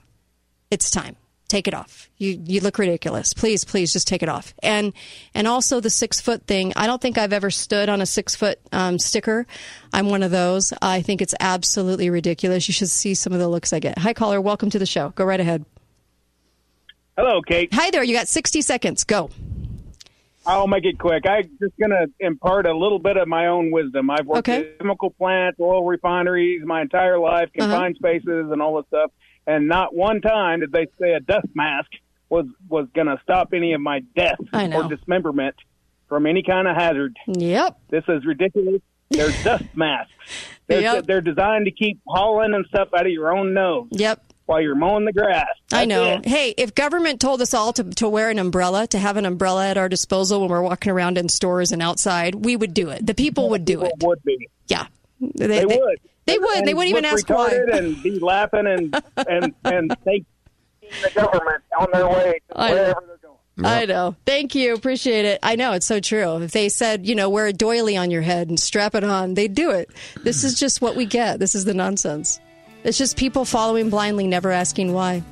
It's 0.71 0.91
time. 0.91 1.17
Take 1.49 1.69
it 1.69 1.75
off. 1.75 2.09
You 2.17 2.43
you 2.47 2.61
look 2.61 2.79
ridiculous. 2.79 3.35
Please, 3.35 3.63
please, 3.63 3.93
just 3.93 4.09
take 4.09 4.23
it 4.23 4.29
off. 4.31 4.55
And 4.63 4.95
and 5.35 5.47
also 5.47 5.81
the 5.81 5.91
six 5.91 6.19
foot 6.19 6.47
thing. 6.47 6.73
I 6.77 6.87
don't 6.87 7.03
think 7.03 7.19
I've 7.19 7.35
ever 7.35 7.51
stood 7.51 7.91
on 7.91 8.01
a 8.01 8.07
six 8.07 8.35
foot 8.35 8.59
um, 8.73 8.99
sticker. 8.99 9.47
I'm 9.93 10.09
one 10.09 10.23
of 10.23 10.31
those. 10.31 10.73
I 10.81 11.03
think 11.03 11.21
it's 11.21 11.35
absolutely 11.41 12.09
ridiculous. 12.09 12.69
You 12.69 12.73
should 12.73 12.89
see 12.89 13.15
some 13.15 13.35
of 13.35 13.39
the 13.39 13.49
looks 13.49 13.75
I 13.75 13.81
get. 13.81 13.99
Hi, 13.99 14.15
caller. 14.15 14.41
Welcome 14.41 14.71
to 14.71 14.79
the 14.79 14.87
show. 14.87 15.11
Go 15.11 15.27
right 15.27 15.41
ahead. 15.41 15.67
Hello, 17.17 17.43
Kate. 17.43 17.69
Hi 17.75 17.91
there. 17.91 18.03
You 18.03 18.15
got 18.15 18.29
60 18.29 18.63
seconds. 18.63 19.05
Go. 19.05 19.31
I'll 20.45 20.67
make 20.67 20.85
it 20.85 20.99
quick. 20.99 21.25
I'm 21.29 21.45
just 21.61 21.77
going 21.79 21.91
to 21.91 22.07
impart 22.19 22.67
a 22.67 22.77
little 22.77 22.99
bit 22.99 23.17
of 23.17 23.29
my 23.29 23.47
own 23.47 23.71
wisdom. 23.71 24.11
I've 24.11 24.27
worked 24.27 24.49
Okay. 24.49 24.71
at 24.73 24.79
chemical 24.79 25.11
plants, 25.11 25.61
oil 25.61 25.85
refineries 25.85 26.63
my 26.65 26.81
entire 26.83 27.19
life, 27.19 27.51
Uh-huh. 27.59 27.69
confined 27.69 27.97
spaces, 27.97 28.51
and 28.51 28.61
all 28.61 28.77
this 28.77 28.87
stuff. 28.89 29.11
And 29.47 29.69
not 29.69 29.95
one 29.95 30.21
time 30.21 30.61
did 30.61 30.73
they 30.73 30.87
say 31.01 31.13
a 31.13 31.21
dust 31.21 31.47
mask 31.55 31.91
was 32.29 32.47
was 32.69 32.89
going 32.95 33.09
to 33.09 33.19
stop 33.23 33.53
any 33.53 33.73
of 33.75 33.81
my 33.81 34.01
death 34.17 34.39
or 34.53 34.89
dismemberment 34.89 35.55
from 36.09 36.27
any 36.27 36.43
kind 36.43 36.67
of 36.67 36.75
hazard. 36.77 37.17
Yep. 37.27 37.79
This 37.91 38.05
is 38.09 38.25
ridiculous. 38.25 38.81
They're 39.11 39.31
dust 39.45 39.65
masks. 39.75 40.13
They're, 40.67 40.81
Yep. 40.81 41.07
they're 41.07 41.21
designed 41.21 41.67
to 41.67 41.71
keep 41.73 42.01
pollen 42.07 42.55
and 42.55 42.65
stuff 42.67 42.89
out 42.97 43.05
of 43.07 43.13
your 43.13 43.37
own 43.37 43.53
nose. 43.53 43.89
Yep. 43.91 44.23
While 44.47 44.61
you're 44.61 44.75
mowing 44.75 45.05
the 45.05 45.13
grass. 45.13 45.47
I 45.73 45.85
know. 45.85 46.05
it. 46.17 46.27
Hey, 46.27 46.55
if 46.59 46.75
government 46.75 47.21
told 47.21 47.41
us 47.41 47.55
all 47.55 47.73
to, 47.75 47.85
to 47.85 48.09
wear 48.09 48.29
an 48.29 48.39
umbrella, 48.39 48.87
to 48.89 48.99
have 48.99 49.17
an 49.17 49.25
umbrella 49.25 49.69
at 49.69 49.79
our 49.79 49.89
disposal 49.89 50.41
when 50.41 50.51
we're 50.51 50.63
walking 50.63 50.91
around 50.93 51.17
in 51.17 51.29
stores 51.29 51.71
and 51.73 51.81
outside, 51.81 52.35
we 52.35 52.57
would 52.57 52.75
do 52.75 52.91
it. 52.91 53.07
The 53.07 53.15
people 53.15 53.49
would 53.51 53.65
do 53.65 53.83
it. 53.83 53.93
Would 54.03 54.23
be. 54.25 54.49
Yeah. 54.67 54.87
They, 55.21 55.47
They, 55.47 55.65
they- 55.65 55.77
would. 55.79 56.01
They 56.27 56.39
would. 56.39 56.59
And 56.59 56.67
They 56.67 56.75
wouldn't 56.75 56.91
even 56.91 57.05
ask 57.05 57.29
why. 57.29 57.51
And 57.73 58.01
be 58.03 58.19
laughing 58.21 58.67
and 58.67 59.03
and 59.29 59.55
and 59.65 59.97
think 60.05 60.25
the 61.03 61.11
government 61.15 61.63
on 61.81 61.89
their 61.93 62.09
way 62.09 62.41
to 62.51 62.61
I 62.61 62.69
know. 62.69 62.75
wherever 62.75 63.05
they're 63.07 63.17
going. 63.23 63.37
I 63.65 63.85
know. 63.87 64.15
Thank 64.25 64.55
you. 64.55 64.73
Appreciate 64.75 65.25
it. 65.25 65.41
I 65.43 65.57
know 65.57 65.73
it's 65.73 65.87
so 65.87 65.99
true. 66.01 66.37
If 66.43 66.53
they 66.53 66.69
said, 66.69 67.07
you 67.07 67.15
know, 67.17 67.29
wear 67.29 67.47
a 67.47 67.53
doily 67.53 67.97
on 67.97 68.11
your 68.11 68.23
head 68.23 68.49
and 68.49 68.59
strap 68.59 68.95
it 68.95 69.03
on, 69.05 69.35
they'd 69.35 69.55
do 69.55 69.71
it. 69.73 69.91
This 70.23 70.45
is 70.45 70.59
just 70.61 70.81
what 70.81 70.95
we 70.97 71.07
get. 71.07 71.39
This 71.41 71.55
is 71.55 71.65
the 71.65 71.75
nonsense. 71.75 72.41
It's 72.85 72.99
just 72.99 73.17
people 73.17 73.45
following 73.45 73.91
blindly, 73.91 74.27
never 74.27 74.51
asking 74.51 74.93
why. 74.93 75.23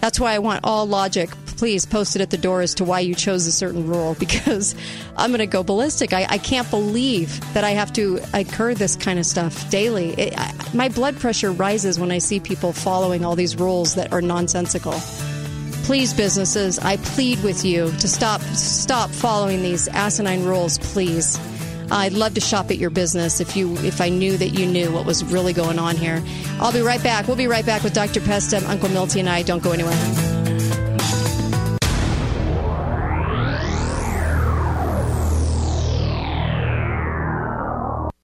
That's 0.00 0.18
why 0.18 0.34
I 0.34 0.40
want 0.40 0.60
all 0.64 0.86
logic. 0.86 1.30
Please 1.56 1.86
post 1.86 2.16
it 2.16 2.22
at 2.22 2.30
the 2.30 2.36
door 2.36 2.60
as 2.60 2.74
to 2.74 2.84
why 2.84 3.00
you 3.00 3.14
chose 3.14 3.46
a 3.46 3.52
certain 3.52 3.86
rule 3.86 4.14
because 4.18 4.74
I'm 5.16 5.30
going 5.30 5.38
to 5.38 5.46
go 5.46 5.62
ballistic. 5.62 6.12
I, 6.12 6.26
I 6.28 6.38
can't 6.38 6.68
believe 6.70 7.40
that 7.54 7.64
I 7.64 7.70
have 7.70 7.92
to 7.94 8.20
incur 8.34 8.74
this 8.74 8.96
kind 8.96 9.18
of 9.18 9.26
stuff 9.26 9.70
daily. 9.70 10.10
It, 10.10 10.34
I, 10.36 10.52
my 10.74 10.88
blood 10.88 11.16
pressure 11.16 11.52
rises 11.52 11.98
when 11.98 12.10
I 12.10 12.18
see 12.18 12.40
people 12.40 12.72
following 12.72 13.24
all 13.24 13.36
these 13.36 13.56
rules 13.56 13.94
that 13.94 14.12
are 14.12 14.20
nonsensical. 14.20 14.94
Please, 15.84 16.12
businesses, 16.12 16.80
I 16.80 16.96
plead 16.96 17.42
with 17.44 17.64
you 17.64 17.92
to 17.92 18.08
stop 18.08 18.40
stop 18.40 19.08
following 19.08 19.62
these 19.62 19.86
asinine 19.86 20.44
rules, 20.44 20.78
please. 20.78 21.38
I'd 21.90 22.12
love 22.12 22.34
to 22.34 22.40
shop 22.40 22.70
at 22.70 22.78
your 22.78 22.90
business 22.90 23.40
if 23.40 23.56
you 23.56 23.76
if 23.78 24.00
I 24.00 24.08
knew 24.08 24.36
that 24.36 24.48
you 24.48 24.66
knew 24.66 24.90
what 24.92 25.06
was 25.06 25.24
really 25.24 25.52
going 25.52 25.78
on 25.78 25.96
here. 25.96 26.22
I'll 26.60 26.72
be 26.72 26.80
right 26.80 27.02
back. 27.02 27.26
We'll 27.26 27.36
be 27.36 27.46
right 27.46 27.64
back 27.64 27.82
with 27.82 27.94
Dr. 27.94 28.20
Pesta, 28.20 28.68
Uncle 28.68 28.88
Milty, 28.88 29.20
and 29.20 29.28
I. 29.28 29.42
Don't 29.42 29.62
go 29.62 29.72
anywhere. 29.72 30.45